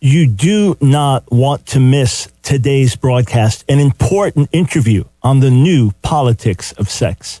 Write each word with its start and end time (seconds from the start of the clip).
You 0.00 0.28
do 0.28 0.76
not 0.80 1.24
want 1.32 1.66
to 1.66 1.80
miss 1.80 2.30
today's 2.44 2.94
broadcast, 2.94 3.64
an 3.68 3.80
important 3.80 4.48
interview 4.52 5.02
on 5.24 5.40
the 5.40 5.50
new 5.50 5.90
politics 6.02 6.70
of 6.74 6.88
sex. 6.88 7.40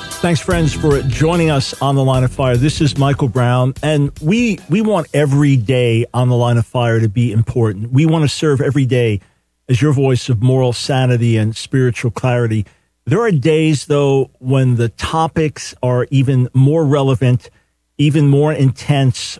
Thanks, 0.21 0.39
friends, 0.39 0.71
for 0.71 1.01
joining 1.01 1.49
us 1.49 1.81
on 1.81 1.95
the 1.95 2.03
line 2.03 2.23
of 2.23 2.31
fire. 2.31 2.55
This 2.55 2.79
is 2.79 2.95
Michael 2.95 3.27
Brown, 3.27 3.73
and 3.81 4.11
we 4.21 4.59
we 4.69 4.79
want 4.79 5.07
every 5.15 5.57
day 5.57 6.05
on 6.13 6.29
the 6.29 6.35
line 6.35 6.57
of 6.57 6.65
fire 6.67 6.99
to 6.99 7.09
be 7.09 7.31
important. 7.31 7.91
We 7.91 8.05
want 8.05 8.23
to 8.23 8.29
serve 8.29 8.61
every 8.61 8.85
day 8.85 9.19
as 9.67 9.81
your 9.81 9.93
voice 9.93 10.29
of 10.29 10.43
moral 10.43 10.73
sanity 10.73 11.37
and 11.37 11.55
spiritual 11.55 12.11
clarity. 12.11 12.67
There 13.05 13.19
are 13.21 13.31
days, 13.31 13.87
though, 13.87 14.29
when 14.37 14.75
the 14.75 14.89
topics 14.89 15.73
are 15.81 16.05
even 16.11 16.49
more 16.53 16.85
relevant, 16.85 17.49
even 17.97 18.27
more 18.27 18.53
intense, 18.53 19.39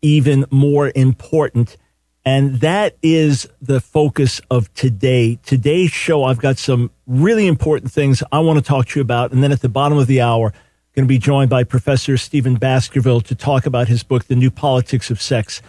even 0.00 0.46
more 0.50 0.92
important. 0.94 1.76
And 2.24 2.60
that 2.60 2.96
is 3.02 3.48
the 3.60 3.80
focus 3.80 4.40
of 4.48 4.72
today. 4.74 5.40
Today's 5.44 5.90
show, 5.90 6.22
I've 6.24 6.38
got 6.38 6.56
some 6.56 6.90
really 7.06 7.48
important 7.48 7.90
things 7.90 8.22
I 8.30 8.38
want 8.38 8.58
to 8.58 8.64
talk 8.64 8.86
to 8.88 8.98
you 8.98 9.02
about. 9.02 9.32
And 9.32 9.42
then 9.42 9.50
at 9.50 9.60
the 9.60 9.68
bottom 9.68 9.98
of 9.98 10.06
the 10.06 10.20
hour, 10.20 10.48
I'm 10.48 10.92
going 10.94 11.04
to 11.04 11.08
be 11.08 11.18
joined 11.18 11.50
by 11.50 11.64
Professor 11.64 12.16
Stephen 12.16 12.54
Baskerville 12.54 13.22
to 13.22 13.34
talk 13.34 13.66
about 13.66 13.88
his 13.88 14.04
book, 14.04 14.26
The 14.26 14.36
New 14.36 14.52
Politics 14.52 15.10
of 15.10 15.20
Sex. 15.20 15.62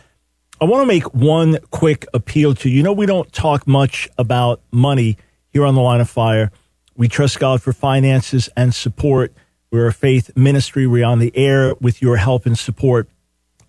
I 0.61 0.65
want 0.65 0.83
to 0.83 0.85
make 0.85 1.13
one 1.13 1.57
quick 1.71 2.05
appeal 2.13 2.53
to 2.55 2.69
you. 2.69 2.77
You 2.77 2.83
know, 2.83 2.93
we 2.93 3.07
don't 3.07 3.31
talk 3.33 3.65
much 3.65 4.07
about 4.19 4.61
money 4.71 5.17
here 5.49 5.65
on 5.65 5.73
the 5.73 5.81
line 5.81 6.01
of 6.01 6.09
fire. 6.09 6.51
We 6.95 7.07
trust 7.07 7.39
God 7.39 7.63
for 7.63 7.73
finances 7.73 8.47
and 8.55 8.75
support. 8.75 9.33
We're 9.71 9.87
a 9.87 9.93
faith 9.93 10.29
ministry. 10.37 10.85
We're 10.85 11.05
on 11.05 11.17
the 11.17 11.35
air 11.35 11.73
with 11.81 12.01
your 12.01 12.17
help 12.17 12.45
and 12.45 12.57
support. 12.57 13.09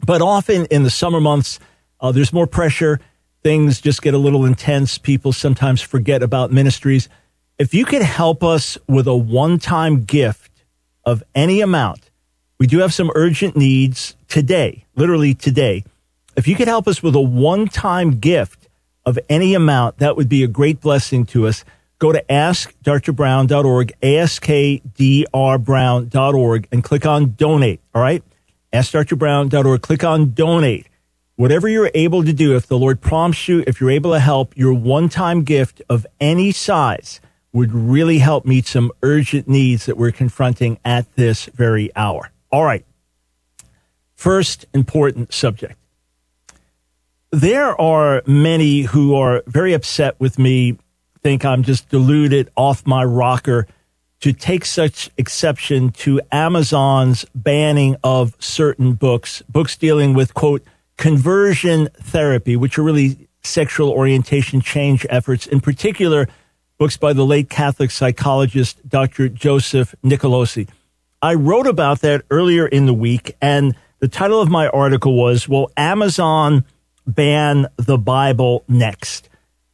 But 0.04 0.20
often 0.20 0.66
in 0.66 0.82
the 0.82 0.90
summer 0.90 1.20
months, 1.20 1.58
uh, 2.04 2.12
there's 2.12 2.32
more 2.34 2.46
pressure. 2.46 3.00
Things 3.42 3.80
just 3.80 4.02
get 4.02 4.12
a 4.12 4.18
little 4.18 4.44
intense. 4.44 4.98
People 4.98 5.32
sometimes 5.32 5.80
forget 5.80 6.22
about 6.22 6.52
ministries. 6.52 7.08
If 7.58 7.72
you 7.72 7.86
could 7.86 8.02
help 8.02 8.44
us 8.44 8.76
with 8.86 9.06
a 9.06 9.16
one 9.16 9.58
time 9.58 10.04
gift 10.04 10.50
of 11.06 11.22
any 11.34 11.62
amount, 11.62 12.10
we 12.58 12.66
do 12.66 12.80
have 12.80 12.92
some 12.92 13.10
urgent 13.14 13.56
needs 13.56 14.16
today, 14.28 14.84
literally 14.94 15.32
today. 15.32 15.82
If 16.36 16.46
you 16.46 16.56
could 16.56 16.68
help 16.68 16.86
us 16.86 17.02
with 17.02 17.14
a 17.14 17.22
one 17.22 17.68
time 17.68 18.20
gift 18.20 18.68
of 19.06 19.18
any 19.30 19.54
amount, 19.54 19.96
that 19.96 20.14
would 20.14 20.28
be 20.28 20.44
a 20.44 20.48
great 20.48 20.82
blessing 20.82 21.24
to 21.26 21.46
us. 21.46 21.64
Go 21.98 22.12
to 22.12 22.22
askdrbrown.org, 22.28 23.92
askdrbrown.org, 24.02 26.68
and 26.70 26.84
click 26.84 27.06
on 27.06 27.32
donate. 27.32 27.80
All 27.94 28.02
right? 28.02 28.22
Askdrbrown.org, 28.74 29.80
click 29.80 30.04
on 30.04 30.34
donate 30.34 30.86
whatever 31.36 31.68
you're 31.68 31.90
able 31.94 32.24
to 32.24 32.32
do, 32.32 32.56
if 32.56 32.66
the 32.66 32.78
Lord 32.78 33.00
prompts 33.00 33.48
you, 33.48 33.64
if 33.66 33.80
you're 33.80 33.90
able 33.90 34.12
to 34.12 34.20
help, 34.20 34.56
your 34.56 34.72
one 34.72 35.08
time 35.08 35.42
gift 35.42 35.82
of 35.88 36.06
any 36.20 36.52
size 36.52 37.20
would 37.52 37.72
really 37.72 38.18
help 38.18 38.44
meet 38.44 38.66
some 38.66 38.90
urgent 39.02 39.48
needs 39.48 39.86
that 39.86 39.96
we're 39.96 40.10
confronting 40.10 40.78
at 40.84 41.14
this 41.14 41.46
very 41.46 41.94
hour. 41.94 42.30
All 42.50 42.64
right. 42.64 42.84
First 44.16 44.66
important 44.74 45.32
subject. 45.32 45.76
There 47.30 47.80
are 47.80 48.22
many 48.26 48.82
who 48.82 49.14
are 49.14 49.42
very 49.46 49.72
upset 49.72 50.18
with 50.20 50.38
me, 50.38 50.78
think 51.22 51.44
I'm 51.44 51.62
just 51.62 51.88
deluded 51.88 52.50
off 52.56 52.86
my 52.86 53.04
rocker 53.04 53.66
to 54.20 54.32
take 54.32 54.64
such 54.64 55.10
exception 55.16 55.90
to 55.90 56.20
Amazon's 56.30 57.24
banning 57.34 57.96
of 58.04 58.36
certain 58.38 58.92
books, 58.92 59.42
books 59.48 59.76
dealing 59.76 60.14
with, 60.14 60.32
quote, 60.34 60.62
conversion 60.96 61.88
therapy, 62.00 62.56
which 62.56 62.78
are 62.78 62.82
really 62.82 63.28
sexual 63.42 63.90
orientation 63.90 64.60
change 64.60 65.06
efforts, 65.10 65.46
in 65.46 65.60
particular, 65.60 66.28
books 66.78 66.96
by 66.96 67.12
the 67.12 67.24
late 67.24 67.50
Catholic 67.50 67.90
psychologist 67.90 68.86
Dr. 68.88 69.28
Joseph 69.28 69.94
Nicolosi. 70.04 70.68
I 71.22 71.34
wrote 71.34 71.66
about 71.66 72.00
that 72.00 72.22
earlier 72.30 72.66
in 72.66 72.86
the 72.86 72.94
week, 72.94 73.36
and 73.40 73.74
the 74.00 74.08
title 74.08 74.40
of 74.40 74.50
my 74.50 74.68
article 74.68 75.16
was 75.16 75.48
Will 75.48 75.70
Amazon 75.76 76.64
ban 77.06 77.66
the 77.76 77.98
Bible 77.98 78.64
next? 78.68 79.28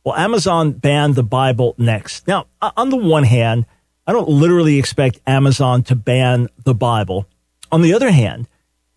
Will 0.05 0.15
Amazon 0.15 0.73
ban 0.73 1.15
the 1.15 1.23
Bible 1.23 1.75
next? 1.79 2.27
Now, 2.27 2.47
on 2.61 2.91
the 2.91 2.97
one 2.97 3.25
hand, 3.25 3.67
I 4.07 4.13
don't 4.13 4.29
literally 4.29 4.79
expect 4.79 5.21
Amazon 5.27 5.83
to 5.85 5.95
ban 5.95 6.49
the 6.65 6.75
Bible. 6.75 7.27
On 7.71 7.83
the 7.83 7.95
other 7.95 8.11
hand, 8.11 8.49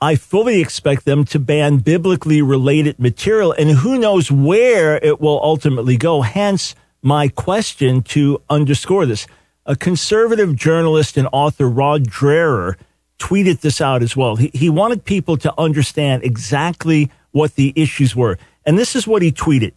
I 0.03 0.17
fully 0.17 0.59
expect 0.59 1.05
them 1.05 1.23
to 1.23 1.39
ban 1.39 1.77
biblically 1.77 2.41
related 2.41 2.99
material, 2.99 3.53
and 3.53 3.69
who 3.69 3.97
knows 3.97 4.29
where 4.29 4.97
it 4.97 5.21
will 5.21 5.39
ultimately 5.41 5.95
go. 5.95 6.19
Hence, 6.23 6.75
my 7.01 7.29
question 7.29 8.01
to 8.01 8.41
underscore 8.49 9.05
this. 9.05 9.27
A 9.65 9.77
conservative 9.77 10.57
journalist 10.57 11.15
and 11.15 11.29
author, 11.31 11.69
Rod 11.69 12.09
Dreher, 12.09 12.75
tweeted 13.17 13.61
this 13.61 13.79
out 13.79 14.03
as 14.03 14.13
well. 14.13 14.35
He, 14.35 14.51
he 14.53 14.69
wanted 14.69 15.05
people 15.05 15.37
to 15.37 15.53
understand 15.57 16.25
exactly 16.25 17.09
what 17.31 17.55
the 17.55 17.71
issues 17.73 18.13
were. 18.13 18.37
And 18.65 18.77
this 18.77 18.97
is 18.97 19.07
what 19.07 19.21
he 19.21 19.31
tweeted 19.31 19.71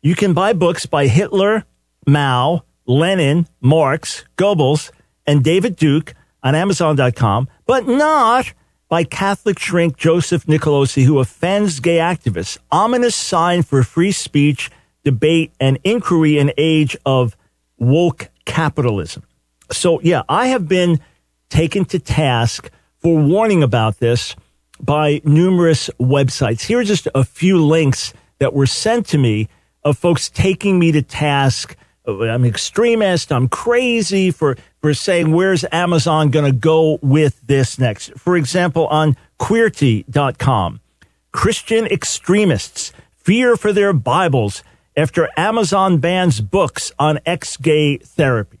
You 0.00 0.14
can 0.14 0.32
buy 0.32 0.54
books 0.54 0.86
by 0.86 1.06
Hitler, 1.06 1.66
Mao, 2.06 2.64
Lenin, 2.86 3.46
Marx, 3.60 4.24
Goebbels, 4.38 4.90
and 5.26 5.44
David 5.44 5.76
Duke 5.76 6.14
on 6.42 6.54
Amazon.com, 6.54 7.50
but 7.66 7.86
not 7.86 8.54
by 8.88 9.04
Catholic 9.04 9.58
shrink 9.58 9.96
Joseph 9.96 10.46
Nicolosi, 10.46 11.04
who 11.04 11.18
offends 11.18 11.80
gay 11.80 11.98
activists. 11.98 12.58
Ominous 12.70 13.16
sign 13.16 13.62
for 13.62 13.82
free 13.82 14.12
speech, 14.12 14.70
debate, 15.04 15.52
and 15.58 15.78
inquiry 15.84 16.38
in 16.38 16.52
age 16.56 16.96
of 17.04 17.36
woke 17.78 18.28
capitalism. 18.44 19.24
So, 19.72 20.00
yeah, 20.00 20.22
I 20.28 20.48
have 20.48 20.68
been 20.68 21.00
taken 21.48 21.84
to 21.86 21.98
task 21.98 22.70
for 22.98 23.18
warning 23.18 23.62
about 23.62 23.98
this 23.98 24.36
by 24.80 25.20
numerous 25.24 25.90
websites. 26.00 26.62
Here 26.62 26.78
are 26.78 26.84
just 26.84 27.08
a 27.14 27.24
few 27.24 27.64
links 27.64 28.12
that 28.38 28.54
were 28.54 28.66
sent 28.66 29.06
to 29.08 29.18
me 29.18 29.48
of 29.82 29.98
folks 29.98 30.28
taking 30.28 30.78
me 30.78 30.92
to 30.92 31.02
task. 31.02 31.76
I'm 32.06 32.44
extremist. 32.44 33.32
I'm 33.32 33.48
crazy 33.48 34.30
for 34.30 34.56
for 34.80 34.94
saying 34.94 35.32
where's 35.32 35.64
Amazon 35.72 36.30
going 36.30 36.44
to 36.50 36.56
go 36.56 36.98
with 37.02 37.40
this 37.46 37.78
next. 37.78 38.12
For 38.18 38.36
example, 38.36 38.86
on 38.86 39.16
Queerty.com, 39.40 40.80
Christian 41.32 41.86
extremists 41.86 42.92
fear 43.10 43.56
for 43.56 43.72
their 43.72 43.92
Bibles 43.92 44.62
after 44.96 45.28
Amazon 45.36 45.98
bans 45.98 46.40
books 46.40 46.92
on 46.98 47.18
ex-gay 47.26 47.98
therapy. 47.98 48.60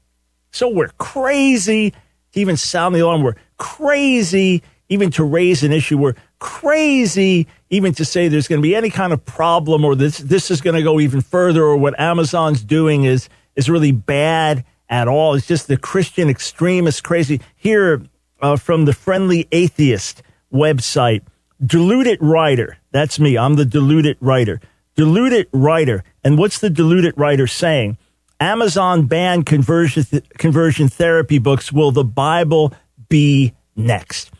So 0.50 0.68
we're 0.68 0.90
crazy 0.98 1.92
to 1.92 2.40
even 2.40 2.56
sound 2.56 2.94
the 2.94 3.00
alarm. 3.00 3.22
We're 3.22 3.36
crazy 3.56 4.62
even 4.88 5.10
to 5.12 5.24
raise 5.24 5.62
an 5.62 5.72
issue. 5.72 5.98
We're 5.98 6.16
crazy 6.38 7.46
even 7.70 7.92
to 7.94 8.04
say 8.04 8.28
there's 8.28 8.48
going 8.48 8.60
to 8.60 8.66
be 8.66 8.76
any 8.76 8.90
kind 8.90 9.12
of 9.12 9.24
problem 9.24 9.84
or 9.84 9.94
this 9.94 10.18
this 10.18 10.50
is 10.50 10.60
going 10.60 10.76
to 10.76 10.82
go 10.82 11.00
even 11.00 11.20
further 11.20 11.64
or 11.64 11.76
what 11.76 11.98
Amazon's 11.98 12.62
doing 12.62 13.04
is 13.04 13.28
is 13.54 13.68
really 13.68 13.92
bad 13.92 14.64
at 14.88 15.08
all. 15.08 15.34
It's 15.34 15.46
just 15.46 15.66
the 15.66 15.76
Christian 15.76 16.28
extremist 16.28 17.02
crazy. 17.02 17.40
Here 17.56 18.02
uh, 18.40 18.56
from 18.56 18.84
the 18.84 18.92
Friendly 18.92 19.48
Atheist 19.50 20.22
website, 20.52 21.22
Deluded 21.64 22.18
Writer. 22.20 22.78
That's 22.92 23.18
me. 23.18 23.36
I'm 23.36 23.54
the 23.54 23.64
deluded 23.64 24.18
writer. 24.20 24.60
Deluded 24.94 25.48
writer. 25.52 26.04
And 26.22 26.38
what's 26.38 26.58
the 26.58 26.70
deluded 26.70 27.14
writer 27.16 27.46
saying? 27.46 27.98
Amazon 28.40 29.06
banned 29.06 29.46
conversion, 29.46 30.04
th- 30.04 30.28
conversion 30.38 30.88
therapy 30.88 31.38
books. 31.38 31.72
Will 31.72 31.90
the 31.90 32.04
Bible 32.04 32.72
be 33.08 33.54
next? 33.74 34.30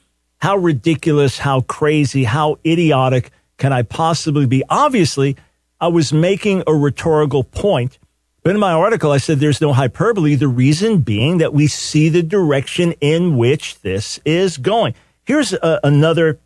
How 0.47 0.57
ridiculous, 0.57 1.39
how 1.39 1.63
crazy, 1.63 2.23
how 2.23 2.59
idiotic 2.65 3.33
can 3.59 3.73
I 3.73 3.83
possibly 3.83 4.47
be? 4.47 4.63
Obviously, 4.69 5.35
I 5.81 5.89
was 5.89 6.13
making 6.13 6.63
a 6.69 6.73
rhetorical 6.73 7.43
point 7.43 7.99
but 8.45 8.55
in 8.55 8.61
my 8.61 8.71
article, 8.71 9.11
I 9.11 9.17
said 9.17 9.41
there's 9.41 9.61
no 9.61 9.73
hyperbole. 9.73 10.37
The 10.37 10.47
reason 10.47 10.99
being 10.99 11.39
that 11.39 11.53
we 11.53 11.67
see 11.67 12.09
the 12.09 12.23
direction 12.23 12.93
in 13.01 13.37
which 13.37 13.81
this 13.81 14.21
is 14.25 14.57
going. 14.57 14.95
Here's 15.25 15.53
a, 15.53 15.81
another 15.83 16.39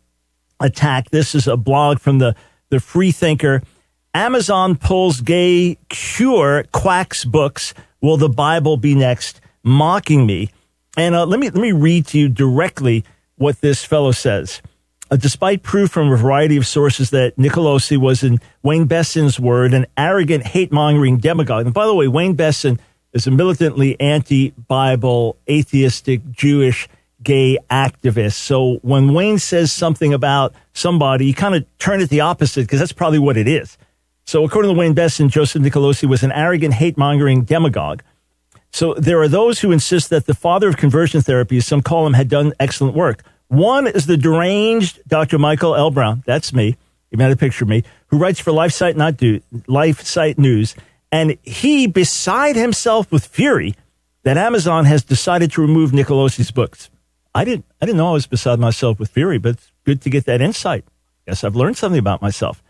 attack. 0.59 1.11
This 1.11 1.35
is 1.35 1.45
a 1.45 1.55
blog 1.55 1.99
from 1.99 2.17
the, 2.17 2.35
the 2.69 2.79
Free 2.79 3.11
Thinker. 3.11 3.61
Amazon 4.15 4.77
pulls 4.77 5.21
gay 5.21 5.77
cure 5.89 6.63
quacks 6.71 7.23
books. 7.23 7.75
Will 8.01 8.17
the 8.17 8.29
Bible 8.29 8.77
be 8.77 8.95
next? 8.95 9.39
Mocking 9.61 10.25
me. 10.25 10.49
And 10.97 11.13
uh, 11.13 11.27
let 11.27 11.39
me 11.39 11.51
let 11.51 11.61
me 11.61 11.71
read 11.71 12.07
to 12.07 12.17
you 12.17 12.29
directly 12.29 13.05
what 13.41 13.59
this 13.61 13.83
fellow 13.83 14.11
says. 14.11 14.61
Uh, 15.09 15.17
despite 15.17 15.61
proof 15.63 15.91
from 15.91 16.11
a 16.11 16.15
variety 16.15 16.55
of 16.55 16.65
sources 16.65 17.09
that 17.09 17.35
Nicolosi 17.35 17.97
was, 17.97 18.23
in 18.23 18.39
Wayne 18.63 18.87
Besen's 18.87 19.39
word, 19.39 19.73
an 19.73 19.85
arrogant, 19.97 20.47
hate 20.47 20.71
mongering 20.71 21.17
demagogue. 21.17 21.65
And 21.65 21.73
by 21.73 21.85
the 21.85 21.93
way, 21.93 22.07
Wayne 22.07 22.37
Besen 22.37 22.79
is 23.11 23.27
a 23.27 23.31
militantly 23.31 23.99
anti 23.99 24.51
Bible, 24.51 25.35
atheistic, 25.49 26.31
Jewish, 26.31 26.87
gay 27.21 27.57
activist. 27.69 28.35
So 28.35 28.79
when 28.83 29.13
Wayne 29.13 29.39
says 29.39 29.71
something 29.71 30.13
about 30.13 30.53
somebody, 30.73 31.25
you 31.25 31.33
kind 31.33 31.55
of 31.55 31.65
turn 31.77 31.99
it 31.99 32.09
the 32.09 32.21
opposite 32.21 32.61
because 32.61 32.79
that's 32.79 32.93
probably 32.93 33.19
what 33.19 33.37
it 33.37 33.47
is. 33.47 33.77
So 34.25 34.45
according 34.45 34.73
to 34.73 34.79
Wayne 34.79 34.95
Besen, 34.95 35.29
Joseph 35.29 35.61
Nicolosi 35.61 36.07
was 36.07 36.23
an 36.23 36.31
arrogant, 36.31 36.75
hate 36.75 36.97
mongering 36.97 37.43
demagogue. 37.43 38.01
So 38.71 38.93
there 38.93 39.21
are 39.21 39.27
those 39.27 39.59
who 39.59 39.71
insist 39.71 40.09
that 40.09 40.25
the 40.25 40.33
father 40.33 40.69
of 40.69 40.77
conversion 40.77 41.21
therapy, 41.21 41.57
as 41.57 41.67
some 41.67 41.81
call 41.81 42.07
him, 42.07 42.13
had 42.13 42.29
done 42.29 42.53
excellent 42.59 42.95
work. 42.95 43.23
One 43.51 43.85
is 43.85 44.05
the 44.05 44.15
deranged 44.15 45.01
Dr. 45.09 45.37
Michael 45.37 45.75
L. 45.75 45.91
Brown. 45.91 46.23
That's 46.25 46.53
me. 46.53 46.77
You 47.09 47.17
made 47.17 47.33
a 47.33 47.35
picture 47.35 47.65
of 47.65 47.69
me, 47.69 47.83
who 48.07 48.17
writes 48.17 48.39
for 48.39 48.51
LifeSite, 48.51 48.95
not 48.95 49.17
do, 49.17 49.41
LifeSite 49.67 50.37
News. 50.37 50.73
And 51.11 51.37
he, 51.43 51.85
beside 51.85 52.55
himself 52.55 53.11
with 53.11 53.25
fury, 53.25 53.75
that 54.23 54.37
Amazon 54.37 54.85
has 54.85 55.03
decided 55.03 55.51
to 55.51 55.61
remove 55.61 55.91
Nicolosi's 55.91 56.49
books. 56.49 56.89
I 57.35 57.43
didn't, 57.43 57.65
I 57.81 57.85
didn't 57.85 57.97
know 57.97 58.11
I 58.11 58.13
was 58.13 58.25
beside 58.25 58.57
myself 58.57 58.99
with 58.99 59.09
fury, 59.09 59.37
but 59.37 59.55
it's 59.55 59.71
good 59.83 60.01
to 60.03 60.09
get 60.09 60.23
that 60.27 60.39
insight. 60.39 60.85
Yes, 61.27 61.43
I've 61.43 61.57
learned 61.57 61.75
something 61.75 61.99
about 61.99 62.21
myself. 62.21 62.63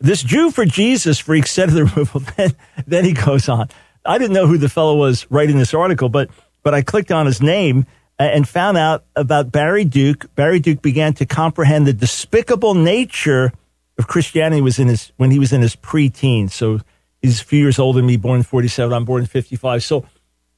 This 0.00 0.24
Jew 0.24 0.50
for 0.50 0.64
Jesus 0.64 1.20
freak 1.20 1.46
said 1.46 1.68
of 1.68 1.76
the 1.76 1.84
removal. 1.94 2.22
Then, 2.36 2.56
then 2.88 3.04
he 3.04 3.12
goes 3.12 3.48
on. 3.48 3.68
I 4.04 4.18
didn't 4.18 4.34
know 4.34 4.48
who 4.48 4.58
the 4.58 4.68
fellow 4.68 4.96
was 4.96 5.30
writing 5.30 5.58
this 5.58 5.74
article, 5.74 6.08
but, 6.08 6.28
but 6.64 6.74
I 6.74 6.82
clicked 6.82 7.12
on 7.12 7.26
his 7.26 7.40
name 7.40 7.86
and 8.18 8.48
found 8.48 8.76
out 8.76 9.04
about 9.14 9.52
Barry 9.52 9.84
Duke. 9.84 10.34
Barry 10.34 10.58
Duke 10.58 10.82
began 10.82 11.14
to 11.14 11.26
comprehend 11.26 11.86
the 11.86 11.92
despicable 11.92 12.74
nature 12.74 13.52
of 13.96 14.06
Christianity 14.06 14.60
was 14.60 14.78
in 14.78 14.88
his, 14.88 15.12
when 15.16 15.30
he 15.30 15.38
was 15.38 15.52
in 15.52 15.60
his 15.62 15.76
preteens. 15.76 16.52
So 16.52 16.80
he's 17.22 17.40
a 17.40 17.44
few 17.44 17.60
years 17.60 17.78
older 17.78 17.98
than 17.98 18.06
me, 18.06 18.16
born 18.16 18.38
in 18.38 18.42
47. 18.44 18.92
I'm 18.92 19.04
born 19.04 19.22
in 19.22 19.26
55. 19.26 19.82
So 19.82 20.04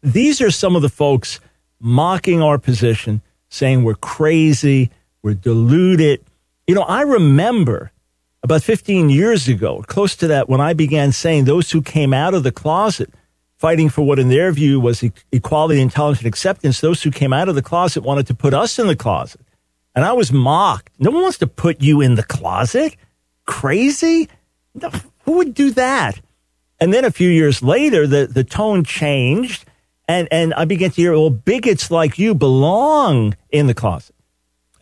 these 0.03 0.41
are 0.41 0.51
some 0.51 0.77
of 0.77 0.83
the 0.83 0.89
folks 0.89 1.41
mocking 1.79 2.43
our 2.43 2.59
position, 2.59 3.23
saying 3.49 3.83
we're 3.83 3.95
crazy, 3.95 4.91
we're 5.23 5.35
deluded. 5.35 6.25
You 6.67 6.75
know, 6.75 6.83
I 6.83 7.03
remember 7.03 7.93
about 8.43 8.63
15 8.63 9.11
years 9.11 9.49
ago, 9.49 9.83
close 9.87 10.17
to 10.17 10.27
that, 10.29 10.49
when 10.49 10.61
I 10.61 10.73
began 10.73 11.13
saying 11.13 11.45
those 11.45 11.71
who 11.71 11.83
came 11.83 12.15
out 12.15 12.33
of 12.33 12.43
the 12.43 12.53
closet 12.53 13.13
fighting 13.61 13.91
for 13.91 14.01
what 14.01 14.19
in 14.19 14.31
their 14.31 14.51
view 14.53 14.81
was 14.81 15.05
equality, 15.31 15.83
intelligence, 15.83 16.21
and 16.21 16.27
acceptance, 16.27 16.81
those 16.81 17.03
who 17.03 17.11
came 17.11 17.31
out 17.31 17.47
of 17.47 17.55
the 17.55 17.63
closet 17.63 18.03
wanted 18.03 18.27
to 18.27 18.35
put 18.35 18.55
us 18.55 18.79
in 18.79 18.87
the 18.87 18.97
closet. 18.97 19.43
And 19.95 20.03
I 20.03 20.15
was 20.15 20.33
mocked. 20.33 20.91
No 20.99 21.11
one 21.11 21.23
wants 21.23 21.37
to 21.39 21.47
put 21.47 21.83
you 21.83 22.01
in 22.01 22.15
the 22.15 22.23
closet. 22.23 22.97
Crazy? 23.45 24.31
No, 24.75 24.91
who 25.25 25.33
would 25.33 25.53
do 25.53 25.73
that? 25.73 26.19
And 26.81 26.95
then 26.95 27.05
a 27.05 27.11
few 27.11 27.29
years 27.29 27.63
later, 27.63 28.07
the, 28.07 28.27
the 28.27 28.45
tone 28.45 28.83
changed 28.83 29.67
and, 30.09 30.27
and 30.31 30.55
I 30.55 30.65
began 30.65 30.91
to 30.91 30.97
hear, 30.97 31.13
well, 31.13 31.29
bigots 31.29 31.91
like 31.91 32.19
you 32.19 32.35
belong 32.35 33.37
in 33.51 33.67
the 33.67 33.75
closet. 33.75 34.17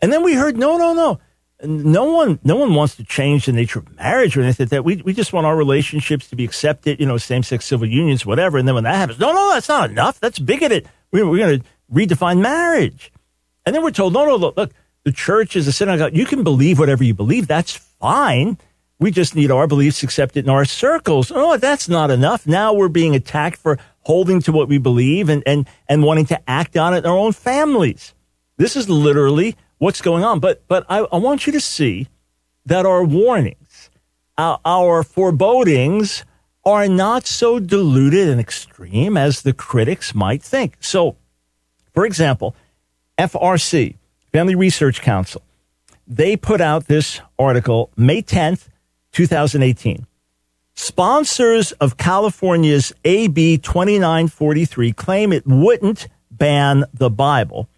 And 0.01 0.13
then 0.13 0.23
we 0.23 0.35
heard, 0.35 0.57
no, 0.57 0.79
no, 0.79 0.95
no 0.95 1.19
no 1.62 2.05
one 2.05 2.38
no 2.44 2.56
one 2.56 2.75
wants 2.75 2.94
to 2.96 3.05
change 3.05 3.46
the 3.46 3.52
nature 3.52 3.81
of 3.81 3.96
marriage 3.96 4.37
or 4.37 4.43
anything 4.43 4.66
that. 4.69 4.84
We, 4.84 4.96
we 4.96 5.12
just 5.12 5.32
want 5.32 5.46
our 5.46 5.56
relationships 5.56 6.28
to 6.28 6.37
be 6.37 6.44
accepted 6.44 7.00
you 7.00 7.06
know 7.06 7.16
same-sex 7.16 7.64
civil 7.64 7.88
unions 7.88 8.25
whatever. 8.25 8.58
And 8.58 8.69
then 8.69 8.75
when 8.75 8.84
that 8.84 8.94
happens 8.94 9.19
no 9.19 9.32
no 9.32 9.50
that's 9.52 9.69
not 9.69 9.90
enough. 9.90 10.20
That's 10.20 10.38
bigoted. 10.38 10.88
We're, 11.10 11.28
we're 11.28 11.38
going 11.38 11.60
to 11.60 11.66
redefine 11.93 12.40
marriage. 12.40 13.12
And 13.66 13.75
then 13.75 13.82
we're 13.82 13.90
told 13.90 14.12
no 14.12 14.25
no 14.25 14.37
look, 14.37 14.56
look 14.56 14.72
the 15.05 15.12
church 15.12 15.56
is 15.56 15.66
a 15.66 15.72
synagogue. 15.72 16.14
You 16.16 16.26
can 16.26 16.44
believe 16.44 16.78
whatever 16.78 17.02
you 17.02 17.14
believe. 17.14 17.49
That's 17.49 17.75
fine. 17.75 18.58
We 19.00 19.10
just 19.10 19.34
need 19.34 19.50
our 19.50 19.66
beliefs 19.66 20.02
accepted 20.02 20.44
in 20.44 20.50
our 20.50 20.64
circles. 20.64 21.32
Oh 21.34 21.56
that's 21.56 21.88
not 21.88 22.10
enough. 22.10 22.46
Now 22.46 22.72
we're 22.72 22.88
being 22.88 23.16
attacked 23.16 23.58
for 23.58 23.78
holding 24.00 24.40
to 24.43 24.52
what 24.52 24.69
we 24.69 24.78
believe 24.78 25.28
and 25.28 25.43
and 25.44 25.69
and 25.88 26.05
wanting 26.05 26.26
to 26.26 26.40
act 26.49 26.76
on 26.76 26.94
it 26.94 26.99
in 26.99 27.06
our 27.06 27.19
own 27.19 27.32
families. 27.32 28.14
This 28.58 28.76
is 28.76 28.88
literally 28.88 29.56
what's 29.79 30.03
going 30.03 30.25
on. 30.25 30.41
But 30.41 30.63
but 30.69 30.85
I, 30.89 30.99
I 30.99 31.17
want 31.17 31.47
you 31.47 31.53
to 31.53 31.61
see 31.61 32.09
that 32.67 32.85
our 32.85 33.03
warnings, 33.03 33.91
our, 34.37 34.61
our 34.65 35.03
forebodings 35.03 36.25
are 36.65 36.87
not 36.87 37.27
so 37.27 37.59
diluted 37.59 38.29
and 38.29 38.41
extreme 38.41 39.17
as 39.17 39.43
the 39.43 39.55
critics 39.55 40.15
might 40.15 40.43
think. 40.43 40.77
So, 40.81 41.17
for 41.95 42.05
example, 42.05 42.55
FRC, 43.17 43.97
Family 44.33 44.55
Research 44.55 45.01
Council, 45.01 45.43
they 46.07 46.37
put 46.37 46.61
out 46.61 46.87
this 46.87 47.21
article 47.39 47.91
May 47.97 48.23
10th, 48.23 48.69
2018. 49.13 50.07
Sponsors 50.75 51.73
of 51.73 51.97
California's 51.97 52.93
AB 53.05 53.59
2943 53.59 54.93
claim 54.93 55.33
it 55.33 55.47
wouldn't 55.47 56.07
ban 56.31 56.85
the 56.95 57.11
Bible. 57.11 57.69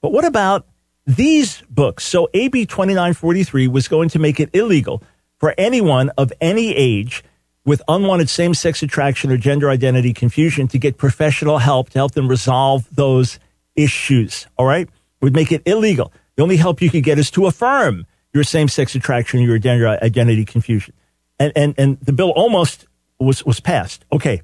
But 0.00 0.12
what 0.12 0.24
about 0.24 0.66
these 1.06 1.62
books. 1.70 2.04
So 2.04 2.28
AB 2.34 2.66
2943 2.66 3.68
was 3.68 3.88
going 3.88 4.08
to 4.10 4.18
make 4.18 4.40
it 4.40 4.50
illegal 4.52 5.02
for 5.38 5.54
anyone 5.56 6.10
of 6.18 6.32
any 6.40 6.74
age 6.74 7.22
with 7.64 7.82
unwanted 7.88 8.28
same 8.28 8.54
sex 8.54 8.82
attraction 8.82 9.30
or 9.30 9.36
gender 9.36 9.68
identity 9.70 10.12
confusion 10.12 10.68
to 10.68 10.78
get 10.78 10.96
professional 10.96 11.58
help 11.58 11.90
to 11.90 11.98
help 11.98 12.12
them 12.12 12.28
resolve 12.28 12.86
those 12.94 13.38
issues. 13.74 14.46
All 14.56 14.66
right. 14.66 14.88
Would 15.20 15.34
make 15.34 15.52
it 15.52 15.62
illegal. 15.66 16.12
The 16.36 16.42
only 16.42 16.56
help 16.56 16.80
you 16.82 16.90
could 16.90 17.02
get 17.02 17.18
is 17.18 17.30
to 17.32 17.46
affirm 17.46 18.06
your 18.32 18.44
same 18.44 18.68
sex 18.68 18.94
attraction 18.94 19.40
your 19.40 19.58
gender 19.58 19.88
identity 19.88 20.44
confusion. 20.44 20.94
And, 21.38 21.52
and, 21.56 21.74
and 21.78 22.00
the 22.00 22.12
bill 22.12 22.30
almost 22.30 22.86
was, 23.18 23.44
was 23.44 23.60
passed. 23.60 24.04
Okay. 24.12 24.42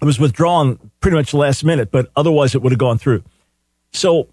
It 0.00 0.04
was 0.04 0.20
withdrawn 0.20 0.78
pretty 1.00 1.16
much 1.16 1.34
last 1.34 1.64
minute, 1.64 1.90
but 1.90 2.10
otherwise 2.14 2.54
it 2.54 2.62
would 2.62 2.72
have 2.72 2.78
gone 2.78 2.98
through. 2.98 3.24
So 3.92 4.28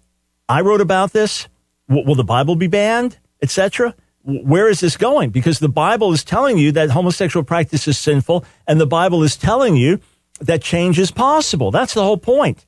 I 0.48 0.60
wrote 0.60 0.80
about 0.80 1.12
this. 1.12 1.48
will 1.88 2.14
the 2.14 2.24
Bible 2.24 2.56
be 2.56 2.68
banned, 2.68 3.18
etc.? 3.42 3.94
Where 4.22 4.68
is 4.68 4.80
this 4.80 4.96
going? 4.96 5.30
Because 5.30 5.58
the 5.58 5.68
Bible 5.68 6.12
is 6.12 6.24
telling 6.24 6.58
you 6.58 6.72
that 6.72 6.90
homosexual 6.90 7.44
practice 7.44 7.86
is 7.86 7.98
sinful, 7.98 8.44
and 8.66 8.80
the 8.80 8.86
Bible 8.86 9.22
is 9.22 9.36
telling 9.36 9.76
you 9.76 10.00
that 10.40 10.62
change 10.62 10.98
is 10.98 11.10
possible. 11.10 11.70
That's 11.70 11.94
the 11.94 12.02
whole 12.02 12.18
point. 12.18 12.64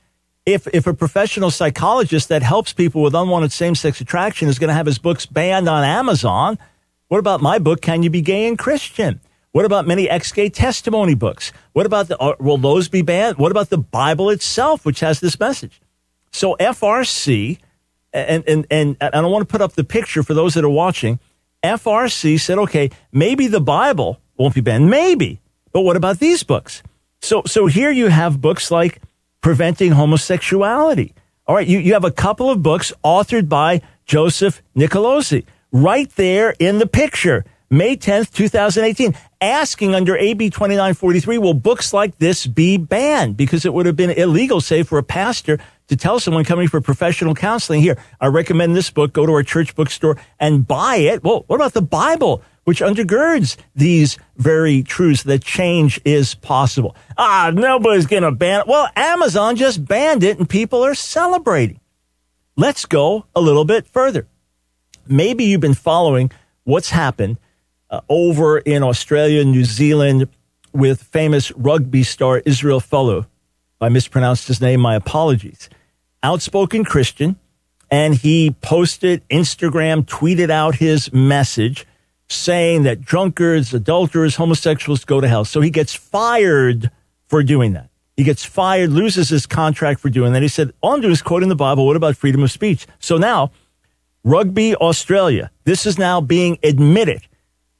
If, 0.47 0.66
if 0.68 0.87
a 0.87 0.94
professional 0.94 1.50
psychologist 1.50 2.28
that 2.28 2.42
helps 2.42 2.73
people 2.73 3.02
with 3.02 3.14
unwanted 3.14 3.52
same 3.52 3.75
sex 3.75 4.00
attraction 4.00 4.49
is 4.49 4.58
going 4.58 4.68
to 4.68 4.75
have 4.75 4.87
his 4.87 4.99
books 4.99 5.26
banned 5.26 5.68
on 5.68 5.85
Amazon, 5.85 6.58
what 7.08 7.18
about 7.18 7.42
my 7.42 7.58
book, 7.58 7.80
Can 7.80 8.02
You 8.02 8.11
Be 8.11 8.23
Gay 8.23 8.49
and 8.49 8.58
Christian? 8.58 9.20
What 9.52 9.64
about 9.64 9.87
many 9.87 10.08
ex 10.08 10.30
gay 10.32 10.49
testimony 10.49 11.14
books? 11.14 11.52
What 11.73 11.87
about 11.87 12.08
the, 12.08 12.37
will 12.38 12.58
those 12.58 12.88
be 12.88 13.02
banned? 13.02 13.38
What 13.38 13.50
about 13.50 13.70
the 13.70 13.78
Bible 13.78 14.30
itself, 14.30 14.85
which 14.85 15.00
has 15.00 15.20
this 15.20 15.38
message? 15.38 15.80
So 16.30 16.56
FRC 16.61 17.58
and, 18.12 18.44
and, 18.48 18.66
and, 18.70 18.96
I 19.00 19.20
want 19.20 19.46
to 19.46 19.50
put 19.50 19.60
up 19.60 19.72
the 19.72 19.84
picture 19.84 20.22
for 20.22 20.34
those 20.34 20.54
that 20.54 20.64
are 20.64 20.70
watching. 20.70 21.18
FRC 21.62 22.40
said, 22.40 22.58
okay, 22.58 22.90
maybe 23.12 23.46
the 23.46 23.60
Bible 23.60 24.20
won't 24.36 24.54
be 24.54 24.60
banned. 24.60 24.88
Maybe. 24.88 25.40
But 25.72 25.82
what 25.82 25.96
about 25.96 26.18
these 26.18 26.42
books? 26.42 26.82
So, 27.20 27.42
so 27.46 27.66
here 27.66 27.90
you 27.90 28.08
have 28.08 28.40
books 28.40 28.70
like 28.70 29.00
Preventing 29.40 29.92
Homosexuality. 29.92 31.14
All 31.46 31.54
right. 31.54 31.66
You, 31.66 31.78
you 31.78 31.94
have 31.94 32.04
a 32.04 32.10
couple 32.10 32.50
of 32.50 32.62
books 32.62 32.92
authored 33.04 33.48
by 33.48 33.82
Joseph 34.04 34.62
Nicolosi 34.76 35.44
right 35.72 36.10
there 36.16 36.54
in 36.58 36.78
the 36.78 36.86
picture. 36.86 37.44
May 37.70 37.96
10th, 37.96 38.32
2018, 38.32 39.14
asking 39.42 39.94
under 39.94 40.16
AB 40.16 40.48
2943, 40.48 41.36
will 41.38 41.52
books 41.52 41.92
like 41.92 42.16
this 42.16 42.46
be 42.46 42.78
banned? 42.78 43.36
Because 43.36 43.66
it 43.66 43.74
would 43.74 43.84
have 43.84 43.96
been 43.96 44.10
illegal, 44.10 44.62
say, 44.62 44.82
for 44.82 44.96
a 44.96 45.02
pastor 45.02 45.58
to 45.88 45.97
tell 45.97 46.21
someone 46.21 46.45
coming 46.45 46.68
for 46.68 46.80
professional 46.80 47.35
counseling, 47.35 47.80
here, 47.80 47.99
I 48.21 48.26
recommend 48.26 48.76
this 48.76 48.90
book, 48.90 49.12
go 49.12 49.26
to 49.26 49.33
our 49.33 49.42
church 49.42 49.75
bookstore 49.75 50.18
and 50.38 50.66
buy 50.66 50.97
it. 50.97 51.25
Well, 51.25 51.45
what 51.47 51.57
about 51.57 51.73
the 51.73 51.83
Bible, 51.83 52.42
which 52.64 52.80
undergirds 52.80 53.57
these 53.75 54.18
very 54.37 54.83
truths 54.83 55.23
that 55.25 55.42
change 55.42 56.00
is 56.04 56.35
possible? 56.35 56.95
Ah, 57.16 57.50
nobody's 57.54 58.07
going 58.07 58.23
to 58.23 58.30
ban 58.30 58.61
it. 58.61 58.66
Well, 58.66 58.88
Amazon 58.97 59.57
just 59.57 59.85
banned 59.85 60.23
it 60.23 60.38
and 60.38 60.49
people 60.49 60.85
are 60.85 60.95
celebrating. 60.95 61.80
Let's 62.54 62.85
go 62.85 63.25
a 63.35 63.40
little 63.40 63.64
bit 63.64 63.87
further. 63.87 64.26
Maybe 65.07 65.45
you've 65.45 65.62
been 65.62 65.75
following 65.75 66.30
what's 66.64 66.90
happened 66.90 67.38
uh, 67.88 68.02
over 68.11 68.59
in 68.59 68.83
Australia, 68.83 69.42
New 69.42 69.64
Zealand 69.64 70.28
with 70.75 71.02
famous 71.02 71.50
rugby 71.52 72.02
star 72.02 72.42
Israel 72.45 72.80
Folau. 72.80 73.26
I 73.80 73.88
mispronounced 73.88 74.49
his 74.49 74.61
name, 74.61 74.80
my 74.80 74.95
apologies 74.95 75.71
outspoken 76.22 76.84
Christian, 76.84 77.37
and 77.90 78.14
he 78.14 78.50
posted 78.60 79.26
Instagram, 79.28 80.04
tweeted 80.04 80.50
out 80.50 80.76
his 80.76 81.12
message 81.12 81.87
saying 82.28 82.82
that 82.82 83.00
drunkards, 83.00 83.72
adulterers, 83.72 84.37
homosexuals 84.37 85.04
go 85.04 85.20
to 85.20 85.28
hell. 85.28 85.44
So 85.44 85.60
he 85.60 85.70
gets 85.70 85.94
fired 85.94 86.90
for 87.26 87.42
doing 87.42 87.72
that. 87.72 87.88
He 88.16 88.25
gets 88.25 88.44
fired, 88.44 88.90
loses 88.90 89.28
his 89.28 89.46
contract 89.46 90.00
for 90.00 90.10
doing 90.10 90.32
that. 90.32 90.42
He 90.42 90.48
said, 90.48 90.72
All 90.80 90.94
I'm 90.94 91.00
doing 91.00 91.12
is 91.12 91.22
quoting 91.22 91.48
the 91.48 91.54
Bible. 91.54 91.87
What 91.87 91.96
about 91.96 92.16
freedom 92.16 92.42
of 92.42 92.50
speech? 92.50 92.87
So 92.98 93.16
now, 93.16 93.52
Rugby 94.25 94.75
Australia, 94.75 95.50
this 95.64 95.87
is 95.87 95.98
now 95.98 96.20
being 96.20 96.58
admitted. 96.62 97.22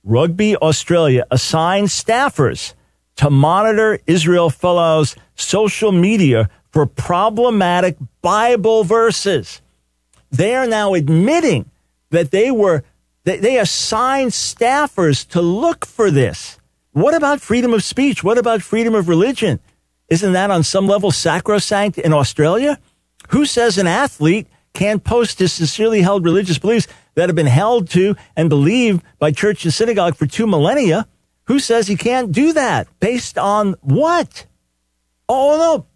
Rugby 0.05 0.57
Australia 0.57 1.27
assigns 1.31 1.93
staffers 1.93 2.75
to 3.17 3.31
monitor 3.31 3.99
Israel 4.07 4.49
Fellow's 4.49 5.17
social 5.35 5.91
media 5.91 6.49
for 6.79 6.87
problematic 6.87 7.97
Bible 8.23 8.85
verses. 8.85 9.61
They 10.31 10.55
are 10.55 10.69
now 10.69 10.95
admitting 10.95 11.73
that 12.11 12.31
they 12.31 12.53
were 12.53 12.85
they, 13.25 13.39
they 13.39 13.59
assigned 13.59 14.31
staffers 14.31 15.27
to 15.31 15.43
look 15.43 15.85
for 15.85 16.09
this. 16.09 16.57
What 16.93 17.15
about 17.15 17.41
freedom 17.41 17.75
of 17.75 17.83
speech? 17.83 18.23
What 18.23 18.39
about 18.39 18.63
freedom 18.63 18.95
of 18.95 19.09
religion? 19.09 19.59
Isn't 20.09 20.35
that 20.35 20.53
on 20.53 20.63
some 20.63 20.87
level 20.87 21.11
sacrosanct 21.11 21.99
in 21.99 22.13
Australia? 22.13 22.79
Who 23.31 23.45
says 23.45 23.77
an 23.77 23.89
athlete 23.89 24.47
can't 24.73 25.03
post 25.03 25.41
his 25.41 25.53
sincerely 25.53 26.03
held 26.03 26.23
religious 26.23 26.59
beliefs 26.59 26.87
that 27.17 27.29
have 27.29 27.35
been 27.35 27.47
held 27.47 27.91
to 27.91 28.15
and 28.37 28.49
believed 28.49 29.03
by 29.19 29.33
church 29.33 29.65
and 29.65 29.75
synagogue 29.75 30.15
for 30.15 30.27
two 30.27 30.47
millennia? 30.47 31.09
Who 31.47 31.59
says 31.59 31.89
he 31.89 31.97
can't 31.97 32.31
do 32.31 32.53
that? 32.53 32.87
Based 33.01 33.37
on 33.37 33.75
what? 33.81 34.47
Oh 35.29 35.57
no. 35.59 35.87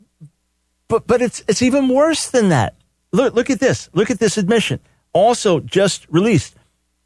But 0.93 1.07
but 1.07 1.23
it's 1.23 1.43
it's 1.49 1.63
even 1.63 1.89
worse 1.89 2.29
than 2.29 2.51
that. 2.51 2.75
Look 3.13 3.33
look 3.33 3.49
at 3.49 3.61
this. 3.61 3.89
Look 3.95 4.11
at 4.11 4.19
this 4.19 4.37
admission. 4.37 4.79
Also 5.15 5.59
just 5.59 6.07
released. 6.11 6.55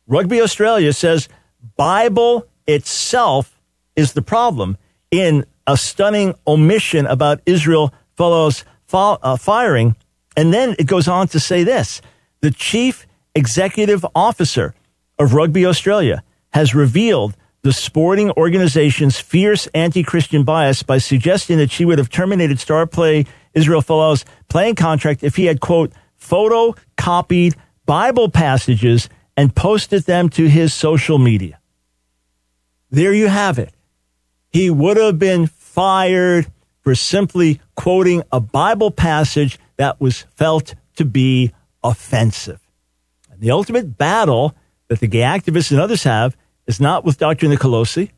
Rugby 0.09 0.43
Australia 0.43 0.93
says 0.93 1.29
Bible 1.77 2.49
itself 2.67 3.61
is 3.95 4.13
the 4.15 4.23
problem 4.23 4.77
in 5.13 5.47
a 5.69 5.77
stunning 5.77 6.35
omission 6.49 7.07
about 7.07 7.41
Israel 7.47 7.95
Folau's 8.19 8.65
uh, 8.93 9.37
firing. 9.37 9.95
And 10.37 10.53
then 10.53 10.75
it 10.81 10.89
goes 10.89 11.07
on 11.07 11.29
to 11.29 11.39
say 11.39 11.63
this 11.63 12.03
the 12.41 12.51
chief 12.51 13.07
executive 13.37 14.05
officer 14.17 14.75
of 15.17 15.33
Rugby 15.33 15.65
Australia 15.65 16.25
has 16.53 16.75
revealed 16.75 17.37
the 17.63 17.73
sporting 17.73 18.33
organization's 18.33 19.21
fierce 19.21 19.69
anti 19.75 20.03
Christian 20.03 20.43
bias 20.43 20.83
by 20.83 20.99
suggesting 20.99 21.59
that 21.59 21.71
she 21.71 21.85
would 21.85 21.99
have 21.99 22.11
terminated 22.11 22.59
star 22.59 22.85
play 22.85 23.27
Israel 23.57 23.83
Folau's 23.83 24.25
playing 24.49 24.77
contract 24.77 25.25
if 25.25 25.35
he 25.35 25.47
had, 25.47 25.61
quote, 25.61 25.93
photocopied 26.21 27.57
Bible 27.87 28.31
passages 28.31 29.09
and 29.37 29.55
posted 29.55 30.05
them 30.05 30.29
to 30.31 30.49
his 30.49 30.73
social 30.73 31.19
media. 31.19 31.59
There 32.91 33.13
you 33.13 33.29
have 33.29 33.59
it. 33.59 33.75
He 34.51 34.71
would 34.71 34.97
have 34.97 35.19
been 35.19 35.47
fired 35.47 36.47
for 36.83 36.95
simply 36.95 37.61
quoting 37.75 38.23
a 38.31 38.41
Bible 38.41 38.91
passage 38.91 39.59
that 39.77 40.01
was 40.01 40.23
felt 40.37 40.75
to 40.97 41.05
be 41.05 41.53
offensive. 41.83 42.61
And 43.31 43.41
the 43.41 43.51
ultimate 43.51 43.99
battle 43.99 44.55
that 44.89 45.01
the 45.01 45.07
gay 45.07 45.21
activists 45.21 45.71
and 45.71 45.81
others 45.81 46.05
have 46.05 46.37
is 46.67 46.81
not 46.81 47.05
with 47.05 47.19
Dr. 47.19 47.49
Nicolosi, 47.49 48.11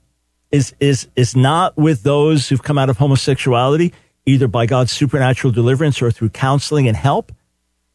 is, 0.50 0.74
is, 0.80 1.08
is 1.16 1.36
not 1.36 1.76
with 1.76 2.02
those 2.02 2.48
who've 2.48 2.62
come 2.62 2.78
out 2.78 2.88
of 2.90 2.98
homosexuality, 2.98 3.92
either 4.28 4.46
by 4.46 4.66
God's 4.66 4.92
supernatural 4.92 5.52
deliverance 5.52 6.02
or 6.02 6.10
through 6.10 6.28
counseling 6.28 6.86
and 6.86 6.96
help. 6.96 7.32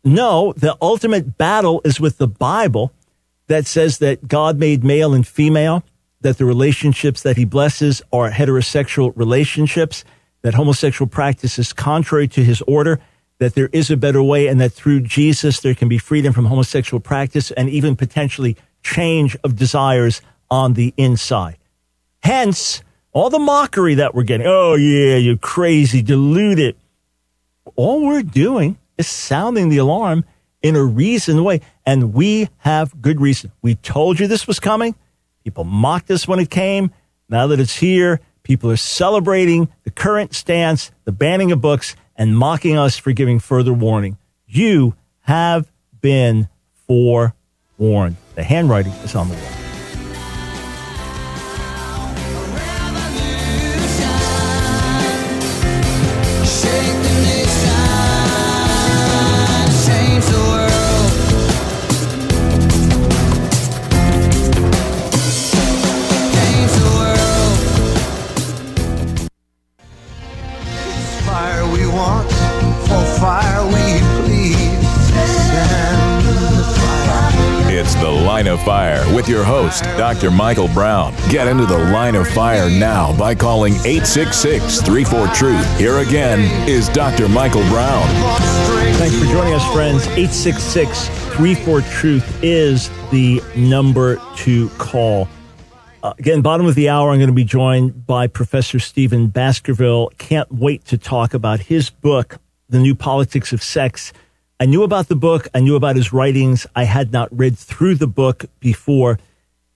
No, 0.04 0.54
the 0.58 0.76
ultimate 0.82 1.38
battle 1.38 1.82
is 1.86 2.00
with 2.00 2.18
the 2.18 2.28
Bible 2.28 2.92
that 3.48 3.66
says 3.66 4.00
that 4.00 4.28
God 4.28 4.58
made 4.58 4.84
male 4.84 5.14
and 5.14 5.26
female, 5.26 5.84
that 6.22 6.38
the 6.38 6.46
relationships 6.46 7.22
that 7.22 7.38
he 7.38 7.46
blesses 7.46 8.02
are 8.12 8.32
heterosexual 8.32 9.14
relationships, 9.16 10.04
that 10.42 10.56
homosexual 10.56 11.08
practice 11.08 11.60
is 11.60 11.72
contrary 11.72 12.28
to 12.30 12.44
his 12.44 12.62
order, 12.64 13.00
that 13.40 13.56
there 13.56 13.70
is 13.72 13.90
a 13.90 13.98
better 13.98 14.24
way, 14.24 14.48
and 14.48 14.60
that 14.60 14.74
through 14.74 15.02
Jesus 15.02 15.60
there 15.60 15.76
can 15.76 15.88
be 15.88 15.98
freedom 15.98 16.34
from 16.34 16.46
homosexual 16.46 17.00
practice 17.00 17.52
and 17.52 17.70
even 17.70 17.96
potentially 17.96 18.58
change 18.82 19.38
of 19.44 19.56
desires 19.56 20.22
on 20.50 20.74
the 20.74 20.94
inside. 20.98 21.58
Hence, 22.22 22.83
all 23.14 23.30
the 23.30 23.40
mockery 23.40 23.96
that 23.96 24.14
we're 24.14 24.24
getting. 24.24 24.48
Oh, 24.48 24.76
yeah, 24.76 25.16
you're 25.16 25.38
crazy, 25.38 26.02
deluded. 26.02 26.76
All 27.76 28.06
we're 28.06 28.24
doing 28.24 28.78
is 28.98 29.08
sounding 29.08 29.70
the 29.70 29.78
alarm 29.78 30.26
in 30.62 30.76
a 30.76 30.84
reasoned 30.84 31.46
way. 31.46 31.62
And 31.86 32.14
we 32.14 32.50
have 32.58 33.02
good 33.02 33.22
reason. 33.22 33.52
We 33.62 33.76
told 33.76 34.20
you 34.20 34.28
this 34.28 34.48
was 34.48 34.60
coming. 34.60 34.96
People 35.44 35.64
mocked 35.64 36.10
us 36.12 36.28
when 36.28 36.40
it 36.40 36.50
came. 36.50 36.92
Now 37.30 37.48
that 37.48 37.60
it's 37.60 37.78
here, 37.78 38.20
people 38.44 38.72
are 38.72 38.78
celebrating 38.78 39.70
the 39.84 39.92
current 39.92 40.34
stance, 40.34 40.92
the 41.06 41.12
banning 41.12 41.52
of 41.52 41.62
books, 41.62 41.96
and 42.16 42.38
mocking 42.38 42.78
us 42.78 42.98
for 42.98 43.12
giving 43.12 43.40
further 43.40 43.74
warning. 43.74 44.18
You 44.48 44.96
have 45.22 45.72
been 46.02 46.48
forewarned. 46.88 48.18
The 48.36 48.44
handwriting 48.44 48.92
is 49.04 49.16
on 49.16 49.30
the 49.30 49.36
wall. 49.36 49.63
Fire 78.64 79.04
with 79.14 79.28
your 79.28 79.44
host, 79.44 79.84
Dr. 79.98 80.32
Michael 80.32 80.68
Brown. 80.70 81.14
Get 81.30 81.48
into 81.48 81.66
the 81.66 81.78
line 81.78 82.16
of 82.16 82.28
fire 82.28 82.70
now 82.70 83.18
by 83.18 83.36
calling 83.36 83.74
866 83.74 84.82
34 84.82 85.28
Truth. 85.28 85.78
Here 85.78 85.98
again 85.98 86.40
is 86.68 86.88
Dr. 86.90 87.28
Michael 87.28 87.62
Brown. 87.64 88.08
Thanks 88.96 89.18
for 89.18 89.26
joining 89.26 89.54
us, 89.54 89.74
friends. 89.74 90.08
866 90.08 91.08
34 91.36 91.82
Truth 91.82 92.44
is 92.44 92.90
the 93.12 93.42
number 93.56 94.22
to 94.38 94.70
call. 94.78 95.28
Uh, 96.02 96.14
again, 96.18 96.42
bottom 96.42 96.66
of 96.66 96.76
the 96.76 96.90
hour, 96.90 97.12
I'm 97.12 97.18
going 97.18 97.28
to 97.28 97.34
be 97.34 97.44
joined 97.44 98.06
by 98.06 98.28
Professor 98.28 98.80
Stephen 98.80 99.28
Baskerville. 99.28 100.10
Can't 100.18 100.52
wait 100.52 100.86
to 100.86 100.98
talk 100.98 101.34
about 101.34 101.60
his 101.60 101.90
book, 101.90 102.38
The 102.70 102.80
New 102.80 102.96
Politics 102.96 103.52
of 103.52 103.62
Sex 103.62 104.14
I 104.64 104.66
knew 104.66 104.84
about 104.84 105.10
the 105.10 105.18
book. 105.18 105.50
I 105.54 105.60
knew 105.60 105.76
about 105.76 105.98
his 105.98 106.14
writings. 106.14 106.66
I 106.74 106.86
had 106.86 107.12
not 107.12 107.28
read 107.38 107.58
through 107.58 107.96
the 107.96 108.08
book 108.08 108.46
before. 108.62 109.20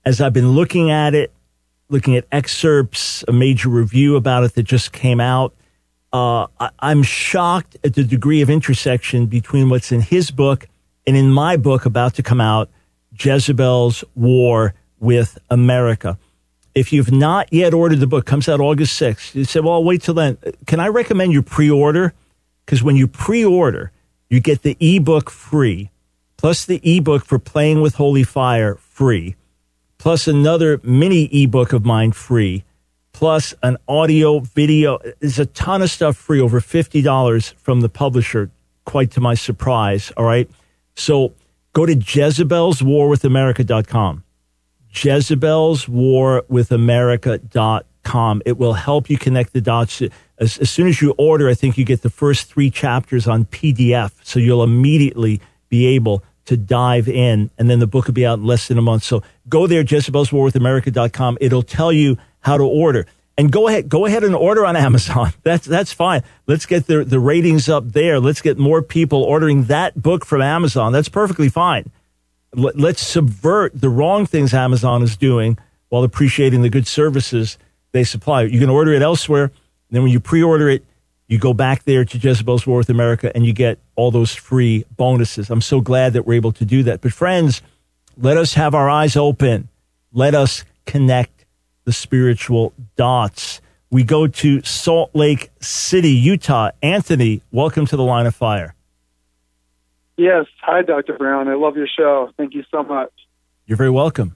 As 0.05 0.21
I've 0.21 0.31
been 0.31 0.51
looking 0.51 0.91
at 0.91 1.13
it, 1.13 1.33
looking 1.89 2.15
at 2.15 2.25
excerpts, 2.31 3.21
a 3.27 3.33
major 3.33 3.67
review 3.67 4.15
about 4.15 4.45
it 4.45 4.53
that 4.53 4.63
just 4.63 4.93
came 4.93 5.19
out, 5.19 5.53
uh, 6.13 6.47
I, 6.57 6.69
I'm 6.79 7.03
shocked 7.03 7.75
at 7.83 7.95
the 7.95 8.03
degree 8.05 8.39
of 8.39 8.49
intersection 8.49 9.25
between 9.25 9.67
what's 9.67 9.91
in 9.91 9.99
his 9.99 10.31
book 10.31 10.69
and 11.05 11.17
in 11.17 11.31
my 11.31 11.57
book 11.57 11.85
about 11.85 12.13
to 12.13 12.23
come 12.23 12.39
out, 12.39 12.69
Jezebel's 13.19 14.05
War 14.15 14.73
with 15.01 15.37
America. 15.49 16.17
If 16.75 16.93
you've 16.93 17.11
not 17.11 17.51
yet 17.51 17.73
ordered 17.73 17.99
the 17.99 18.07
book, 18.07 18.25
comes 18.25 18.47
out 18.47 18.61
August 18.61 18.97
6th. 19.01 19.35
You 19.35 19.43
say, 19.43 19.59
well, 19.59 19.73
I'll 19.73 19.83
wait 19.83 20.03
till 20.03 20.13
then. 20.13 20.37
Can 20.65 20.79
I 20.79 20.87
recommend 20.87 21.33
you 21.33 21.41
pre-order? 21.41 22.13
Because 22.65 22.81
when 22.81 22.95
you 22.95 23.09
pre-order, 23.09 23.91
you 24.29 24.39
get 24.39 24.61
the 24.61 24.77
ebook 24.79 25.29
free, 25.29 25.89
plus 26.37 26.65
the 26.65 26.81
ebook 26.83 27.25
for 27.25 27.39
playing 27.39 27.81
with 27.81 27.95
Holy 27.95 28.23
Fire 28.23 28.75
free, 28.75 29.35
plus 29.97 30.27
another 30.27 30.79
mini 30.83 31.25
ebook 31.31 31.73
of 31.73 31.85
mine 31.85 32.11
free, 32.11 32.63
plus 33.13 33.53
an 33.63 33.77
audio 33.87 34.39
video. 34.39 34.99
There's 35.19 35.39
a 35.39 35.45
ton 35.45 35.81
of 35.81 35.89
stuff 35.89 36.15
free, 36.17 36.39
over 36.39 36.59
$50 36.59 37.53
from 37.55 37.81
the 37.81 37.89
publisher, 37.89 38.51
quite 38.85 39.11
to 39.11 39.21
my 39.21 39.33
surprise. 39.33 40.11
All 40.17 40.25
right. 40.25 40.49
So 40.95 41.33
go 41.73 41.85
to 41.85 41.95
Jezebel's 41.95 42.83
War 42.83 43.07
with 43.07 43.23
America.com. 43.23 44.23
Jezebel's 44.91 45.87
War 45.87 46.43
Jezebel'sWarWithAmerica.com. 46.43 46.43
Jezebel'sWarWithAmerica.com. 46.47 47.83
It 48.45 48.57
will 48.57 48.73
help 48.73 49.09
you 49.09 49.17
connect 49.17 49.53
the 49.53 49.61
dots 49.61 50.01
as, 50.39 50.57
as 50.57 50.69
soon 50.69 50.87
as 50.87 51.01
you 51.01 51.11
order, 51.17 51.49
I 51.49 51.53
think 51.53 51.77
you 51.77 51.85
get 51.85 52.01
the 52.01 52.09
first 52.09 52.47
three 52.47 52.69
chapters 52.69 53.27
on 53.27 53.45
PDF. 53.45 54.11
So 54.23 54.39
you'll 54.39 54.63
immediately 54.63 55.41
be 55.69 55.87
able 55.87 56.23
to 56.45 56.55
dive 56.55 57.09
in, 57.09 57.49
and 57.57 57.69
then 57.69 57.79
the 57.79 57.87
book 57.87 58.07
will 58.07 58.13
be 58.13 58.25
out 58.25 58.39
in 58.39 58.45
less 58.45 58.67
than 58.67 58.77
a 58.77 58.81
month. 58.81 59.03
So 59.03 59.21
go 59.49 59.67
there, 59.67 59.83
Jezebel'sWarWithAmerica.com. 59.83 61.39
It'll 61.41 61.63
tell 61.63 61.91
you 61.91 62.17
how 62.39 62.57
to 62.57 62.63
order. 62.63 63.05
And 63.37 63.51
go 63.51 63.67
ahead, 63.67 63.89
go 63.89 64.05
ahead 64.05 64.23
and 64.23 64.33
order 64.33 64.65
on 64.65 64.75
Amazon. 64.87 65.33
That's 65.43 65.65
that's 65.65 65.91
fine. 65.91 66.23
Let's 66.47 66.65
get 66.65 66.87
the 66.87 67.03
the 67.03 67.19
ratings 67.19 67.67
up 67.69 67.91
there. 67.91 68.19
Let's 68.19 68.41
get 68.41 68.57
more 68.57 68.81
people 68.81 69.23
ordering 69.23 69.65
that 69.65 70.01
book 70.01 70.25
from 70.25 70.41
Amazon. 70.41 70.93
That's 70.93 71.09
perfectly 71.09 71.49
fine. 71.49 71.91
Let, 72.53 72.79
let's 72.79 73.05
subvert 73.05 73.79
the 73.79 73.89
wrong 73.89 74.25
things 74.25 74.53
Amazon 74.53 75.03
is 75.03 75.17
doing 75.17 75.57
while 75.89 76.03
appreciating 76.03 76.61
the 76.61 76.69
good 76.69 76.87
services 76.87 77.57
they 77.97 78.03
supply. 78.03 78.43
You 78.43 78.59
can 78.59 78.69
order 78.69 78.93
it 78.93 79.01
elsewhere. 79.01 79.51
Then 79.89 80.03
when 80.03 80.11
you 80.11 80.19
pre-order 80.19 80.69
it, 80.69 80.85
you 81.27 81.37
go 81.37 81.53
back 81.53 81.83
there 81.83 82.05
to 82.05 82.17
Jezebel's 82.17 82.65
War 82.65 82.77
with 82.77 82.89
America 82.89 83.31
and 83.35 83.45
you 83.45 83.53
get 83.53 83.79
all 83.95 84.11
those 84.11 84.33
free 84.33 84.85
bonuses. 84.95 85.49
I'm 85.49 85.61
so 85.61 85.81
glad 85.81 86.13
that 86.13 86.25
we're 86.25 86.35
able 86.35 86.53
to 86.53 86.65
do 86.65 86.83
that. 86.83 87.01
But 87.01 87.11
friends, 87.11 87.61
let 88.15 88.37
us 88.37 88.53
have 88.53 88.73
our 88.73 88.89
eyes 88.89 89.17
open. 89.17 89.67
Let 90.13 90.35
us 90.35 90.63
connect 90.85 91.45
the 91.83 91.91
spiritual 91.91 92.73
dots. 92.95 93.61
We 93.89 94.03
go 94.03 94.27
to 94.27 94.61
Salt 94.63 95.11
Lake 95.13 95.49
City, 95.59 96.11
Utah. 96.11 96.71
Anthony, 96.81 97.41
welcome 97.51 97.85
to 97.87 97.97
the 97.97 98.03
line 98.03 98.25
of 98.25 98.35
fire. 98.35 98.73
Yes. 100.17 100.45
Hi, 100.61 100.81
Dr. 100.81 101.17
Brown. 101.17 101.47
I 101.47 101.55
love 101.55 101.77
your 101.77 101.87
show. 101.87 102.31
Thank 102.37 102.53
you 102.53 102.63
so 102.71 102.83
much. 102.83 103.11
You're 103.65 103.77
very 103.77 103.89
welcome. 103.89 104.35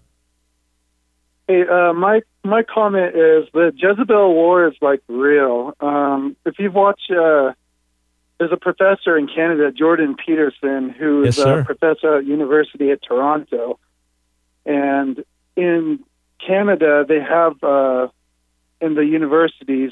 Hey, 1.47 1.63
uh, 1.67 1.93
my 1.93 2.21
my 2.43 2.63
comment 2.63 3.15
is 3.15 3.47
the 3.53 3.71
Jezebel 3.75 4.33
War 4.33 4.67
is 4.67 4.75
like 4.81 5.01
real. 5.07 5.73
Um, 5.79 6.35
if 6.45 6.55
you've 6.59 6.73
watched, 6.73 7.11
uh, 7.11 7.53
there's 8.39 8.51
a 8.51 8.57
professor 8.57 9.17
in 9.17 9.27
Canada, 9.27 9.71
Jordan 9.71 10.15
Peterson, 10.15 10.89
who 10.89 11.23
is 11.23 11.37
yes, 11.37 11.45
a 11.45 11.63
professor 11.63 12.17
at 12.17 12.25
University 12.25 12.91
of 12.91 12.99
Toronto, 13.01 13.79
and 14.65 15.23
in 15.55 15.99
Canada 16.45 17.05
they 17.07 17.19
have 17.19 17.63
uh, 17.63 18.07
in 18.79 18.95
the 18.95 19.05
universities 19.05 19.91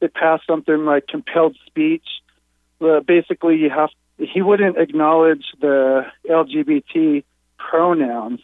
they 0.00 0.08
pass 0.08 0.40
something 0.46 0.84
like 0.84 1.06
compelled 1.06 1.56
speech. 1.66 2.06
Uh, 2.80 3.00
basically, 3.00 3.56
you 3.56 3.70
have 3.70 3.90
he 4.18 4.42
wouldn't 4.42 4.76
acknowledge 4.76 5.44
the 5.60 6.04
LGBT 6.28 7.24
pronouns 7.58 8.40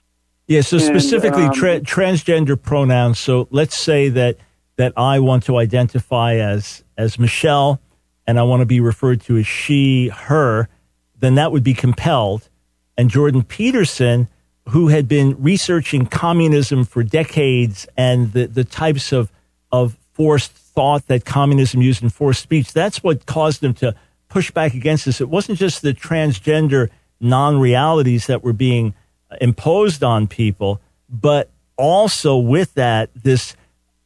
yeah, 0.51 0.63
so 0.63 0.79
specifically 0.79 1.45
um, 1.45 1.53
tra- 1.53 1.81
transgender 1.81 2.61
pronouns. 2.61 3.21
So 3.21 3.47
let's 3.53 3.77
say 3.77 4.09
that 4.09 4.37
that 4.75 4.93
I 4.97 5.21
want 5.21 5.45
to 5.45 5.57
identify 5.59 6.35
as 6.35 6.83
as 6.99 7.21
Michelle 7.21 7.81
and 8.27 8.37
I 8.37 8.43
want 8.43 8.61
to 8.61 8.67
be 8.67 8.81
referred 8.81 9.21
to 9.23 9.37
as 9.37 9.47
she, 9.47 10.09
her, 10.09 10.69
then 11.17 11.37
that 11.37 11.53
would 11.53 11.63
be 11.63 11.73
compelled. 11.73 12.49
And 12.97 13.11
Jordan 13.11 13.45
Peterson, 13.45 14.27
who 14.71 14.89
had 14.89 15.07
been 15.07 15.41
researching 15.41 16.07
communism 16.07 16.85
for 16.85 17.05
decades 17.05 17.87
and 17.97 18.33
the, 18.33 18.47
the 18.47 18.65
types 18.65 19.13
of, 19.13 19.31
of 19.71 19.97
forced 20.15 20.51
thought 20.51 21.07
that 21.07 21.25
communism 21.25 21.81
used 21.81 22.03
in 22.03 22.11
forced 22.11 22.43
speech, 22.43 22.73
that's 22.73 23.05
what 23.05 23.25
caused 23.25 23.63
him 23.63 23.75
to 23.75 23.95
push 24.29 24.51
back 24.51 24.75
against 24.75 25.05
this. 25.05 25.21
It 25.21 25.29
wasn't 25.29 25.59
just 25.59 25.83
the 25.83 25.95
transgender 25.95 26.91
non 27.21 27.61
realities 27.61 28.27
that 28.27 28.43
were 28.43 28.53
being 28.53 28.95
imposed 29.41 30.03
on 30.03 30.27
people, 30.27 30.81
but 31.09 31.51
also 31.77 32.37
with 32.37 32.75
that, 32.75 33.11
this 33.15 33.57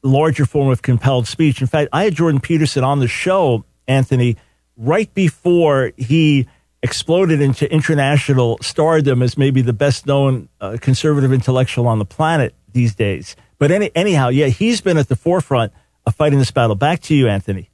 larger 0.02 0.45
form 0.45 0.71
of 0.71 0.83
compelled 0.83 1.26
speech. 1.26 1.61
In 1.61 1.66
fact, 1.66 1.88
I 1.93 2.04
had 2.04 2.14
Jordan 2.14 2.40
Peterson 2.40 2.85
on 2.85 3.00
the 3.00 3.09
show, 3.09 3.64
Anthony, 3.88 4.37
right 4.76 5.12
before 5.14 5.93
he 5.97 6.47
exploded 6.83 7.40
into 7.40 7.71
international 7.73 8.59
stardom 8.61 9.23
as 9.23 9.38
maybe 9.38 9.62
the 9.62 9.73
best 9.73 10.07
known 10.07 10.49
uh, 10.61 10.76
conservative 10.81 11.33
intellectual 11.33 11.88
on 11.88 11.99
the 11.99 12.04
planet 12.04 12.54
these 12.73 12.95
days. 12.95 13.37
But 13.59 13.71
any, 13.71 13.90
anyhow, 13.95 14.28
yeah, 14.28 14.49
he's 14.49 14.83
been 14.83 14.99
at 14.99 15.09
the 15.09 15.16
forefront 15.16 15.73
of 16.07 16.14
fighting 16.14 16.38
this 16.38 16.50
battle. 16.50 16.76
Back 16.76 17.00
to 17.02 17.14
you, 17.14 17.28
Anthony. 17.28 17.71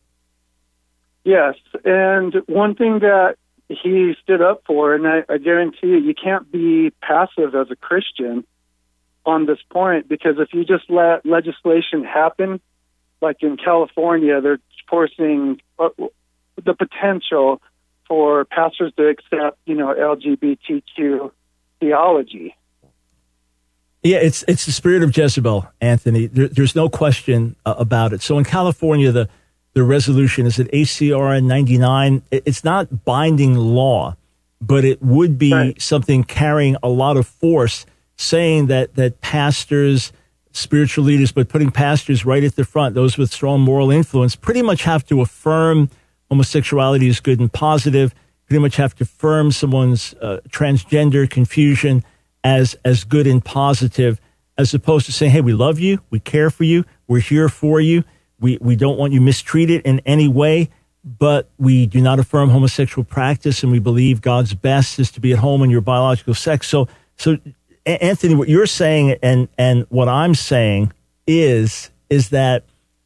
Yes. 1.25 1.57
And 1.85 2.35
one 2.47 2.77
thing 2.77 3.01
that 3.01 3.37
he 3.71 4.15
stood 4.23 4.43
up 4.43 4.63
for. 4.67 4.95
And 4.95 5.07
I, 5.07 5.23
I 5.29 5.39
guarantee 5.39 5.89
you, 5.89 5.99
you 5.99 6.15
can't 6.15 6.51
be 6.51 6.91
passive 7.03 7.55
as 7.55 7.71
a 7.71 7.77
Christian 7.77 8.45
on 9.25 9.47
this 9.47 9.59
point 9.71 10.09
because 10.09 10.37
if 10.39 10.53
you 10.53 10.65
just 10.65 10.91
let 10.91 11.25
legislation 11.25 12.05
happen, 12.05 12.61
like 13.21 13.43
in 13.43 13.57
California, 13.57 14.41
they're 14.41 14.59
forcing 14.89 15.61
uh, 15.79 15.91
the 16.65 16.75
potential 16.75 17.61
for 18.09 18.45
pastors 18.45 18.93
to 18.97 19.07
accept, 19.07 19.59
you 19.67 19.77
know, 19.77 19.95
LGBTQ 19.95 21.31
theology. 21.79 22.57
Yeah, 24.03 24.17
it's 24.17 24.43
it's 24.49 24.65
the 24.65 24.73
spirit 24.73 25.03
of 25.03 25.15
Jezebel, 25.15 25.71
Anthony. 25.81 26.27
There, 26.27 26.49
there's 26.49 26.75
no 26.75 26.89
question 26.89 27.55
uh, 27.67 27.75
about 27.77 28.15
it. 28.15 28.23
So 28.23 28.39
in 28.39 28.45
California, 28.45 29.13
the 29.13 29.29
the 29.73 29.83
resolution 29.83 30.47
is 30.47 30.59
it 30.59 30.71
ACR 30.73 31.43
99. 31.43 32.23
It's 32.31 32.65
not 32.65 33.05
binding 33.05 33.55
law, 33.55 34.17
but 34.61 34.85
it 34.85 35.03
would 35.03 35.39
be 35.39 35.53
right. 35.53 35.81
something 35.81 36.25
carrying 36.25 36.77
a 36.83 36.89
lot 36.89 37.17
of 37.17 37.27
force 37.27 37.87
saying 38.17 38.67
that, 38.67 38.95
that 38.97 39.21
pastors, 39.21 40.13
spiritual 40.53 41.05
leaders, 41.05 41.33
but 41.33 41.49
putting 41.49 41.71
pastors 41.71 42.27
right 42.27 42.45
at 42.45 42.57
the 42.57 42.65
front, 42.65 42.95
those 42.95 43.17
with 43.17 43.31
strong 43.31 43.61
moral 43.61 43.91
influence, 43.91 44.37
pretty 44.37 44.63
much 44.63 44.83
have 44.83 45.07
to 45.07 45.21
affirm 45.21 45.89
homosexuality 46.31 47.09
is 47.09 47.21
good 47.21 47.41
and 47.41 47.53
positive, 47.53 48.15
pretty 48.47 48.61
much 48.61 48.77
have 48.77 48.95
to 48.97 49.05
affirm 49.05 49.51
someone's 49.51 50.15
uh, 50.15 50.41
transgender 50.49 51.29
confusion 51.29 52.05
as, 52.45 52.77
as 52.85 53.05
good 53.05 53.27
and 53.27 53.45
positive, 53.45 54.21
as 54.59 54.75
opposed 54.75 55.07
to 55.07 55.13
saying, 55.13 55.33
hey, 55.33 55.41
we 55.41 55.53
love 55.53 55.79
you, 55.79 56.01
we 56.11 56.21
care 56.21 56.51
for 56.51 56.65
you, 56.65 56.85
we're 57.09 57.21
here 57.21 57.49
for 57.49 57.81
you. 57.81 58.05
We, 58.41 58.59
we 58.61 58.75
don't 58.75 58.99
want 58.99 59.13
you 59.13 59.21
mistreated 59.21 59.83
in 59.83 60.01
any 60.07 60.29
way, 60.29 60.71
but 61.05 61.49
we 61.59 61.87
do 61.87 62.01
not 62.01 62.19
affirm 62.19 62.49
homosexual 62.51 63.05
practice 63.05 63.63
and 63.63 63.71
we 63.71 63.79
believe 63.79 64.21
God's 64.21 64.55
best 64.55 64.99
is 64.99 65.11
to 65.13 65.21
be 65.21 65.33
at 65.33 65.39
home 65.39 65.63
in 65.63 65.71
your 65.71 65.81
biological 65.81 66.35
sex. 66.35 66.69
So, 66.69 66.89
so 67.17 67.39
Anthony, 67.87 68.35
what 68.35 68.49
you're 68.49 68.67
saying 68.67 69.17
and, 69.23 69.49
and 69.59 69.87
what 69.89 70.09
I'm 70.09 70.35
saying 70.35 70.93
is, 71.27 71.91
is 72.09 72.31
that 72.31 72.65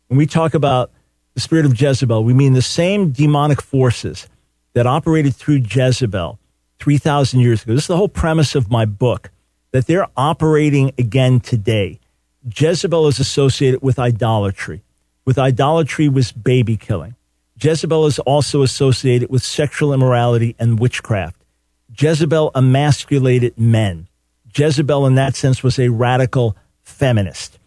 when 0.09 0.19
we 0.19 0.27
talk 0.27 0.55
about 0.55 0.91
the 1.35 1.41
spirit 1.41 1.67
of 1.67 1.81
Jezebel, 1.81 2.25
we 2.25 2.33
mean 2.33 2.53
the 2.53 2.63
same 2.63 3.11
demonic 3.11 3.61
forces 3.61 4.29
that 4.75 4.87
operated 4.87 5.35
through 5.35 5.63
Jezebel 5.69 6.39
3,000 6.79 7.41
years 7.41 7.63
ago. 7.63 7.75
This 7.75 7.85
is 7.85 7.89
the 7.89 7.97
whole 7.97 8.09
premise 8.09 8.55
of 8.55 8.71
my 8.71 8.85
book, 8.85 9.31
that 9.73 9.87
they're 9.87 10.07
operating 10.17 10.93
again 10.99 11.41
today. 11.41 11.99
Jezebel 12.55 13.07
is 13.09 13.19
associated 13.19 13.83
with 13.83 13.99
idolatry 13.99 14.83
with 15.25 15.39
idolatry 15.39 16.09
was 16.09 16.33
baby 16.33 16.77
killing. 16.77 17.15
Jezebel 17.61 18.07
is 18.07 18.19
also 18.21 18.63
associated 18.63 19.31
with 19.31 19.43
sexual 19.43 19.93
immorality 19.93 20.57
and 20.59 20.79
witchcraft. 20.79 21.45
Jezebel 21.97 22.51
emasculated 22.55 23.59
men. 23.59 24.09
Jezebel, 24.57 25.07
in 25.07 25.15
that 25.15 25.37
sense, 25.37 25.63
was 25.63 25.79
a 25.79 25.89
radical 25.89 26.57
feminist. 26.83 27.59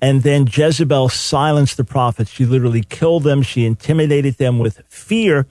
And 0.00 0.22
then 0.22 0.48
Jezebel 0.50 1.08
silenced 1.08 1.76
the 1.76 1.84
prophets. 1.84 2.30
She 2.30 2.44
literally 2.44 2.82
killed 2.82 3.22
them. 3.22 3.42
She 3.42 3.64
intimidated 3.64 4.36
them 4.36 4.58
with 4.58 4.82
fear. 4.88 5.46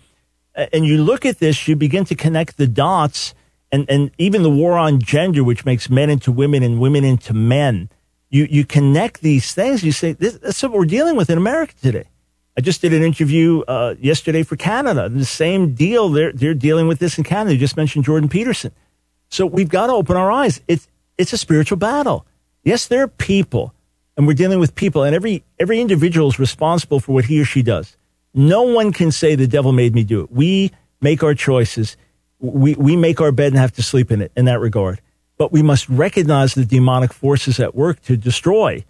And 0.55 0.85
you 0.85 1.01
look 1.01 1.25
at 1.25 1.39
this, 1.39 1.67
you 1.67 1.75
begin 1.75 2.03
to 2.05 2.15
connect 2.15 2.57
the 2.57 2.67
dots 2.67 3.33
and, 3.71 3.89
and 3.89 4.11
even 4.17 4.43
the 4.43 4.49
war 4.49 4.77
on 4.77 4.99
gender, 4.99 5.43
which 5.43 5.63
makes 5.63 5.89
men 5.89 6.09
into 6.09 6.31
women 6.31 6.63
and 6.63 6.79
women 6.79 7.05
into 7.05 7.33
men 7.33 7.89
you, 8.31 8.47
you 8.49 8.65
connect 8.65 9.21
these 9.21 9.53
things. 9.53 9.83
You 9.83 9.91
say, 9.91 10.13
this, 10.13 10.37
that's 10.37 10.63
what 10.63 10.71
we're 10.71 10.85
dealing 10.85 11.15
with 11.15 11.29
in 11.29 11.37
America 11.37 11.73
today. 11.81 12.05
I 12.57 12.61
just 12.61 12.81
did 12.81 12.93
an 12.93 13.03
interview 13.03 13.61
uh, 13.61 13.95
yesterday 13.99 14.43
for 14.43 14.55
Canada. 14.55 15.09
The 15.09 15.25
same 15.25 15.73
deal. 15.73 16.09
They're, 16.09 16.31
they're 16.31 16.53
dealing 16.53 16.87
with 16.87 16.99
this 16.99 17.17
in 17.17 17.23
Canada. 17.23 17.53
You 17.53 17.59
just 17.59 17.77
mentioned 17.77 18.05
Jordan 18.05 18.29
Peterson. 18.29 18.71
So 19.29 19.45
we've 19.45 19.69
got 19.69 19.87
to 19.87 19.93
open 19.93 20.17
our 20.17 20.31
eyes. 20.31 20.61
It's, 20.67 20.87
it's 21.17 21.33
a 21.33 21.37
spiritual 21.37 21.77
battle. 21.77 22.25
Yes, 22.63 22.87
there 22.87 23.03
are 23.03 23.07
people, 23.07 23.73
and 24.15 24.27
we're 24.27 24.33
dealing 24.33 24.59
with 24.59 24.75
people, 24.75 25.03
and 25.03 25.15
every, 25.15 25.43
every 25.59 25.79
individual 25.79 26.27
is 26.27 26.39
responsible 26.39 26.99
for 26.99 27.13
what 27.13 27.25
he 27.25 27.41
or 27.41 27.45
she 27.45 27.61
does. 27.61 27.97
No 28.33 28.63
one 28.63 28.93
can 28.93 29.11
say 29.11 29.35
the 29.35 29.47
devil 29.47 29.71
made 29.71 29.93
me 29.93 30.03
do 30.03 30.21
it. 30.21 30.31
We 30.31 30.71
make 31.01 31.23
our 31.23 31.33
choices. 31.33 31.97
We, 32.39 32.75
we 32.75 32.95
make 32.95 33.19
our 33.19 33.31
bed 33.31 33.47
and 33.47 33.57
have 33.57 33.73
to 33.73 33.83
sleep 33.83 34.11
in 34.11 34.21
it 34.21 34.31
in 34.35 34.45
that 34.45 34.59
regard 34.59 35.01
but 35.41 35.51
we 35.51 35.63
must 35.63 35.89
recognize 35.89 36.53
the 36.53 36.63
demonic 36.63 37.11
forces 37.11 37.59
at 37.59 37.73
work 37.73 37.99
to 38.03 38.15
destroy. 38.15 38.85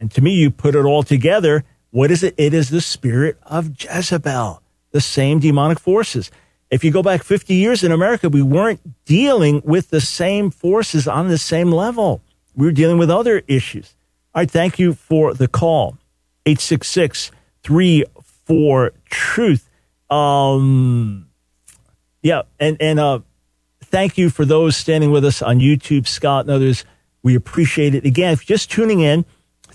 And 0.00 0.10
to 0.12 0.22
me, 0.22 0.32
you 0.32 0.50
put 0.50 0.74
it 0.74 0.86
all 0.86 1.02
together. 1.02 1.62
What 1.90 2.10
is 2.10 2.22
it? 2.22 2.34
It 2.38 2.54
is 2.54 2.70
the 2.70 2.80
spirit 2.80 3.36
of 3.42 3.78
Jezebel, 3.78 4.62
the 4.92 5.02
same 5.02 5.40
demonic 5.40 5.78
forces. 5.78 6.30
If 6.70 6.84
you 6.84 6.90
go 6.90 7.02
back 7.02 7.22
50 7.22 7.52
years 7.52 7.84
in 7.84 7.92
America, 7.92 8.30
we 8.30 8.40
weren't 8.40 8.80
dealing 9.04 9.60
with 9.62 9.90
the 9.90 10.00
same 10.00 10.50
forces 10.50 11.06
on 11.06 11.28
the 11.28 11.36
same 11.36 11.70
level. 11.70 12.22
We 12.56 12.64
were 12.64 12.72
dealing 12.72 12.96
with 12.96 13.10
other 13.10 13.42
issues. 13.46 13.94
All 14.34 14.40
right. 14.40 14.50
Thank 14.50 14.78
you 14.78 14.94
for 14.94 15.34
the 15.34 15.48
call. 15.48 15.98
866 16.46 17.30
34 17.62 18.92
Truth. 19.04 19.68
Um, 20.08 21.28
yeah. 22.22 22.44
And, 22.58 22.78
and, 22.80 22.98
uh, 22.98 23.18
thank 23.90 24.16
you 24.16 24.30
for 24.30 24.44
those 24.44 24.76
standing 24.76 25.10
with 25.10 25.24
us 25.24 25.42
on 25.42 25.58
YouTube, 25.58 26.06
Scott 26.06 26.46
and 26.46 26.54
others. 26.54 26.84
We 27.22 27.34
appreciate 27.34 27.94
it. 27.94 28.04
Again, 28.06 28.32
if 28.32 28.48
you're 28.48 28.56
just 28.56 28.70
tuning 28.70 29.00
in, 29.00 29.24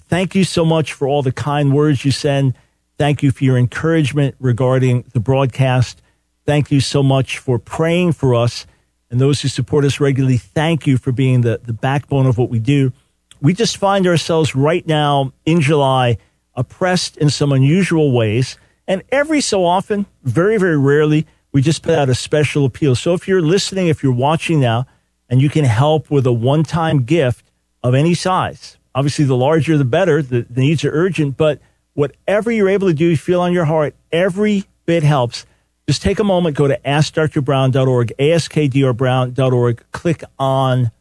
thank 0.09 0.33
you 0.35 0.43
so 0.43 0.65
much 0.65 0.93
for 0.93 1.07
all 1.07 1.21
the 1.21 1.31
kind 1.31 1.73
words 1.73 2.03
you 2.03 2.11
send. 2.11 2.55
Thank 2.97 3.21
you 3.21 3.31
for 3.31 3.43
your 3.43 3.57
encouragement 3.57 4.35
regarding 4.39 5.03
the 5.13 5.19
broadcast. 5.19 6.01
Thank 6.45 6.71
you 6.71 6.79
so 6.79 7.03
much 7.03 7.37
for 7.37 7.59
praying 7.59 8.13
for 8.13 8.33
us. 8.35 8.65
and 9.11 9.21
those 9.21 9.41
who 9.41 9.47
support 9.47 9.85
us 9.85 9.99
regularly, 9.99 10.37
thank 10.37 10.87
you 10.87 10.97
for 10.97 11.11
being 11.11 11.41
the, 11.41 11.61
the 11.63 11.73
backbone 11.73 12.25
of 12.25 12.37
what 12.37 12.49
we 12.49 12.59
do. 12.59 12.91
We 13.39 13.53
just 13.53 13.77
find 13.77 14.07
ourselves 14.07 14.55
right 14.55 14.85
now 14.85 15.31
in 15.45 15.61
July 15.61 16.17
oppressed 16.55 17.17
in 17.17 17.29
some 17.29 17.51
unusual 17.51 18.11
ways. 18.11 18.57
And 18.87 19.03
every 19.11 19.41
so 19.41 19.65
often, 19.65 20.05
very, 20.23 20.57
very 20.57 20.77
rarely, 20.77 21.27
we 21.55 21.61
just 21.61 21.83
put 21.83 21.95
out 21.95 22.09
a 22.09 22.15
special 22.15 22.65
appeal. 22.65 22.95
So 22.95 23.13
if 23.13 23.29
you're 23.29 23.41
listening, 23.41 23.87
if 23.87 24.03
you're 24.03 24.11
watching 24.11 24.59
now, 24.59 24.87
and 25.29 25.41
you 25.41 25.49
can 25.49 25.63
help 25.63 26.11
with 26.11 26.27
a 26.27 26.33
one 26.33 26.63
time 26.63 27.05
gift 27.05 27.49
of 27.81 27.95
any 27.95 28.13
size, 28.13 28.77
obviously 28.93 29.23
the 29.23 29.37
larger 29.37 29.77
the 29.77 29.85
better, 29.85 30.21
the, 30.21 30.41
the 30.49 30.59
needs 30.59 30.83
are 30.83 30.91
urgent, 30.91 31.37
but 31.37 31.61
whatever 31.93 32.51
you're 32.51 32.67
able 32.67 32.89
to 32.89 32.93
do, 32.93 33.05
you 33.05 33.15
feel 33.15 33.39
on 33.39 33.53
your 33.53 33.63
heart, 33.63 33.95
every 34.11 34.65
bit 34.85 35.03
helps. 35.03 35.45
Just 35.87 36.01
take 36.01 36.19
a 36.19 36.25
moment, 36.25 36.57
go 36.57 36.67
to 36.67 36.77
askdrbrown.org, 36.79 38.11
askdrbrown.org, 38.19 39.83
click 39.93 40.23
on 40.37 40.91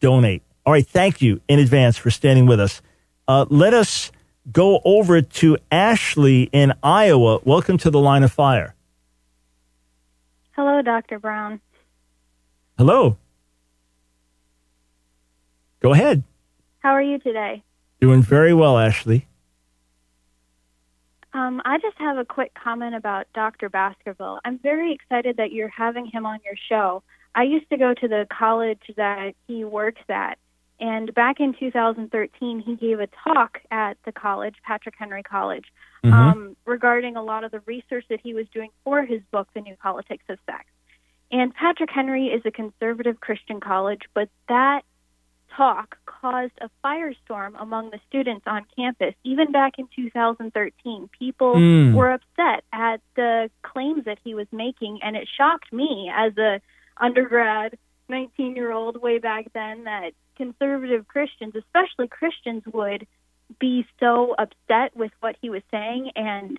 donate. 0.00 0.42
All 0.66 0.74
right, 0.74 0.86
thank 0.86 1.22
you 1.22 1.40
in 1.48 1.58
advance 1.58 1.96
for 1.96 2.10
standing 2.10 2.44
with 2.44 2.60
us. 2.60 2.82
Uh, 3.26 3.46
let 3.48 3.72
us 3.72 4.12
go 4.52 4.82
over 4.84 5.22
to 5.22 5.56
Ashley 5.70 6.50
in 6.52 6.74
Iowa. 6.82 7.38
Welcome 7.44 7.78
to 7.78 7.88
the 7.88 7.98
line 7.98 8.22
of 8.22 8.30
fire. 8.30 8.74
Hello, 10.52 10.82
Dr. 10.82 11.18
Brown. 11.18 11.60
Hello. 12.76 13.16
Go 15.80 15.92
ahead. 15.92 16.22
How 16.80 16.90
are 16.90 17.02
you 17.02 17.18
today? 17.18 17.62
Doing 18.00 18.22
very 18.22 18.52
well, 18.52 18.78
Ashley. 18.78 19.26
Um, 21.32 21.62
I 21.64 21.78
just 21.78 21.96
have 21.98 22.18
a 22.18 22.24
quick 22.24 22.52
comment 22.54 22.94
about 22.94 23.26
Dr. 23.34 23.70
Baskerville. 23.70 24.40
I'm 24.44 24.58
very 24.58 24.92
excited 24.92 25.38
that 25.38 25.52
you're 25.52 25.68
having 25.68 26.06
him 26.06 26.26
on 26.26 26.38
your 26.44 26.54
show. 26.68 27.02
I 27.34 27.44
used 27.44 27.70
to 27.70 27.78
go 27.78 27.94
to 27.94 28.08
the 28.08 28.26
college 28.30 28.82
that 28.96 29.34
he 29.46 29.64
works 29.64 30.02
at, 30.10 30.38
and 30.78 31.14
back 31.14 31.40
in 31.40 31.54
2013, 31.58 32.60
he 32.60 32.76
gave 32.76 33.00
a 33.00 33.08
talk 33.24 33.60
at 33.70 33.96
the 34.04 34.12
college, 34.12 34.56
Patrick 34.64 34.96
Henry 34.98 35.22
College, 35.22 35.64
mm-hmm. 36.04 36.14
um, 36.14 36.56
regarding 36.64 37.16
a 37.16 37.22
lot 37.22 37.44
of 37.44 37.50
the 37.50 37.60
research 37.66 38.04
that 38.10 38.20
he 38.20 38.34
was 38.34 38.46
doing 38.52 38.70
for 38.84 39.04
his 39.04 39.20
book, 39.30 39.48
The 39.54 39.60
New 39.60 39.76
Politics 39.76 40.24
of 40.28 40.38
Sex. 40.46 40.64
And 41.30 41.54
Patrick 41.54 41.90
Henry 41.90 42.26
is 42.26 42.42
a 42.44 42.50
conservative 42.50 43.20
Christian 43.20 43.60
college, 43.60 44.02
but 44.14 44.28
that 44.48 44.82
talk 45.56 45.96
caused 46.06 46.52
a 46.60 46.70
firestorm 46.84 47.60
among 47.60 47.90
the 47.90 48.00
students 48.08 48.44
on 48.46 48.64
campus. 48.76 49.14
Even 49.24 49.52
back 49.52 49.74
in 49.78 49.88
2013, 49.94 51.08
people 51.18 51.54
mm. 51.54 51.94
were 51.94 52.12
upset 52.12 52.64
at 52.72 53.00
the 53.16 53.50
claims 53.62 54.04
that 54.04 54.18
he 54.24 54.34
was 54.34 54.46
making, 54.52 55.00
and 55.02 55.16
it 55.16 55.28
shocked 55.36 55.72
me 55.72 56.10
as 56.14 56.36
a 56.38 56.60
undergrad 56.98 57.78
19 58.08 58.56
year 58.56 58.70
old 58.70 59.00
way 59.00 59.18
back 59.18 59.46
then 59.54 59.84
that 59.84 60.12
conservative 60.36 61.06
Christians, 61.08 61.54
especially 61.56 62.08
Christians, 62.08 62.62
would 62.72 63.06
be 63.58 63.86
so 64.00 64.34
upset 64.38 64.96
with 64.96 65.12
what 65.20 65.36
he 65.40 65.50
was 65.50 65.62
saying 65.70 66.10
and 66.16 66.58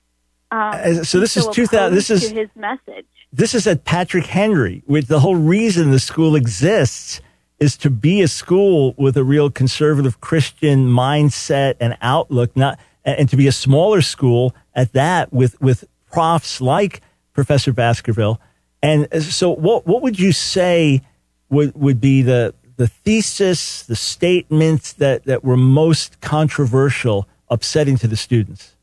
um, 0.52 1.04
so 1.04 1.20
this 1.20 1.32
so 1.32 1.50
is 1.50 1.56
2000 1.56 1.96
this 1.96 2.10
is 2.10 2.30
his 2.30 2.50
message. 2.56 3.06
this 3.32 3.56
is 3.56 3.66
at 3.68 3.86
patrick 3.86 4.26
henry 4.26 4.84
with 4.86 5.08
the 5.08 5.20
whole 5.20 5.36
reason 5.36 5.92
the 5.92 6.00
school 6.00 6.36
exists 6.36 7.22
is 7.60 7.78
to 7.78 7.90
be 7.90 8.22
a 8.22 8.28
school 8.28 8.94
with 8.98 9.18
a 9.18 9.24
real 9.24 9.50
conservative 9.50 10.22
christian 10.22 10.88
mindset 10.88 11.76
and 11.80 11.98
outlook 12.02 12.56
not 12.56 12.80
and 13.06 13.30
to 13.30 13.36
be 13.36 13.48
a 13.48 13.52
smaller 13.52 14.02
school 14.02 14.56
at 14.74 14.94
that 14.94 15.32
with 15.34 15.60
with 15.62 15.84
profs 16.12 16.62
like 16.62 17.02
professor 17.34 17.74
baskerville. 17.74 18.40
And 18.82 19.08
so 19.24 19.50
what 19.50 19.86
what 19.88 20.02
would 20.02 20.20
you 20.20 20.32
say 20.32 21.02
would 21.50 21.74
would 21.76 22.00
be 22.00 22.22
the 22.22 22.54
the 22.76 22.88
thesis, 22.88 23.84
the 23.84 23.96
statements 23.96 24.94
that, 24.94 25.26
that 25.26 25.44
were 25.44 25.58
most 25.58 26.22
controversial, 26.22 27.28
upsetting 27.50 27.98
to 27.98 28.08
the 28.08 28.16
students? 28.16 28.76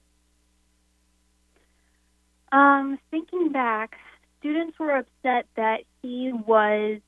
Um, 2.52 2.98
thinking 3.10 3.52
back, 3.52 3.96
students 4.40 4.78
were 4.78 4.96
upset 4.96 5.46
that 5.56 5.82
he 6.02 6.32
was. 6.32 7.00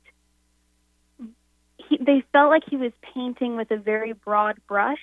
He, 1.89 1.99
they 1.99 2.23
felt 2.33 2.51
like 2.51 2.63
he 2.69 2.77
was 2.77 2.93
painting 3.15 3.57
with 3.57 3.71
a 3.71 3.77
very 3.77 4.13
broad 4.13 4.59
brush. 4.69 5.03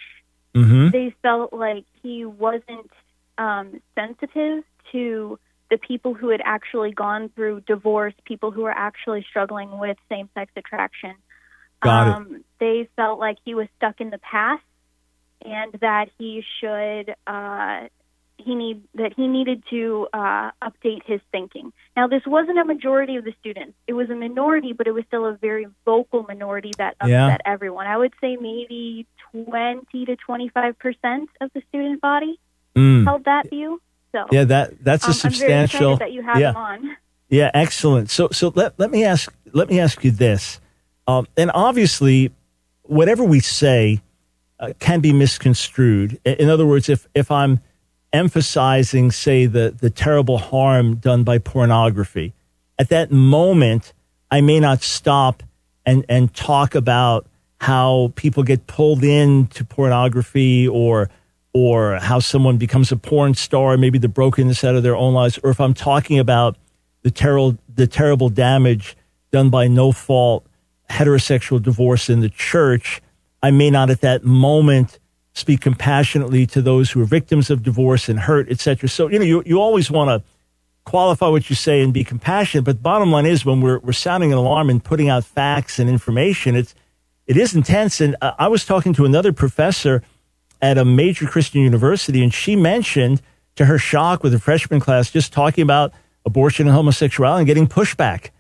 Mm-hmm. 0.56 0.90
They 0.90 1.14
felt 1.22 1.54
like 1.54 1.86
he 2.02 2.26
wasn't 2.26 2.90
um, 3.38 3.82
sensitive 3.96 4.64
to 4.92 5.40
the 5.70 5.78
people 5.78 6.14
who 6.14 6.30
had 6.30 6.42
actually 6.44 6.92
gone 6.92 7.30
through 7.36 7.62
divorce, 7.62 8.14
people 8.26 8.52
who 8.52 8.64
were 8.64 8.72
actually 8.72 9.26
struggling 9.30 9.78
with 9.78 9.98
same 10.10 10.30
sex 10.34 10.52
attraction. 10.56 11.14
Got 11.82 12.08
um, 12.08 12.36
it. 12.36 12.42
They 12.60 12.90
felt 12.96 13.20
like 13.20 13.38
he 13.46 13.56
was 13.56 13.68
stuck 13.78 14.02
in 14.02 14.10
the 14.10 14.18
past, 14.18 14.64
and 15.44 15.74
that 15.82 16.10
he 16.18 16.44
should 16.60 17.16
uh, 17.26 17.88
he 18.38 18.56
need 18.56 18.84
that 18.96 19.14
he 19.16 19.28
needed 19.28 19.64
to 19.70 20.08
uh, 20.14 20.52
update 20.62 21.04
his 21.06 21.22
thinking. 21.32 21.72
Now, 21.96 22.08
this 22.08 22.24
wasn't 22.26 22.60
a 22.60 22.66
majority 22.66 23.16
of 23.16 23.24
the 23.24 23.34
students; 23.40 23.74
it 23.88 23.94
was 23.94 24.10
a 24.10 24.16
minority, 24.16 24.74
but 24.74 24.88
it 24.88 24.92
was 24.92 25.04
still 25.08 25.26
a 25.26 25.34
very 25.34 25.68
vocal 25.86 26.24
minority 26.24 26.72
that 26.78 26.96
upset 27.00 27.10
yeah. 27.10 27.38
everyone. 27.46 27.88
I 27.88 27.98
would 27.98 28.14
say 28.22 28.36
maybe 28.36 29.06
twenty 29.32 30.06
to 30.06 30.16
twenty-five 30.16 30.80
percent 30.80 31.30
of 31.42 31.52
the 31.54 31.62
student 31.70 32.02
body 32.02 32.40
mm. 32.76 33.06
held 33.06 33.26
that 33.26 33.50
view. 33.50 33.82
So 34.12 34.26
yeah, 34.32 34.46
that 34.46 34.84
that's 34.84 35.06
a 35.06 35.10
um, 35.10 35.14
substantial. 35.14 35.98
that 35.98 36.12
you 36.12 36.24
have 36.24 36.40
yeah. 36.40 36.52
him 36.52 36.58
on. 36.58 36.98
Yeah, 37.30 37.52
excellent. 37.54 38.10
So 38.10 38.30
so 38.32 38.52
let 38.56 38.80
let 38.80 38.90
me 38.90 39.04
ask 39.04 39.34
let 39.54 39.70
me 39.70 39.80
ask 39.80 40.04
you 40.04 40.12
this. 40.12 40.60
Um, 41.10 41.26
and 41.36 41.50
obviously, 41.56 42.32
whatever 42.84 43.24
we 43.24 43.40
say 43.40 44.00
uh, 44.60 44.74
can 44.78 45.00
be 45.00 45.12
misconstrued. 45.12 46.20
In 46.24 46.52
other 46.52 46.68
words, 46.68 46.88
if, 46.88 47.08
if 47.16 47.32
I'm 47.32 47.62
emphasizing, 48.14 49.10
say, 49.10 49.48
the, 49.48 49.76
the 49.76 49.90
terrible 49.90 50.38
harm 50.38 50.98
done 50.98 51.24
by 51.24 51.40
pornography, 51.40 52.34
at 52.78 52.90
that 52.90 53.12
moment, 53.12 53.92
I 54.30 54.42
may 54.42 54.60
not 54.60 54.84
stop 54.84 55.42
and, 55.84 56.06
and 56.08 56.32
talk 56.32 56.76
about 56.76 57.26
how 57.60 58.14
people 58.16 58.44
get 58.44 58.68
pulled 58.68 59.04
into 59.04 59.66
pornography 59.66 60.68
or 60.68 61.10
or 61.52 61.96
how 61.96 62.20
someone 62.20 62.58
becomes 62.58 62.92
a 62.92 62.96
porn 62.96 63.34
star, 63.34 63.76
maybe 63.76 63.98
the 63.98 64.08
brokenness 64.08 64.64
out 64.64 64.76
of 64.76 64.84
their 64.84 64.96
own 64.96 65.16
lives, 65.16 65.40
or 65.44 65.50
if 65.50 65.60
I'm 65.60 65.74
talking 65.74 66.20
about 66.20 66.56
the 67.02 67.10
terrible 67.10 67.58
the 67.74 67.88
terrible 67.88 68.30
damage 68.30 68.96
done 69.32 69.50
by 69.50 69.68
no 69.68 69.92
fault 69.92 70.46
heterosexual 70.90 71.62
divorce 71.62 72.10
in 72.10 72.20
the 72.20 72.30
church, 72.30 73.02
I 73.42 73.52
may 73.52 73.70
not 73.70 73.90
at 73.90 74.02
that 74.02 74.24
moment 74.24 75.00
speak 75.34 75.62
compassionately 75.62 76.46
to 76.48 76.62
those 76.62 76.92
who 76.92 77.02
are 77.02 77.06
victims 77.06 77.50
of 77.50 77.64
divorce 77.64 78.10
and 78.10 78.20
hurt, 78.20 78.50
etc. 78.50 78.90
So, 78.90 79.08
you 79.08 79.20
know, 79.20 79.26
you, 79.26 79.44
you 79.46 79.62
always 79.62 79.90
want 79.90 80.10
to 80.10 80.28
qualify 80.86 81.28
what 81.28 81.50
you 81.50 81.56
say 81.56 81.82
and 81.82 81.94
be 81.94 82.04
compassionate. 82.04 82.66
But 82.66 82.82
bottom 82.82 83.12
line 83.12 83.26
is 83.26 83.46
when 83.46 83.62
we're, 83.62 83.80
we're 83.80 83.94
sounding 83.94 84.32
an 84.32 84.38
alarm 84.38 84.70
and 84.70 84.84
putting 84.84 85.08
out 85.08 85.24
facts 85.24 85.80
and 85.80 85.90
information, 85.90 86.56
it's, 86.56 86.74
it 87.28 87.38
is 87.38 87.54
intense. 87.54 88.02
And 88.02 88.16
I 88.22 88.48
was 88.48 88.66
talking 88.66 88.94
to 88.94 89.06
another 89.06 89.32
professor 89.32 90.02
at 90.62 90.78
a 90.78 90.84
major 90.84 91.26
Christian 91.26 91.62
university, 91.62 92.24
and 92.24 92.34
she 92.34 92.56
mentioned 92.56 93.22
to 93.56 93.66
her 93.66 93.78
shock 93.78 94.24
with 94.24 94.34
a 94.34 94.40
freshman 94.40 94.80
class 94.80 95.12
just 95.12 95.32
talking 95.32 95.62
about 95.62 95.94
abortion 96.26 96.68
and 96.68 96.76
homosexuality 96.76 97.42
and 97.42 97.48
getting 97.48 97.68
pushback. 97.68 98.32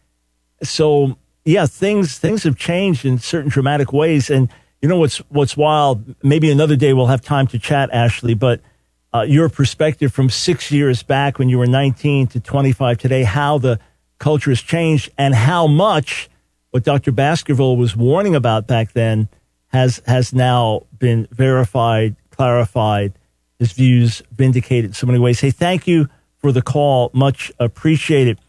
So 0.63 1.17
yeah, 1.49 1.65
things 1.65 2.19
things 2.19 2.43
have 2.43 2.57
changed 2.57 3.05
in 3.05 3.17
certain 3.17 3.49
dramatic 3.49 3.91
ways. 3.91 4.29
And 4.29 4.49
you 4.81 4.87
know 4.87 4.97
what's 4.97 5.17
what's 5.29 5.57
wild? 5.57 6.15
Maybe 6.23 6.51
another 6.51 6.75
day 6.75 6.93
we'll 6.93 7.07
have 7.07 7.21
time 7.21 7.47
to 7.47 7.59
chat, 7.59 7.89
Ashley. 7.91 8.35
But 8.35 8.61
uh, 9.13 9.21
your 9.21 9.49
perspective 9.49 10.13
from 10.13 10.29
six 10.29 10.71
years 10.71 11.01
back 11.01 11.39
when 11.39 11.49
you 11.49 11.57
were 11.57 11.65
19 11.65 12.27
to 12.27 12.39
25 12.39 12.99
today, 12.99 13.23
how 13.23 13.57
the 13.57 13.79
culture 14.19 14.51
has 14.51 14.61
changed, 14.61 15.09
and 15.17 15.33
how 15.33 15.65
much 15.65 16.29
what 16.69 16.83
Dr. 16.83 17.11
Baskerville 17.11 17.77
was 17.77 17.95
warning 17.95 18.35
about 18.35 18.67
back 18.67 18.91
then 18.91 19.27
has 19.69 20.03
has 20.05 20.31
now 20.31 20.83
been 20.99 21.27
verified, 21.31 22.15
clarified, 22.29 23.13
his 23.57 23.71
views 23.71 24.21
vindicated 24.31 24.91
in 24.91 24.93
so 24.93 25.07
many 25.07 25.17
ways. 25.17 25.39
Hey, 25.39 25.49
thank 25.49 25.87
you 25.87 26.09
for 26.37 26.51
the 26.51 26.61
call, 26.61 27.09
much 27.11 27.51
appreciated. 27.59 28.39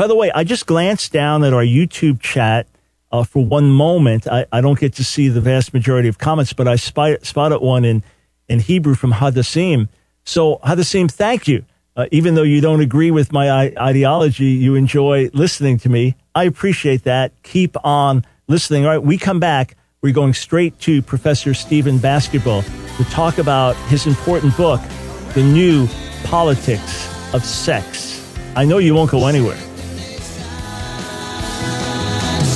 By 0.00 0.06
the 0.06 0.16
way, 0.16 0.30
I 0.34 0.44
just 0.44 0.64
glanced 0.64 1.12
down 1.12 1.44
at 1.44 1.52
our 1.52 1.62
YouTube 1.62 2.22
chat 2.22 2.66
uh, 3.12 3.22
for 3.22 3.44
one 3.44 3.68
moment. 3.68 4.26
I, 4.26 4.46
I, 4.50 4.62
don't 4.62 4.80
get 4.80 4.94
to 4.94 5.04
see 5.04 5.28
the 5.28 5.42
vast 5.42 5.74
majority 5.74 6.08
of 6.08 6.16
comments, 6.16 6.54
but 6.54 6.66
I 6.66 6.76
spy, 6.76 7.18
spotted 7.18 7.58
one 7.58 7.84
in, 7.84 8.02
in 8.48 8.60
Hebrew 8.60 8.94
from 8.94 9.12
Hadassim. 9.12 9.90
So, 10.24 10.56
Hadassim, 10.64 11.10
thank 11.10 11.46
you. 11.46 11.66
Uh, 11.96 12.06
even 12.12 12.34
though 12.34 12.44
you 12.44 12.62
don't 12.62 12.80
agree 12.80 13.10
with 13.10 13.30
my 13.30 13.50
I- 13.50 13.74
ideology, 13.78 14.46
you 14.46 14.74
enjoy 14.74 15.28
listening 15.34 15.76
to 15.80 15.90
me. 15.90 16.16
I 16.34 16.44
appreciate 16.44 17.04
that. 17.04 17.34
Keep 17.42 17.76
on 17.84 18.24
listening. 18.48 18.86
All 18.86 18.92
right, 18.92 19.02
we 19.02 19.18
come 19.18 19.38
back. 19.38 19.76
We're 20.00 20.14
going 20.14 20.32
straight 20.32 20.78
to 20.78 21.02
Professor 21.02 21.52
Stephen 21.52 21.98
Baskerville 21.98 22.62
to 22.62 23.04
talk 23.10 23.36
about 23.36 23.76
his 23.90 24.06
important 24.06 24.56
book, 24.56 24.80
The 25.34 25.42
New 25.42 25.88
Politics 26.24 27.34
of 27.34 27.44
Sex. 27.44 28.16
I 28.56 28.64
know 28.64 28.78
you 28.78 28.94
won't 28.94 29.10
go 29.10 29.26
anywhere. 29.26 29.58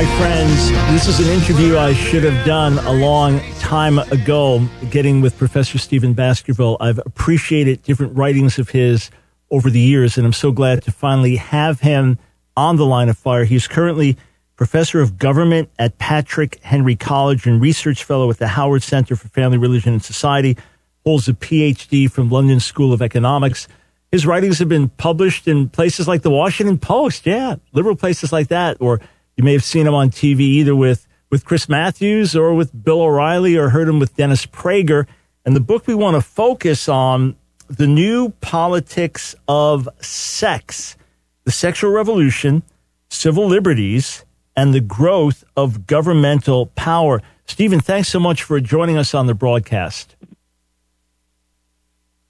Hi, 0.00 0.06
friends. 0.16 0.70
This 0.92 1.08
is 1.08 1.26
an 1.26 1.34
interview 1.34 1.76
I 1.76 1.92
should 1.92 2.22
have 2.22 2.46
done 2.46 2.78
a 2.86 2.92
long 2.92 3.40
time 3.58 3.98
ago, 3.98 4.64
getting 4.92 5.20
with 5.20 5.36
Professor 5.36 5.76
Stephen 5.76 6.12
Baskerville. 6.12 6.76
I've 6.78 6.98
appreciated 6.98 7.82
different 7.82 8.16
writings 8.16 8.60
of 8.60 8.68
his 8.68 9.10
over 9.50 9.70
the 9.70 9.80
years, 9.80 10.16
and 10.16 10.24
I'm 10.24 10.32
so 10.32 10.52
glad 10.52 10.84
to 10.84 10.92
finally 10.92 11.34
have 11.34 11.80
him 11.80 12.16
on 12.56 12.76
the 12.76 12.86
line 12.86 13.08
of 13.08 13.18
fire. 13.18 13.44
He's 13.44 13.66
currently 13.66 14.16
professor 14.54 15.00
of 15.00 15.18
government 15.18 15.68
at 15.80 15.98
Patrick 15.98 16.62
Henry 16.62 16.94
College 16.94 17.44
and 17.48 17.60
research 17.60 18.04
fellow 18.04 18.30
at 18.30 18.38
the 18.38 18.46
Howard 18.46 18.84
Center 18.84 19.16
for 19.16 19.26
Family, 19.26 19.58
Religion, 19.58 19.94
and 19.94 20.04
Society. 20.04 20.56
Holds 21.04 21.28
a 21.28 21.32
PhD 21.32 22.08
from 22.08 22.30
London 22.30 22.60
School 22.60 22.92
of 22.92 23.02
Economics. 23.02 23.66
His 24.12 24.24
writings 24.24 24.60
have 24.60 24.68
been 24.68 24.90
published 24.90 25.48
in 25.48 25.68
places 25.68 26.06
like 26.06 26.22
the 26.22 26.30
Washington 26.30 26.78
Post, 26.78 27.26
yeah, 27.26 27.56
liberal 27.72 27.96
places 27.96 28.32
like 28.32 28.46
that. 28.46 28.76
Or 28.78 29.00
you 29.38 29.44
may 29.44 29.52
have 29.52 29.64
seen 29.64 29.86
him 29.86 29.94
on 29.94 30.10
TV 30.10 30.40
either 30.40 30.74
with, 30.74 31.06
with 31.30 31.44
Chris 31.44 31.68
Matthews 31.68 32.34
or 32.34 32.52
with 32.54 32.84
Bill 32.84 33.00
O'Reilly 33.00 33.56
or 33.56 33.68
heard 33.68 33.88
him 33.88 34.00
with 34.00 34.16
Dennis 34.16 34.44
Prager. 34.44 35.06
And 35.46 35.54
the 35.54 35.60
book 35.60 35.86
we 35.86 35.94
want 35.94 36.16
to 36.16 36.20
focus 36.20 36.88
on, 36.88 37.36
The 37.68 37.86
New 37.86 38.30
Politics 38.40 39.36
of 39.46 39.88
Sex, 40.00 40.96
the 41.44 41.52
Sexual 41.52 41.92
Revolution, 41.92 42.64
Civil 43.10 43.46
Liberties, 43.46 44.24
and 44.56 44.74
the 44.74 44.80
growth 44.80 45.44
of 45.56 45.86
governmental 45.86 46.66
power. 46.66 47.22
Stephen, 47.46 47.78
thanks 47.78 48.08
so 48.08 48.18
much 48.18 48.42
for 48.42 48.58
joining 48.58 48.98
us 48.98 49.14
on 49.14 49.28
the 49.28 49.34
broadcast. 49.34 50.16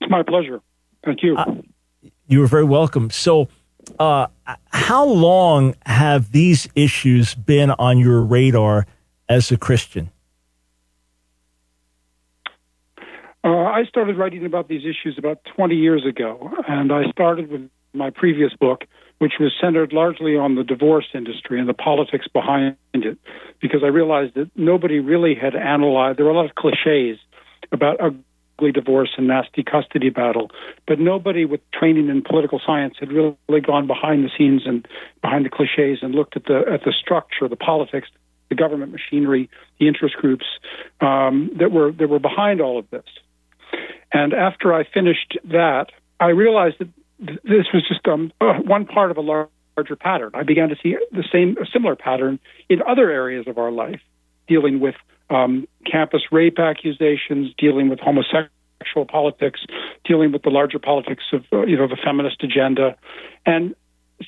It's 0.02 0.10
my 0.10 0.22
pleasure. 0.22 0.60
Thank 1.06 1.22
you. 1.22 1.38
Uh, 1.38 1.54
you 2.26 2.42
are 2.42 2.46
very 2.46 2.64
welcome. 2.64 3.08
So, 3.08 3.48
uh, 3.98 4.26
how 4.70 5.04
long 5.04 5.74
have 5.86 6.32
these 6.32 6.68
issues 6.74 7.34
been 7.34 7.70
on 7.72 7.98
your 7.98 8.22
radar 8.22 8.86
as 9.28 9.50
a 9.50 9.56
Christian? 9.56 10.10
Uh, 13.44 13.48
I 13.48 13.84
started 13.88 14.16
writing 14.16 14.44
about 14.44 14.68
these 14.68 14.82
issues 14.82 15.16
about 15.16 15.38
20 15.56 15.74
years 15.74 16.04
ago, 16.04 16.50
and 16.66 16.92
I 16.92 17.10
started 17.10 17.50
with 17.50 17.70
my 17.94 18.10
previous 18.10 18.52
book, 18.54 18.84
which 19.18 19.34
was 19.40 19.52
centered 19.60 19.92
largely 19.92 20.36
on 20.36 20.54
the 20.54 20.64
divorce 20.64 21.06
industry 21.14 21.58
and 21.58 21.68
the 21.68 21.74
politics 21.74 22.26
behind 22.32 22.76
it, 22.94 23.18
because 23.60 23.82
I 23.82 23.88
realized 23.88 24.34
that 24.34 24.50
nobody 24.56 24.98
really 24.98 25.34
had 25.34 25.54
analyzed. 25.54 26.18
There 26.18 26.26
were 26.26 26.32
a 26.32 26.36
lot 26.36 26.46
of 26.46 26.56
cliches 26.56 27.18
about 27.72 28.00
ugly 28.58 28.72
divorce 28.72 29.10
and 29.16 29.28
nasty 29.28 29.62
custody 29.62 30.10
battle, 30.10 30.50
but 30.86 30.98
nobody 30.98 31.44
with 31.44 31.60
training 31.70 32.08
in 32.08 32.22
political 32.22 32.60
science 32.64 32.94
had 32.98 33.12
really 33.12 33.60
gone 33.64 33.86
behind 33.86 34.24
the 34.24 34.30
scenes 34.36 34.62
and 34.66 34.86
behind 35.22 35.44
the 35.44 35.50
cliches 35.50 35.98
and 36.02 36.14
looked 36.14 36.36
at 36.36 36.44
the 36.44 36.62
at 36.70 36.84
the 36.84 36.92
structure, 36.92 37.48
the 37.48 37.56
politics, 37.56 38.08
the 38.48 38.54
government 38.54 38.92
machinery, 38.92 39.48
the 39.78 39.86
interest 39.86 40.16
groups 40.16 40.46
um, 41.00 41.50
that 41.58 41.70
were 41.70 41.92
that 41.92 42.08
were 42.08 42.18
behind 42.18 42.60
all 42.60 42.78
of 42.78 42.88
this. 42.90 43.04
And 44.12 44.32
after 44.32 44.72
I 44.72 44.84
finished 44.84 45.38
that, 45.44 45.86
I 46.18 46.28
realized 46.28 46.76
that 46.78 46.88
this 47.18 47.66
was 47.74 47.86
just 47.86 48.06
um, 48.08 48.32
uh, 48.40 48.54
one 48.54 48.86
part 48.86 49.10
of 49.10 49.16
a 49.16 49.20
larger 49.20 49.96
pattern. 49.96 50.30
I 50.34 50.44
began 50.44 50.70
to 50.70 50.76
see 50.82 50.96
the 51.12 51.24
same, 51.30 51.56
a 51.60 51.66
similar 51.66 51.94
pattern 51.94 52.38
in 52.68 52.80
other 52.82 53.10
areas 53.10 53.46
of 53.46 53.58
our 53.58 53.70
life, 53.70 54.00
dealing 54.46 54.80
with 54.80 54.94
um, 55.30 55.66
campus 55.90 56.22
rape 56.32 56.58
accusations, 56.58 57.52
dealing 57.58 57.88
with 57.88 58.00
homosexual 58.00 59.06
politics, 59.08 59.60
dealing 60.04 60.32
with 60.32 60.42
the 60.42 60.50
larger 60.50 60.78
politics 60.78 61.24
of 61.32 61.44
uh, 61.52 61.64
you 61.66 61.76
know 61.76 61.88
the 61.88 61.98
feminist 62.02 62.42
agenda, 62.42 62.96
and 63.46 63.74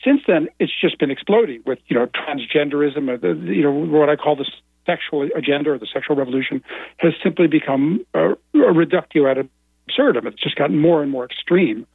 since 0.04 0.20
then 0.26 0.48
it's 0.58 0.72
just 0.80 0.98
been 0.98 1.10
exploding 1.10 1.62
with 1.66 1.78
you 1.86 1.96
know 1.96 2.06
transgenderism, 2.06 3.08
or 3.08 3.18
the, 3.18 3.52
you 3.52 3.62
know 3.62 3.72
what 3.72 4.08
I 4.08 4.16
call 4.16 4.36
the 4.36 4.46
sexual 4.86 5.28
agenda 5.36 5.70
or 5.70 5.78
the 5.78 5.86
sexual 5.92 6.16
revolution 6.16 6.62
has 6.98 7.12
simply 7.22 7.46
become 7.46 8.04
a, 8.14 8.30
a 8.54 8.72
reductio 8.72 9.26
ad 9.30 9.48
absurdum. 9.86 10.26
It's 10.26 10.42
just 10.42 10.56
gotten 10.56 10.78
more 10.78 11.02
and 11.02 11.10
more 11.10 11.24
extreme. 11.24 11.86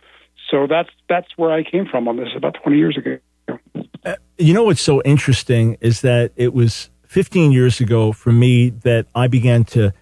So 0.49 0.67
that's 0.67 0.89
that's 1.09 1.27
where 1.37 1.51
I 1.51 1.63
came 1.63 1.85
from 1.85 2.07
on 2.07 2.17
this 2.17 2.29
about 2.35 2.57
20 2.61 2.77
years 2.77 2.97
ago. 2.97 3.17
Uh, 4.05 4.15
you 4.37 4.53
know 4.53 4.63
what's 4.63 4.81
so 4.81 5.01
interesting 5.03 5.77
is 5.81 6.01
that 6.01 6.31
it 6.35 6.53
was 6.53 6.89
15 7.15 7.53
years 7.53 7.79
ago 7.79 8.11
for 8.11 8.33
me 8.33 8.71
that 8.71 9.05
I 9.15 9.27
began 9.27 9.63
to 9.63 9.93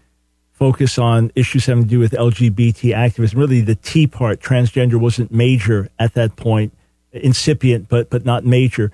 focus 0.52 0.98
on 0.98 1.32
issues 1.36 1.68
having 1.68 1.84
to 1.84 1.90
do 1.92 2.00
with 2.00 2.12
LGBT 2.14 2.92
activism. 2.92 3.38
Really, 3.38 3.62
the 3.62 3.76
T 3.76 4.08
part, 4.08 4.40
transgender, 4.40 4.96
wasn't 4.96 5.32
major 5.32 5.90
at 6.00 6.16
that 6.16 6.36
point, 6.36 6.74
incipient, 7.12 7.88
but 7.88 8.10
but 8.10 8.26
not 8.26 8.46
major. 8.46 8.92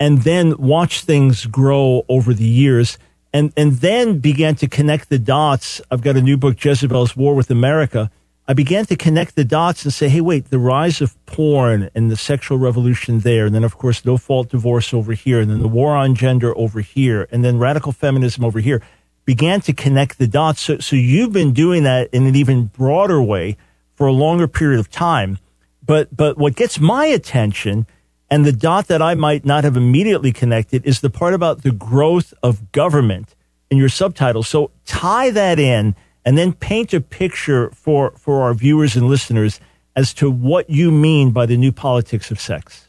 And 0.00 0.22
then 0.22 0.56
watch 0.58 1.02
things 1.02 1.46
grow 1.46 2.04
over 2.08 2.34
the 2.34 2.42
years, 2.42 2.98
and 3.32 3.52
and 3.56 3.74
then 3.74 4.18
began 4.18 4.56
to 4.56 4.66
connect 4.66 5.08
the 5.08 5.20
dots. 5.20 5.80
I've 5.92 6.02
got 6.02 6.16
a 6.16 6.20
new 6.20 6.36
book, 6.36 6.56
Jezebel's 6.64 7.16
War 7.16 7.36
with 7.36 7.52
America, 7.52 8.10
I 8.50 8.52
began 8.52 8.84
to 8.86 8.96
connect 8.96 9.36
the 9.36 9.44
dots 9.44 9.84
and 9.84 9.94
say, 9.94 10.08
hey, 10.08 10.20
wait, 10.20 10.50
the 10.50 10.58
rise 10.58 11.00
of 11.00 11.14
porn 11.24 11.88
and 11.94 12.10
the 12.10 12.16
sexual 12.16 12.58
revolution 12.58 13.20
there, 13.20 13.46
and 13.46 13.54
then, 13.54 13.62
of 13.62 13.78
course, 13.78 14.04
no 14.04 14.16
fault 14.16 14.48
divorce 14.48 14.92
over 14.92 15.12
here, 15.12 15.38
and 15.38 15.48
then 15.48 15.60
the 15.60 15.68
war 15.68 15.94
on 15.94 16.16
gender 16.16 16.52
over 16.58 16.80
here, 16.80 17.28
and 17.30 17.44
then 17.44 17.60
radical 17.60 17.92
feminism 17.92 18.44
over 18.44 18.58
here, 18.58 18.82
began 19.24 19.60
to 19.60 19.72
connect 19.72 20.18
the 20.18 20.26
dots. 20.26 20.62
So, 20.62 20.78
so 20.78 20.96
you've 20.96 21.32
been 21.32 21.52
doing 21.52 21.84
that 21.84 22.10
in 22.12 22.26
an 22.26 22.34
even 22.34 22.64
broader 22.64 23.22
way 23.22 23.56
for 23.94 24.08
a 24.08 24.12
longer 24.12 24.48
period 24.48 24.80
of 24.80 24.90
time. 24.90 25.38
But, 25.86 26.16
but 26.16 26.36
what 26.36 26.56
gets 26.56 26.80
my 26.80 27.06
attention 27.06 27.86
and 28.28 28.44
the 28.44 28.50
dot 28.50 28.88
that 28.88 29.00
I 29.00 29.14
might 29.14 29.44
not 29.44 29.62
have 29.62 29.76
immediately 29.76 30.32
connected 30.32 30.84
is 30.84 31.02
the 31.02 31.10
part 31.10 31.34
about 31.34 31.62
the 31.62 31.70
growth 31.70 32.34
of 32.42 32.72
government 32.72 33.36
in 33.70 33.78
your 33.78 33.88
subtitle. 33.88 34.42
So 34.42 34.72
tie 34.86 35.30
that 35.30 35.60
in 35.60 35.94
and 36.24 36.36
then 36.36 36.52
paint 36.52 36.92
a 36.92 37.00
picture 37.00 37.70
for, 37.70 38.12
for 38.12 38.42
our 38.42 38.54
viewers 38.54 38.96
and 38.96 39.08
listeners 39.08 39.60
as 39.96 40.14
to 40.14 40.30
what 40.30 40.68
you 40.70 40.90
mean 40.90 41.30
by 41.30 41.46
the 41.46 41.56
new 41.56 41.72
politics 41.72 42.30
of 42.30 42.40
sex. 42.40 42.88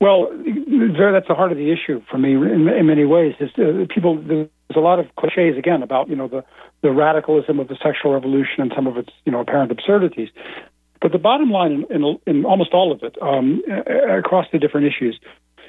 Well, 0.00 0.30
that's 0.32 1.26
the 1.26 1.34
heart 1.34 1.50
of 1.50 1.58
the 1.58 1.72
issue 1.72 2.02
for 2.08 2.18
me 2.18 2.34
in, 2.34 2.68
in 2.68 2.86
many 2.86 3.04
ways. 3.04 3.34
Is 3.40 3.50
uh, 3.58 3.86
people 3.92 4.22
there's 4.22 4.48
a 4.76 4.80
lot 4.80 5.00
of 5.00 5.06
cliches 5.16 5.58
again 5.58 5.82
about 5.82 6.08
you 6.08 6.14
know 6.14 6.28
the 6.28 6.44
the 6.82 6.92
radicalism 6.92 7.58
of 7.58 7.66
the 7.66 7.76
sexual 7.82 8.12
revolution 8.12 8.60
and 8.62 8.72
some 8.76 8.86
of 8.86 8.96
its 8.96 9.10
you 9.24 9.32
know 9.32 9.40
apparent 9.40 9.72
absurdities. 9.72 10.28
But 11.00 11.12
the 11.12 11.18
bottom 11.18 11.50
line 11.50 11.84
in, 11.90 12.02
in, 12.04 12.18
in 12.26 12.44
almost 12.44 12.72
all 12.72 12.92
of 12.92 13.02
it, 13.02 13.16
um, 13.22 13.62
across 14.08 14.46
the 14.52 14.58
different 14.58 14.86
issues, 14.86 15.18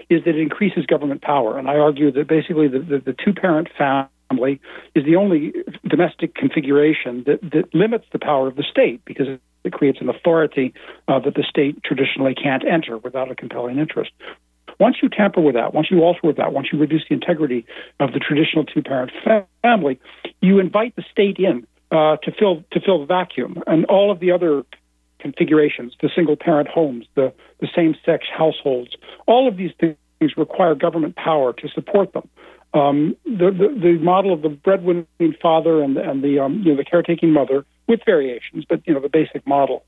is 0.09 0.23
that 0.25 0.35
it 0.35 0.41
increases 0.41 0.85
government 0.85 1.21
power. 1.21 1.57
And 1.57 1.69
I 1.69 1.77
argue 1.77 2.11
that 2.11 2.27
basically 2.27 2.67
the, 2.67 2.79
the, 2.79 2.99
the 2.99 3.13
two 3.13 3.33
parent 3.33 3.69
family 3.77 4.09
family 4.29 4.59
is 4.95 5.05
the 5.05 5.15
only 5.15 5.53
domestic 5.87 6.35
configuration 6.35 7.23
that, 7.25 7.39
that 7.51 7.73
limits 7.73 8.05
the 8.11 8.19
power 8.19 8.47
of 8.47 8.55
the 8.55 8.63
state 8.63 9.03
because 9.05 9.27
it 9.63 9.73
creates 9.73 9.99
an 10.01 10.09
authority 10.09 10.73
uh, 11.07 11.19
that 11.19 11.35
the 11.35 11.43
state 11.43 11.81
traditionally 11.83 12.33
can't 12.33 12.63
enter 12.65 12.97
without 12.97 13.31
a 13.31 13.35
compelling 13.35 13.77
interest. 13.77 14.11
Once 14.79 14.97
you 15.01 15.09
tamper 15.09 15.41
with 15.41 15.55
that, 15.55 15.73
once 15.73 15.91
you 15.91 16.01
alter 16.01 16.21
with 16.23 16.37
that, 16.37 16.53
once 16.53 16.67
you 16.71 16.79
reduce 16.79 17.03
the 17.09 17.13
integrity 17.13 17.65
of 17.99 18.13
the 18.13 18.19
traditional 18.19 18.63
two-parent 18.63 19.11
family, 19.61 19.99
you 20.41 20.59
invite 20.59 20.95
the 20.95 21.03
state 21.11 21.37
in 21.37 21.67
uh, 21.91 22.15
to 22.17 22.31
fill 22.31 22.63
to 22.71 22.79
fill 22.79 22.99
the 22.99 23.05
vacuum, 23.05 23.61
and 23.67 23.83
all 23.85 24.11
of 24.11 24.19
the 24.19 24.31
other 24.31 24.63
configurations, 25.17 25.93
the 26.01 26.09
single-parent 26.15 26.69
homes, 26.69 27.05
the 27.15 27.33
the 27.59 27.67
same-sex 27.75 28.25
households, 28.31 28.95
all 29.25 29.47
of 29.49 29.57
these 29.57 29.71
things 29.79 29.97
require 30.37 30.75
government 30.75 31.15
power 31.15 31.51
to 31.51 31.67
support 31.69 32.13
them 32.13 32.29
um, 32.73 33.15
the, 33.25 33.51
the, 33.51 33.79
the 33.81 33.97
model 33.99 34.33
of 34.33 34.41
the 34.41 34.49
breadwinning 34.49 35.07
father 35.41 35.81
and 35.81 35.97
and 35.97 36.23
the 36.23 36.39
um, 36.39 36.61
you 36.63 36.71
know 36.71 36.77
the 36.77 36.85
caretaking 36.85 37.31
mother 37.31 37.65
with 37.87 38.01
variations, 38.05 38.65
but 38.67 38.85
you 38.85 38.93
know 38.93 38.99
the 38.99 39.09
basic 39.09 39.45
model 39.47 39.83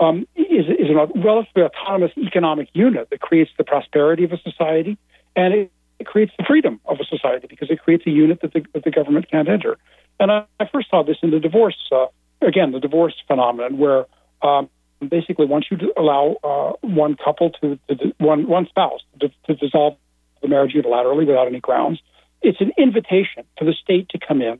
um, 0.00 0.26
is 0.34 0.66
is 0.66 0.90
a 0.90 0.94
relatively 1.18 1.62
autonomous 1.62 2.12
economic 2.18 2.68
unit 2.72 3.08
that 3.10 3.20
creates 3.20 3.50
the 3.58 3.64
prosperity 3.64 4.24
of 4.24 4.32
a 4.32 4.38
society 4.38 4.98
and 5.36 5.54
it, 5.54 5.72
it 5.98 6.06
creates 6.06 6.32
the 6.38 6.44
freedom 6.44 6.80
of 6.86 6.98
a 7.00 7.04
society 7.04 7.46
because 7.48 7.70
it 7.70 7.80
creates 7.82 8.06
a 8.06 8.10
unit 8.10 8.40
that 8.40 8.52
the, 8.52 8.64
that 8.72 8.84
the 8.84 8.90
government 8.90 9.30
can't 9.30 9.48
enter. 9.48 9.76
And 10.18 10.32
I, 10.32 10.46
I 10.58 10.66
first 10.66 10.90
saw 10.90 11.02
this 11.02 11.18
in 11.22 11.30
the 11.30 11.40
divorce 11.40 11.76
uh, 11.92 12.06
again 12.42 12.72
the 12.72 12.80
divorce 12.80 13.14
phenomenon 13.26 13.78
where 13.78 14.06
um, 14.42 14.68
basically 15.06 15.46
once 15.46 15.66
you 15.70 15.78
allow 15.96 16.36
uh, 16.42 16.72
one 16.86 17.16
couple 17.16 17.50
to, 17.60 17.78
to 17.88 18.14
one 18.18 18.46
one 18.46 18.66
spouse 18.66 19.00
to, 19.20 19.30
to 19.46 19.54
dissolve 19.54 19.96
the 20.42 20.48
marriage 20.48 20.72
unilaterally 20.72 21.26
without 21.26 21.46
any 21.46 21.60
grounds. 21.60 22.00
It's 22.42 22.60
an 22.60 22.72
invitation 22.78 23.44
for 23.58 23.64
the 23.64 23.74
state 23.74 24.08
to 24.10 24.18
come 24.18 24.40
in 24.40 24.58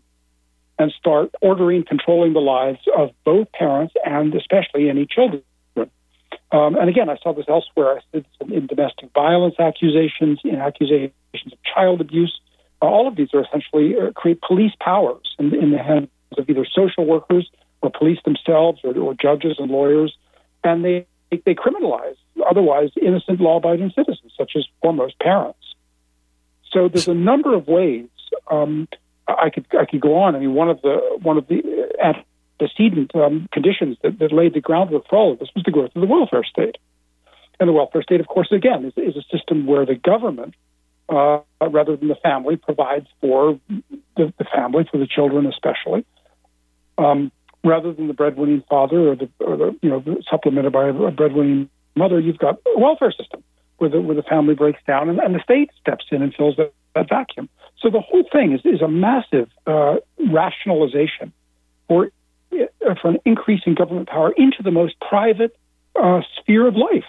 and 0.78 0.92
start 0.92 1.34
ordering, 1.40 1.84
controlling 1.84 2.32
the 2.32 2.40
lives 2.40 2.80
of 2.96 3.10
both 3.24 3.50
parents 3.52 3.94
and 4.04 4.34
especially 4.34 4.88
any 4.88 5.06
children. 5.06 5.42
Um, 6.52 6.74
and 6.76 6.88
again, 6.88 7.08
I 7.08 7.16
saw 7.22 7.32
this 7.32 7.46
elsewhere. 7.48 7.98
I 7.98 8.00
said 8.12 8.24
in 8.50 8.66
domestic 8.66 9.10
violence 9.14 9.54
accusations, 9.58 10.40
in 10.42 10.56
accusations 10.56 11.12
of 11.52 11.58
child 11.62 12.00
abuse. 12.00 12.40
Uh, 12.82 12.86
all 12.86 13.06
of 13.06 13.16
these 13.16 13.28
are 13.34 13.44
essentially 13.44 13.94
uh, 13.96 14.10
create 14.12 14.40
police 14.40 14.72
powers 14.80 15.34
in, 15.38 15.54
in 15.54 15.70
the 15.70 15.78
hands 15.78 16.08
of 16.36 16.48
either 16.48 16.64
social 16.64 17.06
workers 17.06 17.48
or 17.82 17.90
police 17.90 18.18
themselves 18.24 18.80
or, 18.82 18.96
or 18.98 19.14
judges 19.14 19.56
and 19.58 19.70
lawyers, 19.70 20.16
and 20.64 20.84
they 20.84 21.06
they 21.30 21.54
criminalize 21.54 22.16
otherwise 22.50 22.90
innocent 23.00 23.40
law-abiding 23.40 23.92
citizens, 23.94 24.32
such 24.36 24.52
as 24.56 24.66
foremost 24.82 25.16
parents. 25.20 25.69
So 26.72 26.88
there's 26.88 27.08
a 27.08 27.14
number 27.14 27.54
of 27.54 27.66
ways 27.66 28.08
um, 28.50 28.88
I 29.28 29.50
could 29.50 29.66
I 29.78 29.84
could 29.84 30.00
go 30.00 30.16
on. 30.16 30.34
I 30.34 30.38
mean, 30.38 30.54
one 30.54 30.68
of 30.68 30.80
the 30.82 31.18
one 31.22 31.36
of 31.36 31.46
the 31.48 31.62
antecedent 32.02 33.14
um, 33.14 33.48
conditions 33.52 33.96
that, 34.02 34.18
that 34.18 34.32
laid 34.32 34.54
the 34.54 34.60
groundwork 34.60 35.08
for 35.08 35.16
all 35.16 35.32
of 35.32 35.38
this 35.38 35.48
was 35.54 35.64
the 35.64 35.70
growth 35.70 35.92
of 35.94 36.00
the 36.00 36.06
welfare 36.06 36.44
state. 36.44 36.76
And 37.58 37.68
the 37.68 37.72
welfare 37.72 38.02
state, 38.02 38.20
of 38.20 38.26
course, 38.26 38.50
again, 38.52 38.86
is, 38.86 38.92
is 38.96 39.16
a 39.16 39.36
system 39.36 39.66
where 39.66 39.84
the 39.84 39.94
government, 39.94 40.54
uh, 41.10 41.40
rather 41.60 41.94
than 41.94 42.08
the 42.08 42.14
family, 42.14 42.56
provides 42.56 43.06
for 43.20 43.60
the, 43.68 44.32
the 44.38 44.44
family, 44.44 44.88
for 44.90 44.96
the 44.96 45.06
children 45.06 45.46
especially, 45.46 46.06
um, 46.96 47.30
rather 47.62 47.92
than 47.92 48.08
the 48.08 48.14
breadwinning 48.14 48.64
father 48.68 49.10
or 49.10 49.16
the, 49.16 49.28
or 49.40 49.56
the 49.56 49.78
you 49.82 49.90
know 49.90 50.02
supplemented 50.30 50.72
by 50.72 50.88
a 50.88 50.92
breadwinning 50.92 51.68
mother. 51.94 52.18
You've 52.18 52.38
got 52.38 52.58
a 52.74 52.78
welfare 52.78 53.12
system 53.12 53.42
where 53.80 53.90
the 53.90 54.00
where 54.00 54.16
the 54.16 54.22
family 54.22 54.54
breaks 54.54 54.80
down 54.86 55.08
and, 55.08 55.18
and 55.18 55.34
the 55.34 55.42
state 55.42 55.70
steps 55.80 56.04
in 56.10 56.22
and 56.22 56.34
fills 56.34 56.56
that, 56.56 56.72
that 56.94 57.08
vacuum. 57.08 57.48
So 57.80 57.90
the 57.90 58.00
whole 58.00 58.24
thing 58.30 58.52
is 58.52 58.60
is 58.64 58.82
a 58.82 58.88
massive 58.88 59.48
uh, 59.66 59.96
rationalization 60.30 61.32
for 61.88 62.10
uh, 62.52 62.94
for 63.00 63.08
an 63.08 63.18
increase 63.24 63.62
in 63.66 63.74
government 63.74 64.08
power 64.08 64.32
into 64.32 64.62
the 64.62 64.70
most 64.70 64.94
private 65.00 65.56
uh, 66.00 66.20
sphere 66.38 66.66
of 66.66 66.76
life 66.76 67.04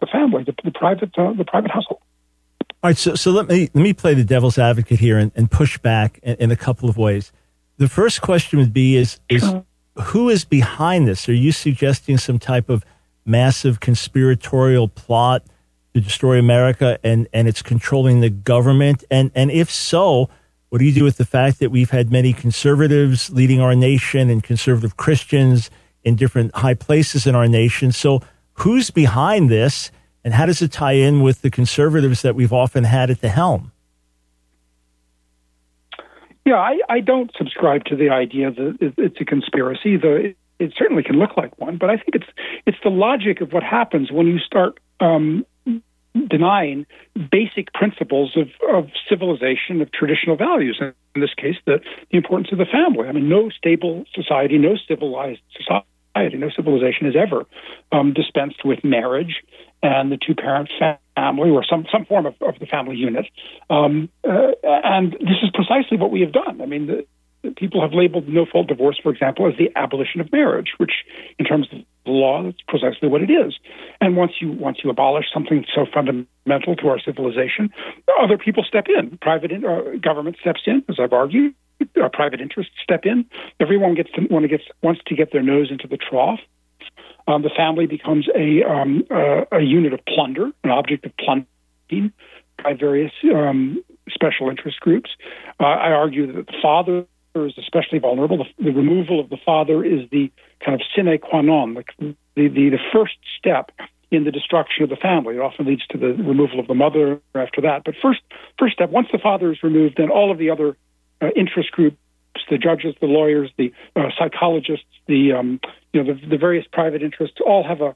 the 0.00 0.06
family, 0.06 0.44
the, 0.44 0.54
the 0.64 0.70
private, 0.70 1.16
uh, 1.16 1.32
the 1.32 1.44
private 1.44 1.70
household. 1.70 2.00
All 2.82 2.90
right, 2.90 2.96
so, 2.96 3.14
so 3.14 3.30
let 3.30 3.48
me 3.48 3.70
let 3.72 3.82
me 3.82 3.92
play 3.92 4.14
the 4.14 4.24
devil's 4.24 4.58
advocate 4.58 5.00
here 5.00 5.18
and, 5.18 5.32
and 5.34 5.50
push 5.50 5.78
back 5.78 6.20
in, 6.22 6.36
in, 6.36 6.50
a 6.50 6.56
couple 6.56 6.88
of 6.88 6.98
ways. 6.98 7.32
The 7.78 7.88
first 7.88 8.20
question 8.20 8.58
would 8.58 8.74
be: 8.74 8.96
Is 8.96 9.20
is 9.28 9.54
who 10.02 10.28
is 10.28 10.44
behind 10.44 11.08
this? 11.08 11.28
Are 11.28 11.34
you 11.34 11.52
suggesting 11.52 12.18
some 12.18 12.38
type 12.38 12.68
of 12.68 12.84
massive 13.24 13.80
conspiratorial 13.80 14.88
plot 14.88 15.44
to 15.94 16.00
destroy 16.00 16.38
America 16.38 16.98
and 17.02 17.28
and 17.32 17.48
it's 17.48 17.62
controlling 17.62 18.20
the 18.20 18.30
government? 18.30 19.04
And 19.10 19.30
and 19.34 19.50
if 19.50 19.70
so, 19.70 20.28
what 20.68 20.78
do 20.78 20.84
you 20.84 20.92
do 20.92 21.04
with 21.04 21.16
the 21.16 21.24
fact 21.24 21.60
that 21.60 21.70
we've 21.70 21.90
had 21.90 22.10
many 22.10 22.32
conservatives 22.32 23.30
leading 23.30 23.60
our 23.60 23.74
nation 23.74 24.28
and 24.28 24.42
conservative 24.42 24.96
Christians 24.96 25.70
in 26.02 26.16
different 26.16 26.54
high 26.56 26.74
places 26.74 27.26
in 27.26 27.34
our 27.34 27.48
nation? 27.48 27.92
So 27.92 28.20
who's 28.54 28.90
behind 28.90 29.50
this? 29.50 29.90
And 30.24 30.32
how 30.32 30.46
does 30.46 30.62
it 30.62 30.72
tie 30.72 30.92
in 30.92 31.20
with 31.20 31.42
the 31.42 31.50
conservatives 31.50 32.22
that 32.22 32.34
we've 32.34 32.52
often 32.52 32.84
had 32.84 33.10
at 33.10 33.20
the 33.20 33.28
helm? 33.28 33.72
Yeah, 36.46 36.56
I, 36.56 36.78
I 36.88 37.00
don't 37.00 37.30
subscribe 37.36 37.84
to 37.86 37.96
the 37.96 38.10
idea 38.10 38.50
that 38.50 38.94
it's 38.98 39.20
a 39.20 39.24
conspiracy, 39.24 39.96
though 39.96 40.16
it, 40.16 40.36
it, 40.58 40.74
certainly 40.76 41.02
can 41.02 41.16
look 41.16 41.36
like 41.36 41.58
one. 41.58 41.78
But 41.78 41.90
I 41.90 41.96
think 41.96 42.14
it's 42.14 42.26
it's 42.66 42.76
the 42.82 42.90
logic 42.90 43.40
of 43.40 43.52
what 43.52 43.62
happens 43.62 44.12
when 44.12 44.26
you 44.26 44.38
start 44.38 44.78
um, 45.00 45.46
denying 46.28 46.86
basic 47.30 47.72
principles 47.72 48.36
of, 48.36 48.48
of 48.74 48.88
civilization, 49.08 49.80
of 49.80 49.90
traditional 49.92 50.36
values. 50.36 50.78
And 50.80 50.94
in 51.14 51.20
this 51.20 51.34
case, 51.34 51.56
the, 51.66 51.80
the 52.10 52.16
importance 52.16 52.50
of 52.52 52.58
the 52.58 52.66
family. 52.66 53.08
I 53.08 53.12
mean, 53.12 53.28
no 53.28 53.50
stable 53.50 54.04
society, 54.14 54.58
no 54.58 54.76
civilized 54.88 55.40
society. 55.56 55.84
No 56.16 56.48
civilization 56.48 57.06
has 57.06 57.16
ever 57.16 57.44
um, 57.90 58.12
dispensed 58.12 58.64
with 58.64 58.84
marriage 58.84 59.42
and 59.82 60.12
the 60.12 60.16
two 60.16 60.34
parent 60.36 60.70
family 60.78 61.50
or 61.50 61.64
some, 61.68 61.86
some 61.90 62.04
form 62.04 62.26
of, 62.26 62.34
of 62.40 62.56
the 62.60 62.66
family 62.66 62.94
unit. 62.94 63.26
Um, 63.68 64.08
uh, 64.22 64.52
and 64.62 65.12
this 65.14 65.42
is 65.42 65.50
precisely 65.52 65.98
what 65.98 66.12
we 66.12 66.20
have 66.20 66.32
done. 66.32 66.60
I 66.60 66.66
mean, 66.66 66.86
the 66.86 67.04
people 67.56 67.80
have 67.82 67.92
labeled 67.92 68.28
no 68.28 68.46
fault 68.46 68.68
divorce, 68.68 68.98
for 69.02 69.10
example, 69.10 69.48
as 69.48 69.54
the 69.58 69.70
abolition 69.76 70.20
of 70.20 70.30
marriage, 70.30 70.72
which, 70.78 70.92
in 71.38 71.44
terms 71.44 71.66
of 71.72 71.80
the 72.04 72.12
law, 72.12 72.42
that's 72.42 72.60
precisely 72.68 73.08
what 73.08 73.22
it 73.22 73.30
is. 73.30 73.54
And 74.00 74.16
once 74.16 74.32
you 74.40 74.52
once 74.52 74.78
you 74.82 74.90
abolish 74.90 75.26
something 75.32 75.64
so 75.74 75.86
fundamental 75.92 76.76
to 76.76 76.88
our 76.88 77.00
civilization, 77.00 77.70
other 78.20 78.38
people 78.38 78.64
step 78.64 78.86
in. 78.88 79.18
Private 79.18 79.52
in, 79.52 79.64
uh, 79.64 79.96
government 80.00 80.36
steps 80.40 80.62
in, 80.66 80.84
as 80.88 80.96
I've 81.00 81.12
argued, 81.12 81.54
uh, 82.02 82.08
private 82.12 82.40
interests 82.40 82.72
step 82.82 83.04
in. 83.04 83.24
Everyone 83.60 83.94
gets 83.94 84.10
to, 84.12 84.48
gets 84.48 84.64
wants 84.82 85.00
to 85.06 85.14
get 85.14 85.32
their 85.32 85.42
nose 85.42 85.70
into 85.70 85.86
the 85.86 85.96
trough. 85.96 86.40
Um, 87.26 87.42
the 87.42 87.50
family 87.50 87.86
becomes 87.86 88.28
a 88.34 88.62
um, 88.64 89.04
uh, 89.10 89.44
a 89.52 89.60
unit 89.60 89.92
of 89.92 90.00
plunder, 90.04 90.50
an 90.62 90.70
object 90.70 91.06
of 91.06 91.16
plundering 91.16 92.12
by 92.62 92.74
various 92.74 93.12
um, 93.34 93.82
special 94.10 94.50
interest 94.50 94.80
groups. 94.80 95.10
Uh, 95.58 95.64
I 95.64 95.92
argue 95.92 96.26
that 96.32 96.46
the 96.46 96.52
father 96.60 97.06
is 97.34 97.58
especially 97.58 97.98
vulnerable. 97.98 98.38
The, 98.38 98.64
the, 98.64 98.70
removal 98.70 99.20
of 99.20 99.28
the 99.28 99.36
father 99.44 99.84
is 99.84 100.08
the 100.10 100.30
kind 100.64 100.80
of 100.80 100.86
sine 100.94 101.18
qua 101.18 101.40
non, 101.40 101.74
the, 101.74 102.14
the, 102.36 102.48
the, 102.48 102.78
first 102.92 103.16
step 103.38 103.70
in 104.10 104.24
the 104.24 104.30
destruction 104.30 104.84
of 104.84 104.90
the 104.90 104.96
family. 104.96 105.36
It 105.36 105.40
often 105.40 105.66
leads 105.66 105.86
to 105.88 105.98
the 105.98 106.14
removal 106.14 106.60
of 106.60 106.68
the 106.68 106.74
mother 106.74 107.20
after 107.34 107.60
that. 107.62 107.82
But 107.84 107.94
first, 108.00 108.20
first 108.58 108.74
step, 108.74 108.90
once 108.90 109.08
the 109.10 109.18
father 109.18 109.52
is 109.52 109.62
removed, 109.62 109.96
then 109.96 110.10
all 110.10 110.30
of 110.30 110.38
the 110.38 110.50
other 110.50 110.76
uh, 111.20 111.28
interest 111.34 111.72
groups, 111.72 111.96
the 112.48 112.58
judges, 112.58 112.94
the 113.00 113.06
lawyers, 113.06 113.50
the 113.56 113.72
uh, 113.96 114.10
psychologists, 114.16 114.86
the 115.06 115.32
um, 115.32 115.60
you 115.92 116.02
know 116.02 116.14
the, 116.14 116.26
the, 116.26 116.38
various 116.38 116.66
private 116.72 117.02
interests 117.02 117.38
all 117.44 117.64
have 117.64 117.80
a, 117.80 117.94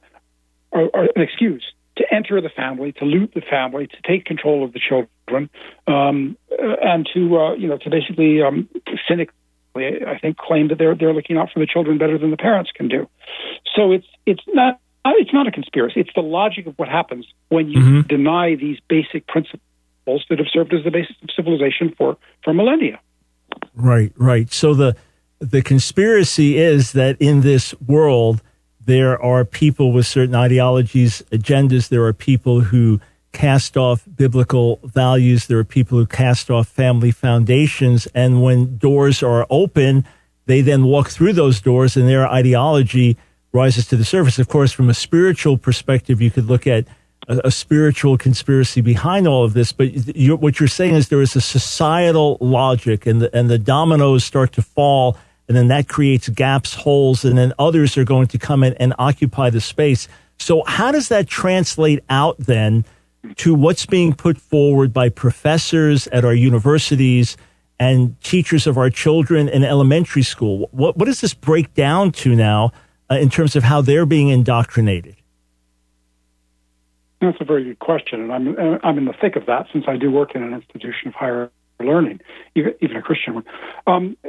a, 0.73 0.85
a, 0.85 1.03
an 1.17 1.23
excuse 1.23 1.65
to 1.99 2.15
enter 2.15 2.41
the 2.41 2.49
family, 2.49 2.93
to 2.93 3.05
loot 3.05 3.33
the 3.35 3.43
family, 3.43 3.87
to 3.87 3.97
take 4.07 4.25
control 4.25 4.65
of 4.65 4.73
the 4.73 4.81
children, 4.81 5.51
um, 5.87 6.37
uh, 6.51 6.77
and 6.83 7.09
to 7.13 7.37
uh, 7.37 7.55
you 7.55 7.69
know 7.69 7.79
to 7.79 7.91
basically 7.91 8.43
um, 8.43 8.69
cynically, 9.07 9.35
I 9.77 10.19
think, 10.19 10.39
claim 10.39 10.69
that 10.69 10.79
they're 10.79 10.95
they're 10.95 11.13
looking 11.13 11.37
out 11.37 11.51
for 11.53 11.61
the 11.61 11.67
children 11.67 11.99
better 11.99 12.19
than 12.19 12.31
the 12.31 12.37
parents 12.37 12.71
can 12.75 12.89
do. 12.89 13.09
So 13.77 13.93
it's 13.93 14.07
it's 14.27 14.43
not 14.49 14.81
it's 15.05 15.33
not 15.33 15.47
a 15.47 15.51
conspiracy. 15.51 16.01
It's 16.01 16.11
the 16.15 16.23
logic 16.23 16.67
of 16.67 16.75
what 16.79 16.89
happens 16.89 17.27
when 17.49 17.69
you 17.69 17.81
mm-hmm. 17.81 18.09
deny 18.09 18.55
these 18.55 18.79
basic 18.89 19.27
principles 19.27 19.63
that 20.07 20.39
have 20.39 20.49
served 20.53 20.73
as 20.73 20.85
the 20.85 20.91
basis 20.91 21.17
of 21.23 21.31
civilization 21.35 21.95
for 21.97 22.17
for 22.45 22.55
millennia. 22.55 23.01
Right, 23.75 24.13
right. 24.17 24.53
So 24.53 24.75
the 24.75 24.97
the 25.41 25.63
conspiracy 25.63 26.59
is 26.59 26.93
that 26.93 27.17
in 27.21 27.43
this 27.43 27.75
world 27.87 28.43
there 28.89 29.21
are 29.23 29.45
people 29.45 29.93
with 29.93 30.07
certain 30.07 30.35
ideologies, 30.35 31.23
agendas. 31.31 31.91
There 31.91 32.05
are 32.05 32.15
people 32.15 32.63
who 32.63 33.03
cast 33.33 33.77
off 33.77 34.03
biblical 34.17 34.81
values. 34.83 35.47
There 35.47 35.59
are 35.59 35.65
people 35.65 35.99
who 35.99 36.07
cast 36.07 36.51
off 36.51 36.69
family 36.69 37.11
foundations. 37.11 38.09
And 38.15 38.43
when 38.43 38.79
doors 38.79 39.23
are 39.23 39.47
open, 39.51 40.07
they 40.47 40.63
then 40.63 40.85
walk 40.85 41.11
through 41.11 41.35
those 41.35 41.61
doors 41.61 41.99
and 41.99 42.09
their 42.09 42.27
ideology 42.27 43.19
rises 43.53 43.87
to 43.89 43.97
the 43.97 44.07
surface. 44.07 44.39
Of 44.39 44.49
course, 44.49 44.73
from 44.73 44.89
a 44.89 44.95
spiritual 44.95 45.59
perspective, 45.59 46.23
you 46.23 46.31
could 46.31 46.47
look 46.47 46.67
at 46.67 46.87
a, 47.29 47.43
a 47.45 47.51
spiritual 47.51 48.17
conspiracy 48.17 48.81
behind 48.81 49.29
all 49.29 49.45
of 49.45 49.53
this, 49.53 49.71
but 49.71 50.17
you're, 50.17 50.39
what 50.39 50.61
you're 50.61 50.67
saying 50.67 50.95
is 50.95 51.11
there 51.11 51.21
is 51.21 51.37
a 51.37 51.43
societal 51.43 52.39
logic, 52.41 53.05
and 53.05 53.21
the, 53.21 53.37
and 53.37 53.51
the 53.51 53.59
dominoes 53.59 54.25
start 54.25 54.53
to 54.53 54.63
fall, 54.63 55.19
and 55.49 55.57
then 55.57 55.69
that 55.69 55.89
creates 55.89 56.29
gaps, 56.29 56.75
holes, 56.75 57.25
and 57.25 57.37
then 57.37 57.53
others 57.59 57.97
are 57.97 58.05
going 58.05 58.27
to 58.29 58.39
come 58.39 58.63
in 58.63 58.75
and 58.75 58.95
occupy 58.99 59.51
the 59.51 59.61
space. 59.61 60.07
So, 60.39 60.63
how 60.67 60.93
does 60.93 61.09
that 61.09 61.27
translate 61.27 62.05
out 62.11 62.37
then 62.39 62.85
to 63.37 63.55
what's 63.55 63.87
being 63.87 64.15
put 64.15 64.39
forward 64.39 64.93
by 64.93 65.09
professors 65.09 66.07
at 66.09 66.25
our 66.25 66.35
universities 66.35 67.37
and 67.81 68.21
teachers 68.23 68.67
of 68.67 68.77
our 68.77 68.91
children 68.91 69.49
in 69.49 69.65
elementary 69.65 70.23
school? 70.23 70.69
What, 70.71 70.97
what 70.97 71.07
does 71.07 71.21
this 71.21 71.35
break 71.35 71.75
down 71.75 72.13
to 72.13 72.35
now 72.35 72.73
uh, 73.11 73.17
in 73.17 73.31
terms 73.31 73.57
of 73.57 73.63
how 73.65 73.81
they're 73.81 74.07
being 74.07 74.29
indoctrinated? 74.29 75.17
That's 77.21 77.39
a 77.41 77.45
very 77.45 77.65
good 77.65 77.81
question, 77.81 78.31
and 78.31 78.33
I'm 78.33 78.81
I'm 78.85 78.99
in 78.99 79.07
the 79.07 79.13
thick 79.13 79.35
of 79.35 79.47
that 79.47 79.67
since 79.73 79.87
I 79.89 79.97
do 79.97 80.09
work 80.09 80.37
in 80.37 80.43
an 80.43 80.55
institution 80.55 81.09
of 81.09 81.15
higher 81.15 81.51
learning, 81.81 82.21
even, 82.55 82.97
a 82.97 83.03
Christian 83.03 83.35
one. 83.35 83.45
Um, 83.87 84.17
uh, 84.25 84.29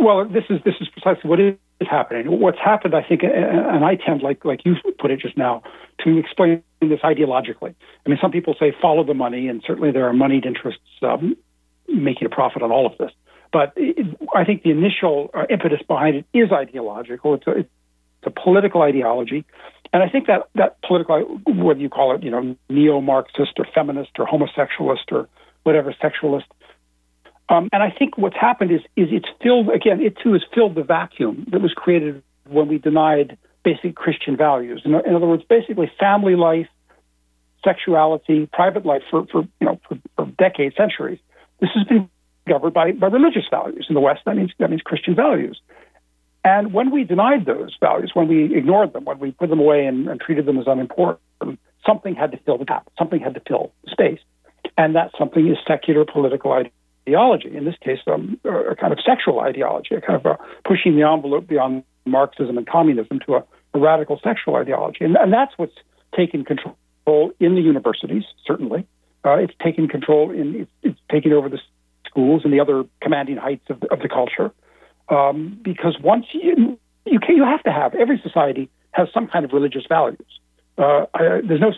well, 0.00 0.26
this 0.26 0.44
is 0.50 0.60
this 0.64 0.74
is 0.80 0.88
precisely 0.88 1.28
what 1.28 1.40
is 1.40 1.54
happening. 1.82 2.40
What's 2.40 2.58
happened, 2.58 2.94
I 2.94 3.02
think, 3.02 3.22
and 3.22 3.84
I 3.84 3.96
tend, 3.96 4.22
like 4.22 4.44
like 4.44 4.64
you 4.64 4.76
put 4.98 5.10
it 5.10 5.20
just 5.20 5.36
now, 5.36 5.62
to 6.04 6.18
explain 6.18 6.62
this 6.80 7.00
ideologically. 7.00 7.74
I 8.06 8.08
mean, 8.08 8.18
some 8.20 8.30
people 8.30 8.54
say 8.58 8.74
follow 8.80 9.04
the 9.04 9.14
money, 9.14 9.48
and 9.48 9.62
certainly 9.66 9.90
there 9.92 10.08
are 10.08 10.12
moneyed 10.12 10.46
interests 10.46 10.82
um, 11.02 11.36
making 11.88 12.26
a 12.26 12.30
profit 12.30 12.62
on 12.62 12.70
all 12.70 12.86
of 12.86 12.96
this. 12.98 13.12
But 13.52 13.76
I 14.34 14.44
think 14.44 14.62
the 14.62 14.70
initial 14.70 15.30
uh, 15.34 15.44
impetus 15.50 15.80
behind 15.86 16.16
it 16.16 16.24
is 16.32 16.52
ideological. 16.52 17.34
It's 17.34 17.46
a, 17.46 17.50
it's 17.58 17.68
a 18.24 18.30
political 18.30 18.82
ideology 18.82 19.44
and 19.92 20.02
I 20.02 20.08
think 20.08 20.26
that 20.26 20.48
that 20.54 20.80
political, 20.82 21.40
whether 21.46 21.80
you 21.80 21.88
call 21.88 22.14
it, 22.14 22.22
you 22.22 22.30
know, 22.30 22.56
neo-Marxist 22.68 23.58
or 23.58 23.66
feminist 23.74 24.10
or 24.18 24.26
homosexualist 24.26 25.10
or 25.10 25.28
whatever 25.64 25.94
sexualist, 26.02 26.44
um, 27.50 27.68
and 27.72 27.82
I 27.82 27.90
think 27.90 28.16
what's 28.16 28.36
happened 28.36 28.70
is 28.70 28.80
is 28.96 29.08
it's 29.10 29.28
filled 29.42 29.68
again. 29.70 30.00
It 30.00 30.16
too 30.22 30.32
has 30.32 30.42
filled 30.54 30.76
the 30.76 30.84
vacuum 30.84 31.46
that 31.50 31.60
was 31.60 31.72
created 31.74 32.22
when 32.48 32.68
we 32.68 32.78
denied 32.78 33.36
basic 33.64 33.96
Christian 33.96 34.36
values. 34.36 34.82
In, 34.84 34.94
in 34.94 35.14
other 35.14 35.26
words, 35.26 35.42
basically 35.48 35.90
family 35.98 36.36
life, 36.36 36.68
sexuality, 37.64 38.48
private 38.52 38.86
life 38.86 39.02
for 39.10 39.26
for 39.26 39.42
you 39.60 39.66
know 39.66 39.80
for, 39.88 39.98
for 40.16 40.26
decades, 40.38 40.76
centuries. 40.76 41.18
This 41.60 41.70
has 41.74 41.86
been 41.86 42.08
governed 42.48 42.72
by, 42.72 42.92
by 42.92 43.08
religious 43.08 43.44
values. 43.50 43.86
In 43.88 43.94
the 43.94 44.00
West, 44.00 44.20
that 44.26 44.36
means 44.36 44.52
that 44.58 44.70
means 44.70 44.82
Christian 44.82 45.16
values. 45.16 45.60
And 46.44 46.72
when 46.72 46.90
we 46.90 47.04
denied 47.04 47.44
those 47.44 47.76
values, 47.80 48.12
when 48.14 48.28
we 48.28 48.56
ignored 48.56 48.94
them, 48.94 49.04
when 49.04 49.18
we 49.18 49.32
put 49.32 49.50
them 49.50 49.60
away 49.60 49.84
and, 49.84 50.08
and 50.08 50.18
treated 50.20 50.46
them 50.46 50.58
as 50.58 50.64
unimportant, 50.66 51.20
something 51.84 52.14
had 52.14 52.30
to 52.30 52.38
fill 52.38 52.56
the 52.56 52.64
gap. 52.64 52.88
Something 52.96 53.20
had 53.20 53.34
to 53.34 53.42
fill 53.46 53.72
the 53.84 53.90
space, 53.90 54.20
and 54.78 54.94
that 54.94 55.10
something 55.18 55.46
is 55.48 55.58
secular 55.66 56.04
political 56.04 56.52
ideology. 56.52 56.74
Ideology, 57.08 57.56
in 57.56 57.64
this 57.64 57.76
case, 57.82 57.98
um, 58.06 58.38
a 58.44 58.76
kind 58.76 58.92
of 58.92 58.98
sexual 59.04 59.40
ideology, 59.40 59.94
a 59.94 60.00
kind 60.00 60.14
of 60.14 60.26
a 60.26 60.38
pushing 60.64 60.96
the 60.96 61.02
envelope 61.02 61.46
beyond 61.46 61.82
Marxism 62.04 62.58
and 62.58 62.66
communism 62.66 63.20
to 63.26 63.36
a, 63.36 63.44
a 63.74 63.78
radical 63.78 64.20
sexual 64.22 64.56
ideology, 64.56 65.04
and, 65.04 65.16
and 65.16 65.32
that's 65.32 65.52
what's 65.56 65.74
taken 66.14 66.44
control 66.44 66.76
in 67.40 67.54
the 67.54 67.60
universities. 67.60 68.24
Certainly, 68.46 68.86
uh, 69.24 69.36
it's 69.36 69.54
taken 69.62 69.88
control 69.88 70.30
in 70.30 70.62
it's, 70.62 70.70
it's 70.82 71.00
taken 71.10 71.32
over 71.32 71.48
the 71.48 71.58
schools 72.06 72.42
and 72.44 72.52
the 72.52 72.60
other 72.60 72.84
commanding 73.00 73.36
heights 73.36 73.64
of 73.70 73.80
the, 73.80 73.92
of 73.92 74.00
the 74.00 74.08
culture. 74.08 74.52
Um, 75.08 75.58
because 75.62 75.96
once 76.00 76.26
you 76.32 76.78
you 77.06 77.18
can, 77.18 77.36
you 77.36 77.44
have 77.44 77.62
to 77.64 77.72
have 77.72 77.94
every 77.94 78.20
society 78.22 78.68
has 78.92 79.08
some 79.12 79.26
kind 79.26 79.44
of 79.44 79.52
religious 79.52 79.84
values. 79.88 80.26
Uh, 80.78 81.06
I, 81.14 81.40
there's 81.46 81.60
no 81.60 81.72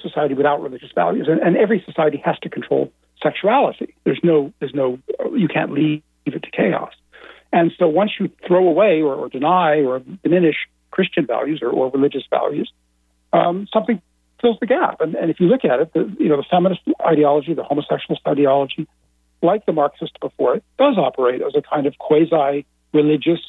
society 0.00 0.34
without 0.34 0.62
religious 0.62 0.90
values, 0.94 1.26
and, 1.28 1.40
and, 1.40 1.56
every 1.56 1.82
society 1.84 2.22
has 2.24 2.38
to 2.40 2.48
control 2.48 2.92
sexuality. 3.22 3.94
There's 4.04 4.20
no 4.22 4.52
there's 4.60 4.74
no 4.74 4.98
you 5.34 5.48
can't 5.48 5.72
leave 5.72 6.02
it 6.26 6.42
to 6.42 6.50
chaos. 6.50 6.92
And 7.52 7.72
so 7.78 7.88
once 7.88 8.12
you 8.20 8.30
throw 8.46 8.68
away 8.68 9.00
or, 9.00 9.14
or 9.14 9.28
deny 9.28 9.82
or 9.82 10.02
diminish 10.22 10.56
Christian 10.90 11.26
values 11.26 11.60
or, 11.62 11.70
or 11.70 11.90
religious 11.90 12.24
values, 12.28 12.70
um, 13.32 13.66
something 13.72 14.02
fills 14.40 14.58
the 14.60 14.66
gap. 14.66 15.00
And, 15.00 15.14
and 15.14 15.30
if 15.30 15.40
you 15.40 15.46
look 15.46 15.64
at 15.64 15.80
it, 15.80 15.92
the 15.94 16.14
you 16.18 16.28
know 16.28 16.36
the 16.36 16.46
feminist 16.50 16.82
ideology, 17.04 17.54
the 17.54 17.62
homosexualist 17.62 18.20
ideology, 18.26 18.86
like 19.42 19.66
the 19.66 19.72
Marxist 19.72 20.18
before 20.20 20.56
it, 20.56 20.64
does 20.78 20.98
operate 20.98 21.42
as 21.42 21.54
a 21.56 21.62
kind 21.62 21.86
of 21.86 21.96
quasi 21.98 22.66
religious 22.92 23.40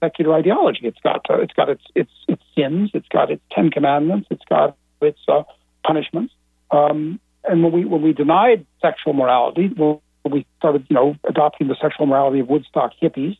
secular 0.00 0.34
ideology. 0.34 0.80
It's 0.86 1.00
got 1.00 1.26
uh, 1.30 1.40
it's 1.40 1.52
got 1.52 1.68
its 1.68 1.84
its 1.94 2.10
its 2.28 2.42
sins, 2.56 2.90
it's 2.94 3.08
got 3.08 3.30
its 3.30 3.42
Ten 3.52 3.70
Commandments, 3.70 4.28
it's 4.30 4.44
got 4.48 4.76
its 5.00 5.20
uh, 5.28 5.42
punishments. 5.84 6.32
Um, 6.70 7.20
and 7.44 7.62
when 7.62 7.72
we 7.72 7.84
when 7.84 8.02
we 8.02 8.12
denied 8.12 8.66
sexual 8.80 9.12
morality, 9.12 9.68
when 9.68 9.98
we 10.24 10.46
started 10.58 10.86
you 10.88 10.94
know 10.94 11.16
adopting 11.24 11.68
the 11.68 11.76
sexual 11.80 12.06
morality 12.06 12.40
of 12.40 12.48
Woodstock 12.48 12.92
hippies, 13.00 13.36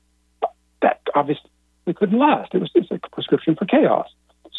that 0.83 1.01
obviously 1.15 1.51
couldn't 1.95 2.19
last. 2.19 2.55
It 2.55 2.59
was 2.59 2.71
it's 2.75 2.91
a 2.91 2.99
prescription 3.11 3.57
for 3.57 3.65
chaos. 3.65 4.09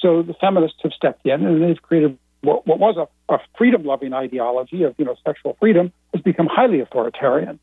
So 0.01 0.21
the 0.21 0.33
feminists 0.33 0.79
have 0.83 0.93
stepped 0.93 1.25
in 1.25 1.45
and 1.45 1.61
they've 1.61 1.81
created 1.81 2.17
what, 2.41 2.65
what 2.65 2.79
was 2.79 2.97
a, 2.97 3.33
a 3.33 3.39
freedom 3.57 3.83
loving 3.83 4.13
ideology 4.13 4.83
of 4.83 4.95
you 4.97 5.05
know 5.05 5.15
sexual 5.25 5.55
freedom 5.59 5.91
has 6.13 6.21
become 6.21 6.47
highly 6.47 6.79
authoritarian. 6.79 7.59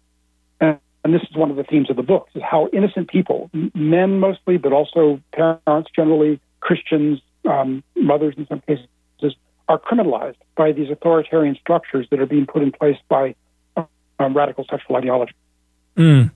And, 0.60 0.78
and 1.04 1.14
this 1.14 1.22
is 1.22 1.36
one 1.36 1.50
of 1.50 1.56
the 1.56 1.64
themes 1.64 1.90
of 1.90 1.96
the 1.96 2.02
book: 2.02 2.28
is 2.34 2.42
how 2.42 2.68
innocent 2.72 3.08
people, 3.08 3.50
men 3.74 4.20
mostly, 4.20 4.56
but 4.56 4.72
also 4.72 5.20
parents, 5.32 5.90
generally 5.94 6.40
Christians, 6.60 7.20
um, 7.48 7.82
mothers 7.96 8.34
in 8.36 8.46
some 8.46 8.60
cases, 8.60 8.86
are 9.68 9.78
criminalized 9.78 10.36
by 10.56 10.72
these 10.72 10.90
authoritarian 10.90 11.56
structures 11.56 12.06
that 12.10 12.20
are 12.20 12.26
being 12.26 12.46
put 12.46 12.62
in 12.62 12.72
place 12.72 12.96
by 13.08 13.34
um, 13.76 14.34
radical 14.34 14.64
sexual 14.68 14.96
ideology. 14.96 15.34
Mm. 15.96 16.30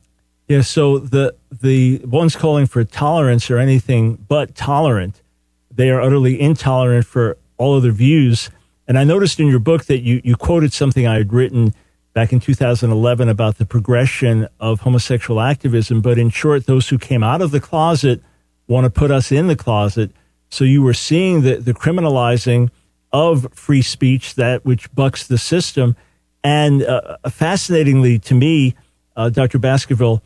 Yeah. 0.49 0.61
So 0.61 0.99
the 0.99 1.35
the 1.51 1.99
ones 2.05 2.37
calling 2.37 2.66
for 2.66 2.85
tolerance 2.85 3.51
or 3.51 3.59
anything 3.59 4.16
but 4.28 4.55
tolerant, 4.55 5.22
they 5.70 5.91
are 5.91 6.01
utterly 6.01 6.41
intolerant 6.41 7.07
for 7.07 7.39
all 7.57 7.76
other 7.76 7.93
views. 7.93 8.51
And 8.87 8.99
I 8.99 9.05
noticed 9.05 9.39
in 9.41 9.47
your 9.47 9.61
book 9.61 9.85
that 9.87 10.01
you, 10.01 10.20
you 10.24 10.37
quoted 10.37 10.72
something 10.72 11.07
I 11.07 11.16
had 11.16 11.33
written 11.33 11.72
back 12.12 12.33
in 12.33 12.41
2011 12.41 13.28
about 13.28 13.59
the 13.59 13.64
progression 13.64 14.49
of 14.61 14.80
homosexual 14.80 15.41
activism. 15.41 16.01
But 16.01 16.18
in 16.18 16.30
short, 16.30 16.66
those 16.66 16.89
who 16.89 16.99
came 16.99 17.22
out 17.22 17.41
of 17.41 17.53
the 17.53 17.61
closet 17.61 18.20
want 18.66 18.85
to 18.85 18.91
put 18.91 19.11
us 19.11 19.33
in 19.33 19.47
the 19.47 19.57
closet. 19.57 20.11
So 20.51 20.64
you 20.64 20.83
were 20.83 20.95
seeing 20.95 21.43
the, 21.43 21.57
the 21.57 21.72
criminalizing 21.72 22.70
of 23.13 23.47
free 23.53 23.83
speech, 23.83 24.37
that 24.37 24.65
which 24.65 24.93
bucks 24.95 25.27
the 25.27 25.39
system. 25.39 25.97
And 26.43 26.83
uh, 26.83 27.19
fascinatingly 27.29 28.19
to 28.21 28.35
me, 28.35 28.75
uh, 29.17 29.29
Dr. 29.29 29.59
Baskerville, 29.59 30.23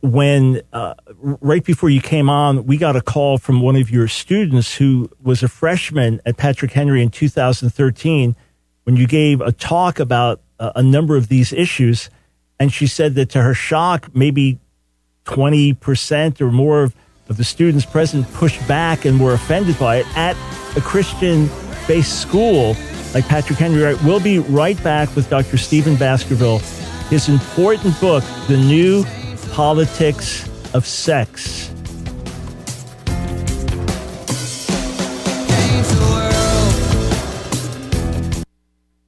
when 0.00 0.62
uh, 0.72 0.94
right 1.18 1.64
before 1.64 1.90
you 1.90 2.00
came 2.00 2.30
on, 2.30 2.66
we 2.66 2.76
got 2.76 2.94
a 2.94 3.00
call 3.00 3.38
from 3.38 3.60
one 3.60 3.76
of 3.76 3.90
your 3.90 4.06
students 4.06 4.76
who 4.76 5.10
was 5.20 5.42
a 5.42 5.48
freshman 5.48 6.20
at 6.24 6.36
Patrick 6.36 6.72
Henry 6.72 7.02
in 7.02 7.10
2013 7.10 8.36
when 8.84 8.96
you 8.96 9.06
gave 9.06 9.40
a 9.40 9.52
talk 9.52 9.98
about 9.98 10.40
uh, 10.60 10.72
a 10.76 10.82
number 10.82 11.16
of 11.16 11.28
these 11.28 11.52
issues. 11.52 12.10
And 12.60 12.72
she 12.72 12.86
said 12.86 13.14
that 13.16 13.30
to 13.30 13.42
her 13.42 13.54
shock, 13.54 14.14
maybe 14.14 14.60
20% 15.24 16.40
or 16.40 16.50
more 16.50 16.84
of, 16.84 16.94
of 17.28 17.36
the 17.36 17.44
students 17.44 17.84
present 17.84 18.30
pushed 18.34 18.66
back 18.66 19.04
and 19.04 19.20
were 19.20 19.34
offended 19.34 19.78
by 19.78 19.96
it 19.96 20.06
at 20.16 20.36
a 20.76 20.80
Christian 20.80 21.50
based 21.88 22.20
school 22.20 22.76
like 23.14 23.26
Patrick 23.26 23.58
Henry. 23.58 23.82
Right? 23.82 24.00
We'll 24.04 24.20
be 24.20 24.38
right 24.38 24.80
back 24.84 25.14
with 25.16 25.28
Dr. 25.28 25.56
Stephen 25.56 25.96
Baskerville. 25.96 26.58
His 27.08 27.28
important 27.28 27.98
book, 28.00 28.22
The 28.46 28.58
New 28.58 29.04
politics 29.52 30.46
of 30.74 30.86
sex. 30.86 31.72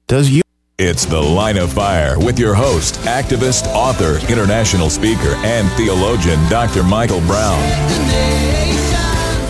Does 0.07 0.29
you? 0.31 0.43
It's 0.79 1.05
the 1.05 1.21
line 1.21 1.59
of 1.59 1.73
fire 1.73 2.19
with 2.19 2.39
your 2.39 2.55
host, 2.55 2.95
activist, 3.03 3.67
author, 3.67 4.19
international 4.33 4.91
speaker, 4.91 5.35
and 5.45 5.71
theologian, 5.73 6.41
Dr. 6.49 6.83
Michael 6.83 7.21
Brown. 7.21 8.40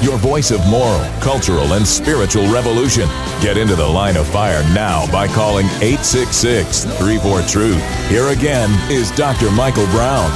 Your 0.03 0.16
voice 0.16 0.51
of 0.51 0.66
moral, 0.66 1.05
cultural, 1.20 1.74
and 1.74 1.86
spiritual 1.86 2.51
revolution. 2.51 3.07
Get 3.42 3.59
into 3.59 3.76
the 3.76 3.86
line 3.86 4.16
of 4.16 4.26
fire 4.26 4.62
now 4.72 5.11
by 5.12 5.26
calling 5.28 5.66
866 5.82 6.84
34 6.84 7.42
Truth. 7.42 8.09
Here 8.09 8.28
again 8.28 8.70
is 8.90 9.11
Dr. 9.11 9.51
Michael 9.51 9.84
Brown. 9.86 10.30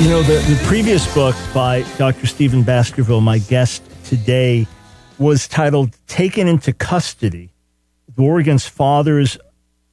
You 0.00 0.10
know, 0.10 0.22
the, 0.22 0.34
the 0.34 0.60
previous 0.64 1.12
book 1.12 1.34
by 1.52 1.82
Dr. 1.96 2.26
Stephen 2.26 2.62
Baskerville, 2.62 3.20
my 3.20 3.38
guest 3.38 3.82
today, 4.04 4.68
was 5.18 5.48
titled 5.48 5.96
Taken 6.06 6.46
into 6.46 6.72
Custody 6.72 7.50
Against 8.16 8.70
Fathers, 8.70 9.38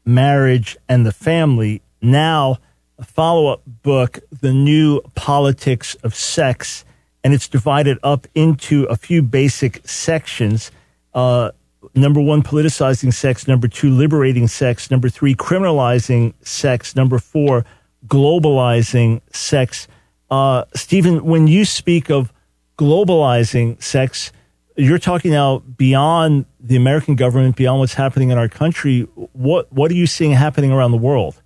Marriage, 0.05 0.77
and 0.87 1.05
the 1.05 1.11
Family. 1.11 1.81
Now, 2.01 2.59
a 2.99 3.03
follow 3.03 3.47
up 3.47 3.63
book, 3.65 4.19
The 4.41 4.53
New 4.53 5.01
Politics 5.15 5.95
of 6.03 6.13
Sex, 6.13 6.85
and 7.23 7.33
it's 7.33 7.47
divided 7.47 7.97
up 8.03 8.27
into 8.35 8.83
a 8.85 8.95
few 8.95 9.21
basic 9.21 9.87
sections. 9.87 10.71
Uh, 11.13 11.51
number 11.95 12.19
one, 12.19 12.43
politicizing 12.43 13.13
sex. 13.13 13.47
Number 13.47 13.67
two, 13.67 13.89
liberating 13.89 14.47
sex. 14.47 14.91
Number 14.91 15.09
three, 15.09 15.35
criminalizing 15.35 16.33
sex. 16.41 16.95
Number 16.95 17.19
four, 17.19 17.65
globalizing 18.07 19.21
sex. 19.31 19.87
Uh, 20.29 20.65
Stephen, 20.75 21.23
when 21.23 21.47
you 21.47 21.65
speak 21.65 22.09
of 22.09 22.33
globalizing 22.77 23.81
sex, 23.81 24.31
you're 24.75 24.97
talking 24.97 25.31
now 25.31 25.59
beyond 25.59 26.45
the 26.59 26.75
American 26.75 27.15
government, 27.15 27.55
beyond 27.55 27.79
what's 27.79 27.93
happening 27.93 28.29
in 28.29 28.37
our 28.37 28.49
country. 28.49 29.01
What 29.33 29.71
what 29.71 29.91
are 29.91 29.95
you 29.95 30.07
seeing 30.07 30.31
happening 30.31 30.71
around 30.71 30.91
the 30.91 30.97
world? 30.97 31.42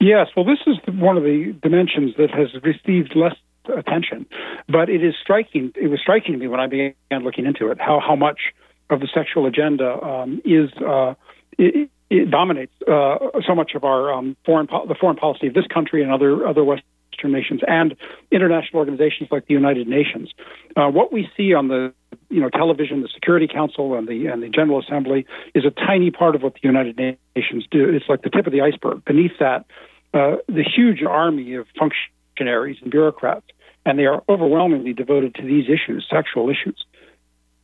Yes, 0.00 0.28
well, 0.34 0.46
this 0.46 0.58
is 0.66 0.76
one 0.86 1.18
of 1.18 1.24
the 1.24 1.54
dimensions 1.62 2.14
that 2.16 2.30
has 2.30 2.48
received 2.62 3.14
less 3.14 3.36
attention, 3.76 4.26
but 4.66 4.88
it 4.88 5.04
is 5.04 5.14
striking. 5.20 5.72
It 5.76 5.88
was 5.88 6.00
striking 6.00 6.32
to 6.32 6.38
me 6.38 6.48
when 6.48 6.58
I 6.58 6.66
began 6.66 6.94
looking 7.22 7.44
into 7.44 7.70
it 7.70 7.78
how 7.78 8.00
how 8.00 8.16
much 8.16 8.40
of 8.88 9.00
the 9.00 9.08
sexual 9.12 9.46
agenda 9.46 10.02
um, 10.02 10.40
is 10.44 10.70
uh, 10.82 11.14
it 11.58 12.30
dominates 12.30 12.72
uh, 12.90 13.18
so 13.46 13.54
much 13.54 13.72
of 13.74 13.84
our 13.84 14.12
um, 14.12 14.36
foreign 14.44 14.66
po- 14.66 14.86
the 14.86 14.94
foreign 14.94 15.16
policy 15.16 15.46
of 15.46 15.54
this 15.54 15.66
country 15.66 16.02
and 16.02 16.10
other 16.10 16.46
other 16.46 16.64
Western 16.64 16.84
nations 17.24 17.60
and 17.68 17.94
international 18.30 18.78
organizations 18.78 19.28
like 19.30 19.46
the 19.46 19.54
United 19.54 19.86
Nations. 19.86 20.30
Uh, 20.76 20.88
what 20.88 21.12
we 21.12 21.28
see 21.36 21.52
on 21.54 21.68
the 21.68 21.92
you 22.30 22.40
know 22.40 22.48
television, 22.48 23.02
the 23.02 23.08
Security 23.14 23.46
Council 23.46 23.94
and 23.94 24.08
the 24.08 24.26
and 24.26 24.42
the 24.42 24.48
General 24.48 24.80
Assembly 24.80 25.26
is 25.54 25.64
a 25.64 25.70
tiny 25.70 26.10
part 26.10 26.34
of 26.34 26.42
what 26.42 26.54
the 26.54 26.60
United 26.62 26.96
Nations 27.36 27.66
do. 27.70 27.88
It's 27.88 28.08
like 28.08 28.22
the 28.22 28.30
tip 28.30 28.46
of 28.46 28.52
the 28.52 28.62
iceberg. 28.62 29.04
Beneath 29.04 29.38
that, 29.38 29.66
uh, 30.14 30.36
the 30.48 30.64
huge 30.64 31.02
army 31.02 31.54
of 31.54 31.66
functionaries 31.78 32.78
and 32.82 32.90
bureaucrats, 32.90 33.46
and 33.86 33.98
they 33.98 34.06
are 34.06 34.22
overwhelmingly 34.28 34.92
devoted 34.92 35.34
to 35.36 35.42
these 35.42 35.66
issues, 35.68 36.06
sexual 36.10 36.50
issues. 36.50 36.84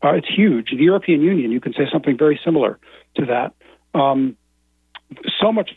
Uh, 0.03 0.13
it's 0.15 0.29
huge. 0.29 0.71
The 0.71 0.85
European 0.85 1.23
Union, 1.23 1.51
you 1.51 1.61
can 1.61 1.73
say 1.73 1.87
something 1.91 2.17
very 2.17 2.39
similar 2.45 2.79
to 3.17 3.27
that 3.27 3.55
um, 3.99 4.37
so 5.41 5.53
much 5.53 5.71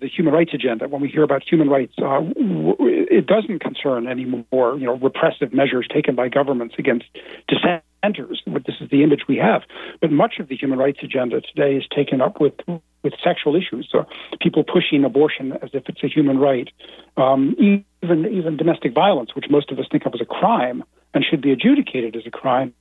the 0.00 0.08
human 0.08 0.32
rights 0.32 0.52
agenda, 0.54 0.88
when 0.88 1.00
we 1.00 1.08
hear 1.08 1.22
about 1.22 1.42
human 1.42 1.68
rights, 1.68 1.94
uh, 1.98 2.20
it 2.38 3.26
doesn't 3.26 3.60
concern 3.60 4.06
anymore, 4.06 4.78
you 4.78 4.86
know, 4.86 4.96
repressive 4.96 5.52
measures 5.52 5.86
taken 5.92 6.14
by 6.14 6.28
governments 6.28 6.74
against 6.78 7.06
dissenters. 7.48 8.42
This 8.46 8.76
is 8.80 8.90
the 8.90 9.02
image 9.02 9.22
we 9.28 9.36
have. 9.36 9.62
But 10.00 10.10
much 10.10 10.34
of 10.40 10.48
the 10.48 10.56
human 10.56 10.78
rights 10.78 11.00
agenda 11.02 11.40
today 11.40 11.76
is 11.76 11.84
taken 11.94 12.20
up 12.20 12.40
with 12.40 12.54
with 13.02 13.14
sexual 13.22 13.56
issues. 13.56 13.88
So 13.90 14.06
people 14.40 14.62
pushing 14.62 15.04
abortion 15.04 15.52
as 15.60 15.70
if 15.72 15.88
it's 15.88 16.04
a 16.04 16.08
human 16.08 16.38
right, 16.38 16.68
um, 17.16 17.54
even 17.58 18.26
even 18.26 18.56
domestic 18.56 18.94
violence, 18.94 19.34
which 19.34 19.46
most 19.50 19.70
of 19.70 19.78
us 19.78 19.86
think 19.90 20.06
of 20.06 20.14
as 20.14 20.20
a 20.20 20.24
crime 20.24 20.84
and 21.14 21.24
should 21.24 21.42
be 21.42 21.52
adjudicated 21.52 22.16
as 22.16 22.22
a 22.26 22.30
crime, 22.30 22.72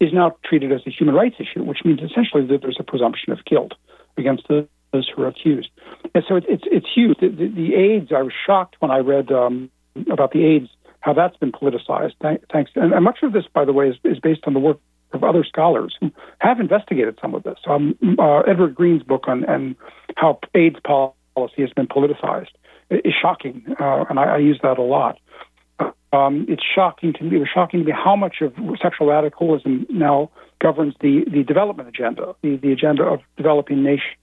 is 0.00 0.12
now 0.12 0.36
treated 0.44 0.72
as 0.72 0.80
a 0.86 0.90
human 0.90 1.14
rights 1.14 1.36
issue, 1.38 1.62
which 1.62 1.84
means 1.84 2.00
essentially 2.00 2.46
that 2.46 2.62
there's 2.62 2.78
a 2.80 2.84
presumption 2.84 3.32
of 3.32 3.44
guilt 3.44 3.72
against 4.16 4.48
the, 4.48 4.68
those 4.92 5.10
who 5.14 5.22
are 5.22 5.28
accused. 5.28 5.68
And 6.14 6.24
so 6.28 6.36
it, 6.36 6.44
it's 6.48 6.64
it's 6.66 6.86
huge. 6.94 7.18
The, 7.20 7.28
the, 7.28 7.48
the, 7.48 7.74
AIDS, 7.74 8.12
I 8.14 8.22
was 8.22 8.32
shocked 8.46 8.76
when 8.80 8.90
I 8.90 8.98
read 8.98 9.30
um, 9.30 9.70
about 10.10 10.32
the 10.32 10.44
AIDS, 10.44 10.68
how 11.00 11.12
that's 11.12 11.36
been 11.36 11.52
politicized. 11.52 12.14
Thanks, 12.20 12.70
and, 12.74 12.92
and 12.92 13.04
much 13.04 13.18
of 13.22 13.32
this, 13.32 13.44
by 13.52 13.64
the 13.64 13.72
way, 13.72 13.88
is, 13.88 13.96
is 14.04 14.18
based 14.18 14.42
on 14.46 14.54
the 14.54 14.60
work 14.60 14.78
of 15.12 15.24
other 15.24 15.44
scholars 15.44 15.96
who 16.00 16.10
have 16.38 16.60
investigated 16.60 17.18
some 17.20 17.34
of 17.34 17.42
this. 17.42 17.58
Um, 17.66 17.96
uh, 18.18 18.40
Edward 18.40 18.74
Green's 18.74 19.02
book 19.02 19.24
on 19.26 19.44
and 19.44 19.74
how 20.16 20.38
AIDS 20.54 20.76
policy 20.84 21.62
has 21.62 21.70
been 21.72 21.86
politicized 21.86 22.50
is 22.90 23.14
shocking, 23.20 23.64
uh, 23.80 24.04
and 24.08 24.18
I, 24.18 24.24
I, 24.24 24.38
use 24.38 24.58
that 24.62 24.78
a 24.78 24.82
lot. 24.82 25.18
Um, 26.12 26.46
it's 26.48 26.62
shocking 26.74 27.12
to 27.14 27.24
me. 27.24 27.36
It 27.36 27.40
was 27.40 27.48
shocking 27.52 27.80
to 27.80 27.86
me 27.86 27.92
how 27.92 28.16
much 28.16 28.36
of 28.40 28.54
sexual 28.80 29.08
radicalism 29.08 29.86
now 29.90 30.30
governs 30.58 30.94
the, 31.00 31.24
the 31.30 31.42
development 31.42 31.88
agenda, 31.88 32.34
the, 32.42 32.56
the 32.56 32.72
agenda 32.72 33.04
of 33.04 33.20
developing 33.36 33.82
nations. 33.82 34.16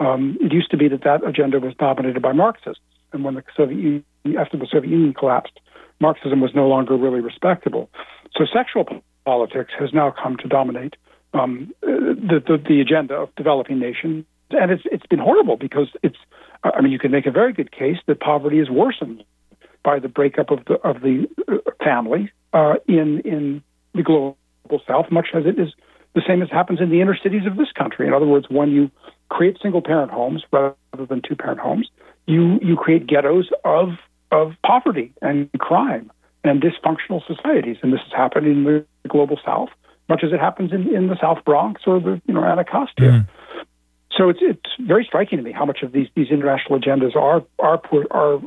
Um, 0.00 0.36
it 0.40 0.52
used 0.52 0.70
to 0.70 0.76
be 0.76 0.88
that 0.88 1.04
that 1.04 1.26
agenda 1.26 1.60
was 1.60 1.74
dominated 1.74 2.20
by 2.20 2.32
Marxists, 2.32 2.82
and 3.12 3.24
when 3.24 3.34
the 3.34 3.44
Soviet 3.56 3.78
Union, 3.78 4.04
after 4.38 4.56
the 4.56 4.66
Soviet 4.70 4.90
Union 4.90 5.14
collapsed, 5.14 5.60
Marxism 6.00 6.40
was 6.40 6.54
no 6.54 6.66
longer 6.66 6.96
really 6.96 7.20
respectable. 7.20 7.88
So 8.36 8.44
sexual 8.52 8.86
politics 9.24 9.72
has 9.78 9.92
now 9.92 10.10
come 10.10 10.36
to 10.38 10.48
dominate 10.48 10.96
um, 11.32 11.72
the, 11.80 12.42
the, 12.46 12.62
the 12.68 12.80
agenda 12.80 13.14
of 13.14 13.34
developing 13.36 13.78
nations, 13.78 14.24
and 14.50 14.70
it's 14.70 14.82
it's 14.86 15.06
been 15.06 15.18
horrible 15.18 15.56
because 15.56 15.88
it's. 16.02 16.18
I 16.62 16.80
mean, 16.80 16.92
you 16.92 16.98
can 16.98 17.10
make 17.10 17.26
a 17.26 17.30
very 17.30 17.52
good 17.52 17.72
case 17.72 17.98
that 18.06 18.20
poverty 18.20 18.58
is 18.58 18.70
worsened 18.70 19.22
by 19.82 19.98
the 19.98 20.08
breakup 20.08 20.50
of 20.50 20.64
the 20.64 20.74
of 20.74 21.02
the 21.02 21.28
uh, 21.48 21.56
family 21.82 22.32
uh, 22.52 22.74
in 22.88 23.20
in 23.20 23.62
the 23.94 24.02
global 24.02 24.36
south, 24.86 25.10
much 25.10 25.28
as 25.34 25.44
it 25.46 25.58
is 25.58 25.72
the 26.14 26.22
same 26.26 26.42
as 26.42 26.50
happens 26.50 26.80
in 26.80 26.90
the 26.90 27.00
inner 27.00 27.16
cities 27.16 27.46
of 27.46 27.56
this 27.56 27.72
country. 27.72 28.06
In 28.06 28.14
other 28.14 28.26
words, 28.26 28.46
when 28.48 28.70
you 28.70 28.90
create 29.28 29.58
single 29.60 29.82
parent 29.82 30.10
homes 30.10 30.42
rather 30.52 30.74
than 31.08 31.22
two 31.26 31.34
parent 31.36 31.60
homes, 31.60 31.88
you 32.26 32.58
you 32.62 32.76
create 32.76 33.06
ghettos 33.06 33.50
of 33.64 33.90
of 34.30 34.52
poverty 34.64 35.12
and 35.22 35.50
crime 35.58 36.10
and 36.42 36.62
dysfunctional 36.62 37.24
societies, 37.26 37.76
and 37.82 37.92
this 37.92 38.00
has 38.00 38.12
happened 38.12 38.46
in 38.46 38.64
the 38.64 38.84
global 39.08 39.38
south, 39.44 39.70
much 40.08 40.22
as 40.22 40.32
it 40.32 40.40
happens 40.40 40.72
in, 40.72 40.94
in 40.94 41.08
the 41.08 41.16
South 41.20 41.44
Bronx 41.44 41.82
or 41.86 42.00
the 42.00 42.20
you 42.26 42.34
know 42.34 42.44
Anacostia. 42.44 43.10
Mm. 43.10 43.28
So 44.16 44.28
it's 44.28 44.40
it's 44.42 44.70
very 44.80 45.04
striking 45.04 45.38
to 45.38 45.44
me 45.44 45.52
how 45.52 45.64
much 45.64 45.82
of 45.82 45.92
these 45.92 46.08
these 46.14 46.28
international 46.30 46.78
agendas 46.78 47.16
are 47.16 47.44
are 47.58 47.80
are 48.10 48.40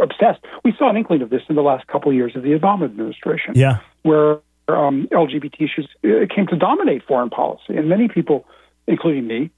obsessed. 0.00 0.44
We 0.64 0.74
saw 0.78 0.90
an 0.90 0.96
inkling 0.96 1.22
of 1.22 1.30
this 1.30 1.42
in 1.48 1.56
the 1.56 1.62
last 1.62 1.86
couple 1.86 2.10
of 2.10 2.16
years 2.16 2.36
of 2.36 2.42
the 2.42 2.50
Obama 2.50 2.84
administration, 2.84 3.54
yeah, 3.54 3.78
where 4.02 4.40
um, 4.68 5.08
LGBT 5.12 5.54
issues 5.62 5.88
came 6.02 6.46
to 6.48 6.56
dominate 6.56 7.04
foreign 7.06 7.30
policy, 7.30 7.76
and 7.76 7.88
many 7.88 8.08
people, 8.08 8.46
including 8.86 9.26
me, 9.26 9.50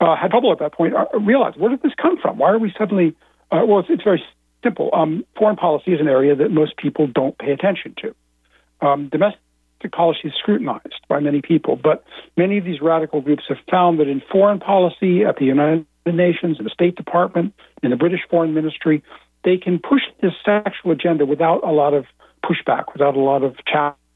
uh, 0.00 0.16
had 0.16 0.30
trouble 0.30 0.52
at 0.52 0.58
that 0.58 0.74
point 0.74 0.94
uh, 0.94 1.06
realized 1.18 1.58
where 1.58 1.70
did 1.70 1.82
this 1.82 1.92
come 2.00 2.18
from? 2.20 2.38
Why 2.38 2.50
are 2.50 2.58
we 2.58 2.72
suddenly? 2.78 3.14
Uh, 3.50 3.62
well, 3.66 3.80
it's, 3.80 3.88
it's 3.90 4.02
very 4.02 4.22
simple. 4.62 4.90
Um, 4.92 5.24
foreign 5.38 5.56
policy 5.56 5.92
is 5.92 6.00
an 6.00 6.08
area 6.08 6.34
that 6.34 6.50
most 6.50 6.76
people 6.76 7.06
don't 7.06 7.36
pay 7.38 7.52
attention 7.52 7.94
to. 8.02 8.14
Um, 8.86 9.08
domestic 9.08 9.40
policy 9.92 10.28
is 10.28 10.34
scrutinized 10.38 11.00
by 11.08 11.20
many 11.20 11.40
people, 11.40 11.76
but 11.76 12.04
many 12.36 12.58
of 12.58 12.64
these 12.64 12.80
radical 12.80 13.20
groups 13.20 13.44
have 13.48 13.58
found 13.70 14.00
that 14.00 14.08
in 14.08 14.20
foreign 14.30 14.58
policy, 14.58 15.24
at 15.24 15.36
the 15.36 15.44
United 15.44 15.86
Nations, 16.06 16.58
in 16.58 16.64
the 16.64 16.70
State 16.70 16.96
Department, 16.96 17.54
in 17.82 17.90
the 17.90 17.96
British 17.96 18.20
Foreign 18.28 18.52
Ministry, 18.52 19.02
they 19.44 19.56
can 19.56 19.78
push 19.78 20.02
this 20.20 20.32
sexual 20.44 20.90
agenda 20.92 21.24
without 21.24 21.62
a 21.64 21.70
lot 21.70 21.94
of 21.94 22.04
pushback, 22.44 22.92
without 22.92 23.16
a 23.16 23.20
lot 23.20 23.42
of 23.42 23.54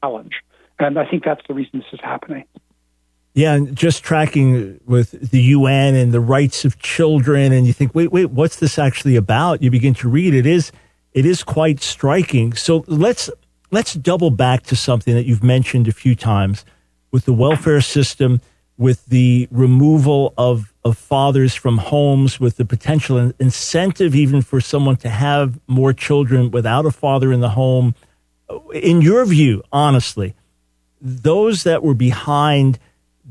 challenge. 0.01 0.33
And 0.79 0.97
I 0.97 1.05
think 1.05 1.23
that's 1.23 1.41
the 1.47 1.53
reason 1.53 1.79
this 1.79 1.93
is 1.93 1.99
happening. 2.01 2.45
Yeah, 3.33 3.53
and 3.53 3.75
just 3.75 4.03
tracking 4.03 4.79
with 4.85 5.31
the 5.31 5.41
UN 5.41 5.95
and 5.95 6.11
the 6.11 6.19
rights 6.19 6.65
of 6.65 6.79
children, 6.79 7.53
and 7.53 7.65
you 7.65 7.71
think, 7.71 7.95
wait, 7.95 8.11
wait, 8.11 8.31
what's 8.31 8.57
this 8.57 8.77
actually 8.77 9.15
about? 9.15 9.61
You 9.61 9.71
begin 9.71 9.93
to 9.95 10.09
read 10.09 10.33
it 10.33 10.45
is 10.45 10.71
it 11.13 11.25
is 11.25 11.43
quite 11.43 11.81
striking. 11.81 12.53
So 12.53 12.83
let's 12.87 13.29
let's 13.71 13.93
double 13.93 14.31
back 14.31 14.63
to 14.63 14.75
something 14.75 15.13
that 15.15 15.25
you've 15.25 15.43
mentioned 15.43 15.87
a 15.87 15.93
few 15.93 16.15
times 16.15 16.65
with 17.11 17.25
the 17.25 17.33
welfare 17.33 17.81
system, 17.81 18.41
with 18.77 19.05
the 19.05 19.47
removal 19.49 20.33
of 20.37 20.73
of 20.83 20.97
fathers 20.97 21.53
from 21.53 21.77
homes, 21.77 22.39
with 22.39 22.57
the 22.57 22.65
potential 22.65 23.31
incentive 23.39 24.13
even 24.13 24.41
for 24.41 24.59
someone 24.59 24.97
to 24.97 25.09
have 25.09 25.59
more 25.67 25.93
children 25.93 26.51
without 26.51 26.85
a 26.85 26.91
father 26.91 27.31
in 27.31 27.39
the 27.39 27.49
home. 27.49 27.95
In 28.73 29.01
your 29.01 29.25
view, 29.25 29.63
honestly, 29.71 30.35
those 31.01 31.63
that 31.63 31.83
were 31.83 31.93
behind 31.93 32.79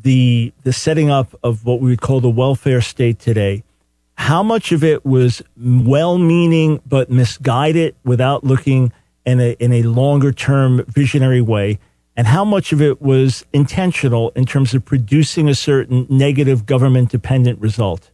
the 0.02 0.52
the 0.62 0.72
setting 0.72 1.10
up 1.10 1.34
of 1.42 1.64
what 1.64 1.80
we 1.80 1.90
would 1.90 2.00
call 2.00 2.20
the 2.20 2.30
welfare 2.30 2.80
state 2.80 3.18
today, 3.18 3.62
how 4.14 4.42
much 4.42 4.72
of 4.72 4.82
it 4.84 5.04
was 5.04 5.42
well-meaning 5.56 6.80
but 6.86 7.10
misguided 7.10 7.94
without 8.04 8.44
looking 8.44 8.92
in 9.24 9.40
a 9.40 9.52
in 9.58 9.72
a 9.72 9.82
longer 9.82 10.32
term 10.32 10.84
visionary 10.86 11.40
way, 11.40 11.78
and 12.16 12.26
how 12.26 12.44
much 12.44 12.72
of 12.72 12.80
it 12.80 13.00
was 13.00 13.44
intentional 13.52 14.30
in 14.30 14.44
terms 14.46 14.74
of 14.74 14.84
producing 14.84 15.48
a 15.48 15.54
certain 15.54 16.06
negative 16.08 16.66
government 16.66 17.10
dependent 17.10 17.60
result? 17.60 18.10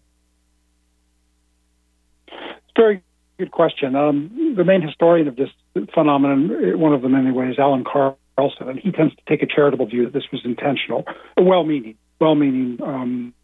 Very 2.77 3.03
good 3.39 3.51
question. 3.51 3.97
Um, 3.97 4.55
the 4.57 4.65
main 4.65 4.83
historian 4.83 5.29
of 5.29 5.37
this 5.37 5.51
phenomenon, 5.95 6.79
one 6.79 6.93
of 6.93 7.03
them 7.03 7.15
anyway, 7.15 7.51
is 7.51 7.59
Allan 7.59 7.85
Carlson, 7.85 8.69
and 8.69 8.79
he 8.79 8.93
tends 8.93 9.15
to 9.15 9.23
take 9.29 9.43
a 9.43 9.47
charitable 9.47 9.87
view 9.87 10.05
that 10.05 10.13
this 10.13 10.25
was 10.33 10.43
intentional, 10.45 11.05
well-meaning, 11.37 11.97
well-meaning, 12.21 12.79
um, 12.83 13.35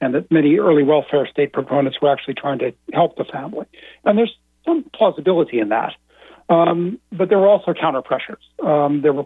and 0.00 0.14
that 0.14 0.30
many 0.30 0.58
early 0.58 0.82
welfare 0.82 1.26
state 1.26 1.52
proponents 1.52 1.98
were 2.00 2.12
actually 2.12 2.34
trying 2.34 2.58
to 2.58 2.72
help 2.92 3.16
the 3.16 3.24
family. 3.24 3.66
And 4.04 4.18
there's 4.18 4.36
some 4.64 4.84
plausibility 4.94 5.58
in 5.58 5.70
that, 5.70 5.94
um, 6.48 6.98
but 7.12 7.28
there 7.28 7.38
were 7.38 7.48
also 7.48 7.72
counter 7.72 8.02
pressures. 8.02 8.42
Um, 8.62 9.02
there 9.02 9.12
were 9.12 9.24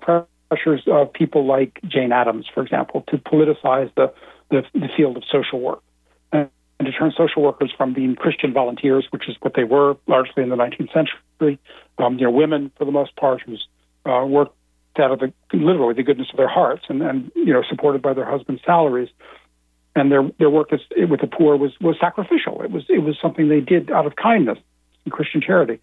pressures 0.51 0.83
of 0.87 1.13
people 1.13 1.47
like 1.47 1.81
Jane 1.87 2.13
Addams, 2.13 2.47
for 2.53 2.63
example, 2.63 3.05
to 3.09 3.19
politicize 3.19 3.93
the 3.95 4.13
the, 4.51 4.63
the 4.75 4.89
field 4.97 5.17
of 5.17 5.23
social 5.31 5.61
work. 5.61 5.83
And, 6.33 6.51
and 6.79 6.87
to 6.87 6.93
turn 6.93 7.13
social 7.17 7.43
workers 7.43 7.73
from 7.77 7.93
being 7.93 8.17
Christian 8.17 8.53
volunteers, 8.53 9.07
which 9.11 9.29
is 9.29 9.37
what 9.41 9.55
they 9.55 9.65
were 9.65 9.97
largely 10.07 10.43
in 10.43 10.49
the 10.49 10.57
19th 10.57 10.93
century, 10.93 11.59
um, 12.01 12.19
you 12.19 12.25
know, 12.25 12.31
women 12.31 12.71
for 12.77 12.85
the 12.85 12.93
most 12.93 13.15
part 13.17 13.43
whose 13.43 13.67
uh, 14.07 14.25
work 14.25 14.53
out 14.99 15.13
of 15.13 15.21
the 15.21 15.33
literally 15.53 15.95
the 15.95 16.03
goodness 16.03 16.29
of 16.31 16.37
their 16.37 16.49
hearts 16.49 16.83
and, 16.89 17.03
and 17.03 17.31
you 17.35 17.53
know 17.53 17.63
supported 17.69 18.03
by 18.03 18.13
their 18.13 18.25
husbands' 18.25 18.63
salaries. 18.65 19.09
And 19.97 20.11
their 20.11 20.29
their 20.39 20.51
work 20.51 20.73
is, 20.73 20.81
with 21.09 21.21
the 21.21 21.27
poor 21.27 21.57
was 21.57 21.73
was 21.81 21.97
sacrificial. 22.01 22.63
It 22.63 22.71
was 22.71 22.85
it 22.89 23.03
was 23.03 23.17
something 23.21 23.49
they 23.49 23.61
did 23.61 23.91
out 23.91 24.07
of 24.07 24.17
kindness 24.17 24.59
and 25.05 25.13
Christian 25.13 25.41
charity. 25.41 25.81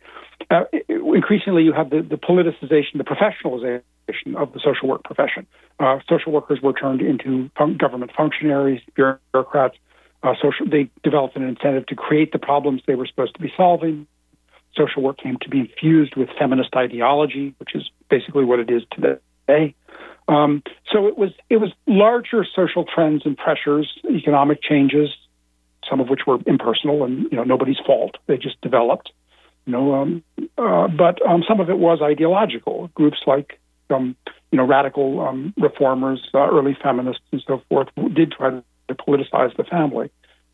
Uh, 0.49 0.63
increasingly, 0.87 1.63
you 1.63 1.73
have 1.73 1.89
the, 1.89 2.01
the 2.01 2.15
politicization, 2.15 2.97
the 2.97 3.03
professionalization 3.03 4.35
of 4.37 4.53
the 4.53 4.59
social 4.63 4.87
work 4.87 5.03
profession. 5.03 5.45
Uh, 5.79 5.99
social 6.07 6.31
workers 6.31 6.59
were 6.61 6.73
turned 6.73 7.01
into 7.01 7.49
fun- 7.57 7.75
government 7.75 8.11
functionaries, 8.15 8.81
bureaucrats. 8.95 9.75
Uh, 10.23 10.33
social, 10.41 10.65
they 10.65 10.89
developed 11.03 11.35
an 11.35 11.43
incentive 11.43 11.85
to 11.87 11.95
create 11.95 12.31
the 12.31 12.39
problems 12.39 12.81
they 12.87 12.95
were 12.95 13.05
supposed 13.05 13.33
to 13.35 13.41
be 13.41 13.51
solving 13.57 14.07
social 14.77 15.01
work 15.01 15.17
came 15.17 15.37
to 15.41 15.49
be 15.49 15.59
infused 15.59 16.15
with 16.15 16.29
feminist 16.37 16.75
ideology, 16.75 17.55
which 17.57 17.75
is 17.75 17.89
basically 18.09 18.45
what 18.45 18.59
it 18.59 18.69
is 18.69 18.83
today. 18.91 19.75
Um, 20.27 20.61
so 20.91 21.07
it 21.07 21.17
was 21.17 21.31
it 21.49 21.57
was 21.57 21.71
larger 21.85 22.45
social 22.55 22.83
trends 22.83 23.25
and 23.25 23.37
pressures, 23.37 23.91
economic 24.09 24.61
changes, 24.61 25.09
some 25.89 25.99
of 25.99 26.09
which 26.09 26.21
were 26.27 26.37
impersonal 26.45 27.03
and 27.05 27.23
you 27.31 27.37
know 27.37 27.43
nobody's 27.43 27.79
fault. 27.85 28.15
They 28.27 28.37
just 28.37 28.59
developed, 28.61 29.11
you 29.65 29.71
know. 29.73 29.95
Um, 29.95 30.23
uh, 30.57 30.87
but 30.89 31.25
um, 31.25 31.43
some 31.47 31.59
of 31.59 31.69
it 31.69 31.77
was 31.77 31.99
ideological. 32.01 32.89
Groups 32.93 33.19
like 33.25 33.59
um, 33.89 34.15
you 34.51 34.57
know 34.57 34.65
radical 34.65 35.21
um, 35.21 35.53
reformers, 35.57 36.21
uh, 36.33 36.49
early 36.49 36.77
feminists, 36.81 37.23
and 37.31 37.41
so 37.47 37.61
forth 37.69 37.87
did 38.13 38.33
try 38.33 38.49
to 38.49 38.95
politicize 38.95 39.55
the 39.55 39.63
family. 39.63 40.09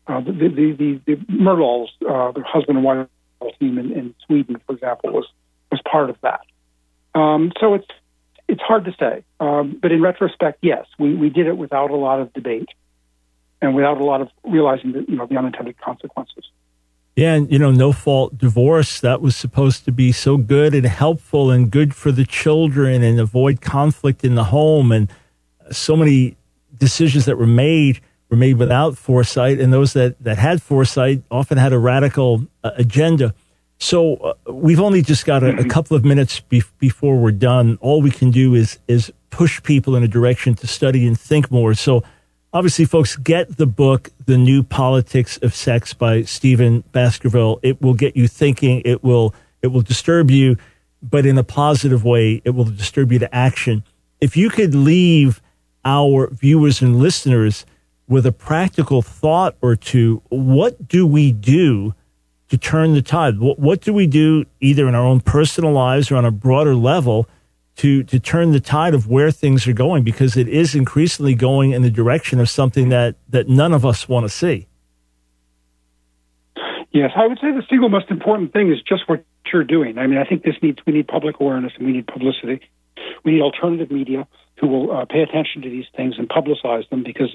Uh, 0.06 0.20
the, 0.20 0.32
the, 0.32 0.76
the, 0.78 1.00
the 1.06 1.16
Myrdals, 1.32 1.86
uh, 2.02 2.30
the 2.32 2.44
husband 2.46 2.76
and 2.76 2.84
wife 2.84 3.08
team 3.52 3.78
in, 3.78 3.92
in 3.92 4.14
Sweden, 4.26 4.60
for 4.66 4.74
example, 4.74 5.12
was 5.12 5.26
was 5.70 5.80
part 5.90 6.10
of 6.10 6.16
that. 6.22 6.40
Um, 7.14 7.52
so 7.60 7.74
it's 7.74 7.88
it's 8.48 8.60
hard 8.60 8.84
to 8.84 8.94
say, 8.98 9.24
um, 9.40 9.78
but 9.80 9.92
in 9.92 10.02
retrospect, 10.02 10.58
yes, 10.62 10.86
we, 10.98 11.14
we 11.14 11.30
did 11.30 11.46
it 11.46 11.56
without 11.56 11.90
a 11.90 11.96
lot 11.96 12.20
of 12.20 12.32
debate 12.32 12.68
and 13.62 13.74
without 13.74 13.98
a 13.98 14.04
lot 14.04 14.20
of 14.20 14.28
realizing 14.44 14.92
that 14.92 15.08
you 15.08 15.16
know 15.16 15.26
the 15.26 15.36
unintended 15.36 15.80
consequences. 15.80 16.44
Yeah, 17.16 17.34
and 17.34 17.50
you 17.50 17.58
know, 17.58 17.70
no 17.70 17.92
fault 17.92 18.36
divorce 18.36 19.00
that 19.00 19.20
was 19.20 19.36
supposed 19.36 19.84
to 19.84 19.92
be 19.92 20.10
so 20.10 20.36
good 20.36 20.74
and 20.74 20.84
helpful 20.84 21.50
and 21.50 21.70
good 21.70 21.94
for 21.94 22.10
the 22.10 22.24
children 22.24 23.02
and 23.02 23.20
avoid 23.20 23.60
conflict 23.60 24.24
in 24.24 24.34
the 24.34 24.44
home 24.44 24.90
and 24.90 25.08
so 25.70 25.96
many 25.96 26.36
decisions 26.76 27.24
that 27.26 27.38
were 27.38 27.46
made 27.46 28.00
were 28.34 28.38
made 28.38 28.56
without 28.56 28.98
foresight, 28.98 29.60
and 29.60 29.72
those 29.72 29.92
that, 29.92 30.22
that 30.22 30.38
had 30.38 30.60
foresight 30.60 31.22
often 31.30 31.56
had 31.56 31.72
a 31.72 31.78
radical 31.78 32.46
uh, 32.64 32.72
agenda. 32.76 33.32
So 33.78 34.16
uh, 34.16 34.52
we've 34.52 34.80
only 34.80 35.02
just 35.02 35.24
got 35.24 35.42
a, 35.42 35.48
a 35.48 35.52
mm-hmm. 35.52 35.68
couple 35.68 35.96
of 35.96 36.04
minutes 36.04 36.40
be- 36.40 36.62
before 36.78 37.16
we're 37.16 37.30
done. 37.30 37.78
All 37.80 38.02
we 38.02 38.10
can 38.10 38.30
do 38.30 38.54
is 38.54 38.78
is 38.88 39.12
push 39.30 39.62
people 39.62 39.94
in 39.96 40.02
a 40.02 40.08
direction 40.08 40.54
to 40.54 40.66
study 40.66 41.06
and 41.06 41.18
think 41.18 41.50
more. 41.50 41.74
So 41.74 42.02
obviously, 42.52 42.84
folks, 42.84 43.16
get 43.16 43.56
the 43.56 43.66
book, 43.66 44.10
The 44.26 44.38
New 44.38 44.62
Politics 44.62 45.38
of 45.42 45.54
Sex 45.54 45.94
by 45.94 46.22
Stephen 46.22 46.82
Baskerville. 46.92 47.60
It 47.62 47.80
will 47.82 47.94
get 47.94 48.16
you 48.16 48.26
thinking. 48.26 48.82
It 48.84 49.04
will 49.04 49.34
it 49.62 49.68
will 49.68 49.82
disturb 49.82 50.30
you, 50.30 50.56
but 51.02 51.24
in 51.24 51.38
a 51.38 51.44
positive 51.44 52.04
way. 52.04 52.42
It 52.44 52.50
will 52.50 52.64
disturb 52.64 53.12
you 53.12 53.20
to 53.20 53.32
action. 53.34 53.84
If 54.20 54.36
you 54.36 54.50
could 54.50 54.74
leave 54.74 55.40
our 55.84 56.30
viewers 56.30 56.82
and 56.82 56.96
listeners 56.96 57.66
with 58.08 58.26
a 58.26 58.32
practical 58.32 59.02
thought 59.02 59.56
or 59.60 59.76
two, 59.76 60.22
what 60.28 60.88
do 60.88 61.06
we 61.06 61.32
do 61.32 61.94
to 62.48 62.58
turn 62.58 62.94
the 62.94 63.02
tide? 63.02 63.38
What, 63.38 63.58
what 63.58 63.80
do 63.80 63.92
we 63.92 64.06
do 64.06 64.44
either 64.60 64.86
in 64.88 64.94
our 64.94 65.04
own 65.04 65.20
personal 65.20 65.72
lives 65.72 66.10
or 66.10 66.16
on 66.16 66.24
a 66.24 66.30
broader 66.30 66.74
level 66.74 67.28
to, 67.76 68.02
to 68.04 68.20
turn 68.20 68.52
the 68.52 68.60
tide 68.60 68.94
of 68.94 69.08
where 69.08 69.30
things 69.30 69.66
are 69.66 69.72
going? 69.72 70.04
Because 70.04 70.36
it 70.36 70.48
is 70.48 70.74
increasingly 70.74 71.34
going 71.34 71.72
in 71.72 71.82
the 71.82 71.90
direction 71.90 72.40
of 72.40 72.48
something 72.48 72.90
that, 72.90 73.16
that 73.28 73.48
none 73.48 73.72
of 73.72 73.84
us 73.84 74.08
want 74.08 74.24
to 74.24 74.28
see. 74.28 74.66
Yes, 76.92 77.10
I 77.16 77.26
would 77.26 77.38
say 77.38 77.50
the 77.50 77.64
single 77.68 77.88
most 77.88 78.08
important 78.08 78.52
thing 78.52 78.70
is 78.70 78.80
just 78.82 79.08
what 79.08 79.24
you're 79.52 79.64
doing. 79.64 79.98
I 79.98 80.06
mean, 80.06 80.18
I 80.18 80.24
think 80.24 80.44
this 80.44 80.54
needs 80.62 80.78
we 80.86 80.92
need 80.92 81.08
public 81.08 81.40
awareness 81.40 81.72
and 81.76 81.86
we 81.86 81.92
need 81.92 82.06
publicity. 82.06 82.60
We 83.24 83.32
need 83.32 83.40
alternative 83.40 83.90
media 83.90 84.28
who 84.60 84.68
will 84.68 84.92
uh, 84.92 85.04
pay 85.04 85.20
attention 85.20 85.62
to 85.62 85.70
these 85.70 85.86
things 85.96 86.14
and 86.18 86.28
publicize 86.28 86.88
them 86.90 87.02
because 87.02 87.34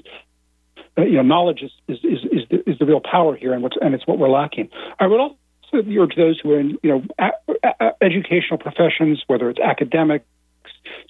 you 0.98 1.12
know 1.12 1.22
knowledge 1.22 1.62
is 1.62 1.72
is 1.88 1.98
is, 2.04 2.24
is, 2.24 2.48
the, 2.50 2.70
is 2.70 2.78
the 2.78 2.86
real 2.86 3.00
power 3.00 3.36
here, 3.36 3.52
and 3.52 3.62
what's 3.62 3.76
and 3.80 3.94
it's 3.94 4.06
what 4.06 4.18
we're 4.18 4.30
lacking. 4.30 4.68
I 4.98 5.06
would 5.06 5.20
also 5.20 5.36
urge 5.74 6.16
those 6.16 6.40
who 6.40 6.52
are 6.52 6.60
in 6.60 6.78
you 6.82 6.90
know 6.90 7.02
a, 7.18 7.30
a, 7.80 7.92
educational 8.02 8.58
professions, 8.58 9.22
whether 9.26 9.48
it's 9.50 9.60
academics, 9.60 10.26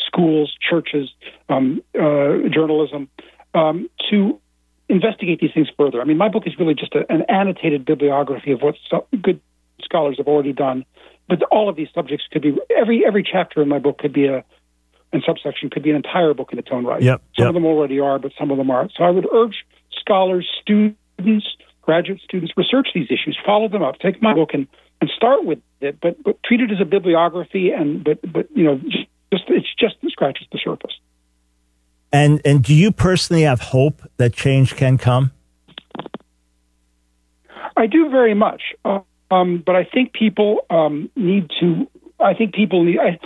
schools, 0.06 0.54
churches, 0.68 1.10
um, 1.48 1.82
uh, 1.94 2.48
journalism, 2.50 3.08
um, 3.54 3.88
to 4.10 4.40
investigate 4.88 5.40
these 5.40 5.52
things 5.54 5.68
further. 5.76 6.00
I 6.00 6.04
mean, 6.04 6.18
my 6.18 6.28
book 6.28 6.44
is 6.46 6.58
really 6.58 6.74
just 6.74 6.94
a, 6.94 7.10
an 7.10 7.22
annotated 7.28 7.84
bibliography 7.84 8.52
of 8.52 8.60
what 8.60 8.74
so, 8.90 9.06
good 9.22 9.40
scholars 9.82 10.16
have 10.18 10.26
already 10.26 10.52
done. 10.52 10.84
But 11.28 11.42
all 11.44 11.68
of 11.68 11.76
these 11.76 11.88
subjects 11.94 12.26
could 12.30 12.42
be 12.42 12.56
every 12.76 13.06
every 13.06 13.22
chapter 13.22 13.62
in 13.62 13.68
my 13.68 13.78
book 13.78 13.98
could 13.98 14.12
be 14.12 14.26
a 14.26 14.44
and 15.12 15.22
subsection 15.26 15.70
could 15.70 15.82
be 15.82 15.90
an 15.90 15.96
entire 15.96 16.34
book 16.34 16.52
in 16.52 16.58
its 16.58 16.68
own 16.70 16.84
right. 16.84 17.02
Yep, 17.02 17.22
some 17.36 17.44
yep. 17.44 17.48
of 17.48 17.54
them 17.54 17.66
already 17.66 17.98
are, 18.00 18.18
but 18.18 18.32
some 18.38 18.50
of 18.50 18.58
them 18.58 18.70
aren't. 18.70 18.92
So 18.96 19.04
I 19.04 19.10
would 19.10 19.26
urge 19.32 19.64
scholars, 20.00 20.48
students, 20.60 21.46
graduate 21.82 22.20
students, 22.22 22.52
research 22.56 22.88
these 22.94 23.06
issues, 23.10 23.38
follow 23.44 23.68
them 23.68 23.82
up, 23.82 23.98
take 23.98 24.22
my 24.22 24.34
book 24.34 24.50
and, 24.52 24.66
and 25.00 25.10
start 25.16 25.44
with 25.44 25.58
it, 25.80 25.98
but 26.00 26.22
but 26.22 26.42
treat 26.44 26.60
it 26.60 26.70
as 26.70 26.80
a 26.80 26.84
bibliography 26.84 27.70
and 27.70 28.04
but 28.04 28.20
but 28.32 28.48
you 28.54 28.64
know 28.64 28.76
just, 28.76 29.06
just 29.32 29.44
it's 29.48 29.74
just 29.78 29.96
scratches 30.08 30.46
the 30.52 30.58
surface. 30.62 30.92
And 32.12 32.40
and 32.44 32.62
do 32.62 32.74
you 32.74 32.92
personally 32.92 33.42
have 33.42 33.60
hope 33.60 34.02
that 34.16 34.32
change 34.32 34.76
can 34.76 34.98
come? 34.98 35.32
I 37.76 37.86
do 37.86 38.10
very 38.10 38.34
much, 38.34 38.62
um, 38.84 39.62
but 39.64 39.76
I 39.76 39.84
think 39.84 40.12
people 40.12 40.66
um, 40.70 41.10
need 41.16 41.50
to. 41.60 41.88
I 42.18 42.34
think 42.34 42.52
people 42.52 42.84
need. 42.84 42.98
I, 42.98 43.18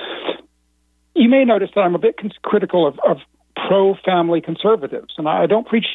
you 1.15 1.29
may 1.29 1.45
notice 1.45 1.71
that 1.75 1.83
I'm 1.83 1.95
a 1.95 1.99
bit 1.99 2.17
critical 2.43 2.87
of, 2.87 2.99
of 3.01 3.19
pro 3.69 3.95
family 4.05 4.41
conservatives, 4.41 5.15
and 5.17 5.29
I, 5.29 5.47
don't 5.47 5.67
preach 5.67 5.87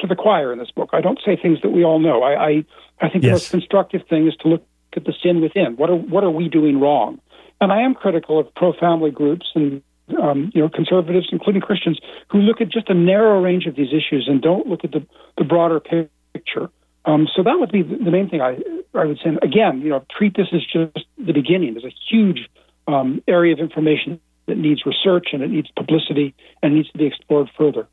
to 0.00 0.06
the 0.06 0.14
choir 0.14 0.52
in 0.52 0.58
this 0.58 0.70
book. 0.70 0.90
I 0.92 1.00
don't 1.00 1.18
say 1.24 1.36
things 1.36 1.60
that 1.62 1.70
we 1.70 1.84
all 1.84 1.98
know. 1.98 2.22
I, 2.22 2.46
I, 2.46 2.64
I 3.00 3.08
think 3.08 3.24
yes. 3.24 3.24
the 3.24 3.30
most 3.32 3.50
constructive 3.50 4.02
thing 4.08 4.26
is 4.26 4.36
to 4.42 4.48
look 4.48 4.66
at 4.94 5.04
the 5.04 5.14
sin 5.22 5.40
within. 5.40 5.76
What 5.76 5.90
are 5.90 5.96
what 5.96 6.24
are 6.24 6.30
we 6.30 6.48
doing 6.48 6.80
wrong? 6.80 7.20
And 7.60 7.72
I 7.72 7.82
am 7.82 7.94
critical 7.94 8.38
of 8.38 8.54
pro 8.54 8.72
family 8.72 9.10
groups 9.10 9.46
and 9.54 9.82
um, 10.20 10.50
you 10.54 10.60
know 10.60 10.68
conservatives, 10.68 11.28
including 11.32 11.62
Christians, 11.62 11.98
who 12.28 12.38
look 12.38 12.60
at 12.60 12.68
just 12.68 12.88
a 12.88 12.94
narrow 12.94 13.40
range 13.42 13.66
of 13.66 13.76
these 13.76 13.88
issues 13.88 14.26
and 14.28 14.40
don't 14.42 14.66
look 14.66 14.84
at 14.84 14.92
the, 14.92 15.06
the 15.38 15.44
broader 15.44 15.80
picture. 15.80 16.70
Um, 17.04 17.28
so 17.34 17.42
that 17.42 17.58
would 17.58 17.70
be 17.70 17.82
the 17.82 18.10
main 18.10 18.28
thing 18.28 18.40
I 18.40 18.58
I 18.94 19.04
would 19.06 19.18
say. 19.18 19.30
Again, 19.42 19.80
you 19.80 19.90
know, 19.90 20.04
treat 20.16 20.36
this 20.36 20.48
as 20.52 20.62
just 20.64 21.06
the 21.18 21.32
beginning. 21.32 21.74
There's 21.74 21.84
a 21.84 21.96
huge 22.10 22.48
um, 22.86 23.22
area 23.26 23.52
of 23.52 23.58
information 23.58 24.20
that 24.46 24.56
needs 24.56 24.86
research 24.86 25.28
and 25.32 25.42
it 25.42 25.50
needs 25.50 25.68
publicity 25.76 26.34
and 26.62 26.74
needs 26.74 26.90
to 26.90 26.98
be 26.98 27.06
explored 27.06 27.50
further. 27.56 27.88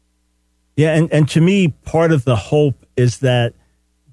Yeah, 0.76 0.96
and, 0.96 1.12
and 1.12 1.28
to 1.30 1.42
me, 1.42 1.70
part 1.70 2.12
of 2.12 2.26
the 2.26 2.36
hope 2.36 2.86
is 2.96 3.20
that 3.20 3.54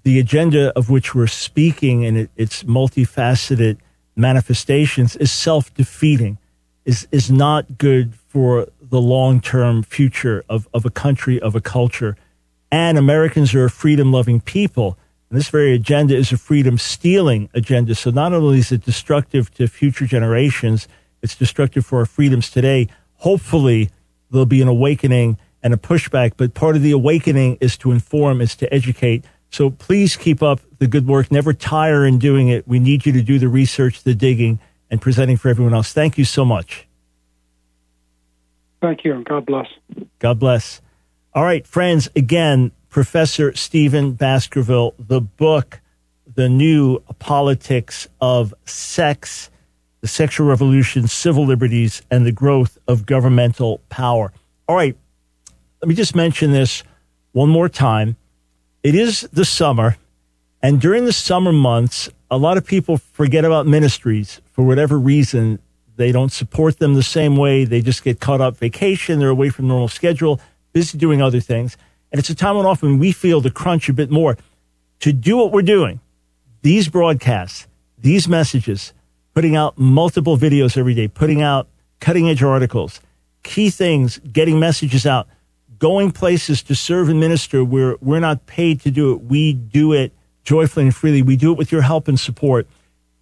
the 0.02 0.18
agenda 0.18 0.76
of 0.76 0.90
which 0.90 1.14
we're 1.14 1.26
speaking 1.26 2.04
and 2.04 2.16
it, 2.16 2.30
its 2.36 2.62
multifaceted 2.64 3.78
manifestations 4.16 5.16
is 5.16 5.30
self 5.30 5.72
defeating, 5.74 6.38
is, 6.84 7.06
is 7.12 7.30
not 7.30 7.78
good 7.78 8.14
for 8.14 8.68
the 8.80 9.00
long 9.00 9.40
term 9.40 9.82
future 9.82 10.44
of, 10.48 10.68
of 10.74 10.84
a 10.84 10.90
country, 10.90 11.40
of 11.40 11.54
a 11.54 11.60
culture. 11.60 12.16
And 12.72 12.98
Americans 12.98 13.54
are 13.54 13.64
a 13.64 13.70
freedom 13.70 14.12
loving 14.12 14.40
people. 14.40 14.98
And 15.28 15.38
this 15.38 15.48
very 15.48 15.74
agenda 15.74 16.16
is 16.16 16.32
a 16.32 16.36
freedom 16.36 16.76
stealing 16.78 17.48
agenda. 17.54 17.94
So 17.94 18.10
not 18.10 18.32
only 18.32 18.58
is 18.58 18.72
it 18.72 18.84
destructive 18.84 19.52
to 19.54 19.68
future 19.68 20.06
generations, 20.06 20.88
it's 21.22 21.36
destructive 21.36 21.84
for 21.84 21.98
our 21.98 22.06
freedoms 22.06 22.50
today. 22.50 22.88
Hopefully, 23.16 23.90
there'll 24.30 24.46
be 24.46 24.62
an 24.62 24.68
awakening 24.68 25.38
and 25.62 25.74
a 25.74 25.76
pushback, 25.76 26.32
but 26.36 26.54
part 26.54 26.76
of 26.76 26.82
the 26.82 26.92
awakening 26.92 27.58
is 27.60 27.76
to 27.78 27.92
inform, 27.92 28.40
is 28.40 28.56
to 28.56 28.72
educate. 28.72 29.24
So 29.50 29.70
please 29.70 30.16
keep 30.16 30.42
up 30.42 30.60
the 30.78 30.86
good 30.86 31.06
work. 31.06 31.30
Never 31.30 31.52
tire 31.52 32.06
in 32.06 32.18
doing 32.18 32.48
it. 32.48 32.66
We 32.66 32.78
need 32.78 33.04
you 33.04 33.12
to 33.12 33.22
do 33.22 33.38
the 33.38 33.48
research, 33.48 34.02
the 34.02 34.14
digging, 34.14 34.60
and 34.90 35.00
presenting 35.00 35.36
for 35.36 35.48
everyone 35.48 35.74
else. 35.74 35.92
Thank 35.92 36.16
you 36.16 36.24
so 36.24 36.44
much. 36.44 36.86
Thank 38.80 39.04
you, 39.04 39.12
and 39.12 39.24
God 39.24 39.44
bless. 39.44 39.66
God 40.18 40.38
bless. 40.38 40.80
All 41.34 41.44
right, 41.44 41.66
friends, 41.66 42.08
again, 42.16 42.72
Professor 42.88 43.54
Stephen 43.54 44.12
Baskerville, 44.12 44.94
the 44.98 45.20
book, 45.20 45.80
The 46.34 46.48
New 46.48 47.00
Politics 47.18 48.08
of 48.20 48.54
Sex 48.64 49.50
the 50.00 50.08
sexual 50.08 50.46
revolution, 50.46 51.06
civil 51.08 51.44
liberties, 51.44 52.02
and 52.10 52.24
the 52.24 52.32
growth 52.32 52.78
of 52.88 53.06
governmental 53.06 53.80
power. 53.88 54.32
All 54.68 54.76
right, 54.76 54.96
let 55.80 55.88
me 55.88 55.94
just 55.94 56.14
mention 56.14 56.52
this 56.52 56.82
one 57.32 57.48
more 57.48 57.68
time. 57.68 58.16
It 58.82 58.94
is 58.94 59.22
the 59.32 59.44
summer, 59.44 59.96
and 60.62 60.80
during 60.80 61.04
the 61.04 61.12
summer 61.12 61.52
months, 61.52 62.08
a 62.30 62.38
lot 62.38 62.56
of 62.56 62.64
people 62.64 62.98
forget 62.98 63.44
about 63.44 63.66
ministries 63.66 64.40
for 64.52 64.62
whatever 64.62 64.98
reason. 64.98 65.58
They 65.96 66.12
don't 66.12 66.32
support 66.32 66.78
them 66.78 66.94
the 66.94 67.02
same 67.02 67.36
way. 67.36 67.64
They 67.64 67.82
just 67.82 68.04
get 68.04 68.20
caught 68.20 68.40
up 68.40 68.56
vacation. 68.56 69.18
They're 69.18 69.28
away 69.28 69.50
from 69.50 69.68
normal 69.68 69.88
schedule, 69.88 70.40
busy 70.72 70.96
doing 70.96 71.20
other 71.20 71.40
things. 71.40 71.76
And 72.10 72.18
it's 72.18 72.30
a 72.30 72.34
time 72.34 72.56
when 72.56 72.66
often 72.66 72.98
we 72.98 73.12
feel 73.12 73.40
the 73.40 73.50
crunch 73.50 73.88
a 73.88 73.92
bit 73.92 74.10
more 74.10 74.38
to 75.00 75.12
do 75.12 75.36
what 75.36 75.52
we're 75.52 75.62
doing. 75.62 76.00
These 76.62 76.88
broadcasts, 76.88 77.66
these 77.98 78.28
messages, 78.28 78.92
putting 79.40 79.56
out 79.56 79.78
multiple 79.78 80.36
videos 80.36 80.76
every 80.76 80.92
day, 80.92 81.08
putting 81.08 81.40
out 81.40 81.66
cutting 81.98 82.28
edge 82.28 82.42
articles, 82.42 83.00
key 83.42 83.70
things, 83.70 84.18
getting 84.30 84.60
messages 84.60 85.06
out, 85.06 85.26
going 85.78 86.10
places 86.10 86.62
to 86.62 86.74
serve 86.74 87.08
and 87.08 87.18
minister 87.18 87.64
where 87.64 87.96
we're 88.02 88.20
not 88.20 88.44
paid 88.44 88.82
to 88.82 88.90
do 88.90 89.14
it. 89.14 89.22
We 89.22 89.54
do 89.54 89.94
it 89.94 90.12
joyfully 90.44 90.84
and 90.84 90.94
freely. 90.94 91.22
We 91.22 91.38
do 91.38 91.52
it 91.52 91.56
with 91.56 91.72
your 91.72 91.80
help 91.80 92.06
and 92.06 92.20
support. 92.20 92.66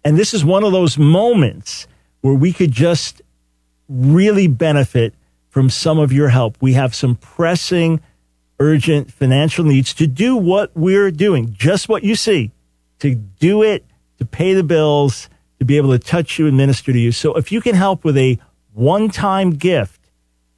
And 0.03 0.17
this 0.17 0.33
is 0.33 0.43
one 0.43 0.65
of 0.65 0.73
those 0.73 0.97
moments 0.97 1.87
where 2.19 2.33
we 2.33 2.51
could 2.51 2.73
just 2.73 3.21
really 3.87 4.47
benefit 4.47 5.13
from 5.47 5.69
some 5.69 5.99
of 5.99 6.11
your 6.11 6.27
help. 6.27 6.57
We 6.59 6.73
have 6.73 6.93
some 6.93 7.15
pressing, 7.15 8.01
urgent 8.59 9.13
financial 9.13 9.63
needs 9.63 9.93
to 9.93 10.05
do 10.05 10.35
what 10.35 10.75
we're 10.75 11.11
doing, 11.11 11.53
just 11.53 11.87
what 11.87 12.03
you 12.03 12.15
see, 12.15 12.51
to 12.99 13.15
do 13.15 13.63
it, 13.63 13.85
to 14.17 14.25
pay 14.25 14.53
the 14.53 14.63
bills, 14.63 15.29
to 15.59 15.65
be 15.65 15.77
able 15.77 15.91
to 15.91 15.99
touch 15.99 16.39
you 16.39 16.47
and 16.47 16.57
minister 16.57 16.91
to 16.91 16.99
you. 16.99 17.11
So 17.11 17.35
if 17.35 17.51
you 17.51 17.61
can 17.61 17.75
help 17.75 18.03
with 18.03 18.17
a 18.17 18.39
one 18.73 19.09
time 19.09 19.51
gift 19.51 19.99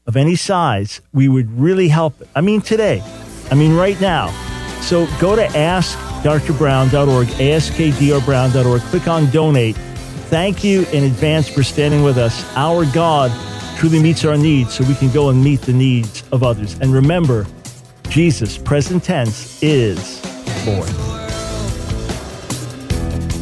of 0.05 0.15
any 0.15 0.35
size, 0.35 1.01
we 1.13 1.27
would 1.27 1.51
really 1.59 1.89
help. 1.89 2.21
I 2.35 2.41
mean, 2.41 2.61
today, 2.61 3.03
I 3.51 3.55
mean, 3.55 3.75
right 3.75 3.99
now. 3.99 4.29
So 4.81 5.07
go 5.19 5.35
to 5.35 5.45
askdrbrown.org, 5.45 7.27
askdrbrown.org, 7.27 8.81
click 8.81 9.07
on 9.07 9.29
donate. 9.31 9.75
Thank 10.29 10.63
you 10.63 10.85
in 10.93 11.03
advance 11.03 11.49
for 11.49 11.61
standing 11.61 12.03
with 12.03 12.17
us. 12.17 12.45
Our 12.55 12.85
God 12.85 13.31
truly 13.77 14.01
meets 14.01 14.23
our 14.25 14.37
needs 14.37 14.73
so 14.73 14.83
we 14.85 14.95
can 14.95 15.11
go 15.11 15.29
and 15.29 15.43
meet 15.43 15.61
the 15.61 15.73
needs 15.73 16.23
of 16.31 16.43
others. 16.43 16.79
And 16.79 16.93
remember, 16.93 17.45
Jesus, 18.09 18.57
present 18.57 19.03
tense, 19.03 19.61
is 19.61 20.23
Lord. 20.65 21.20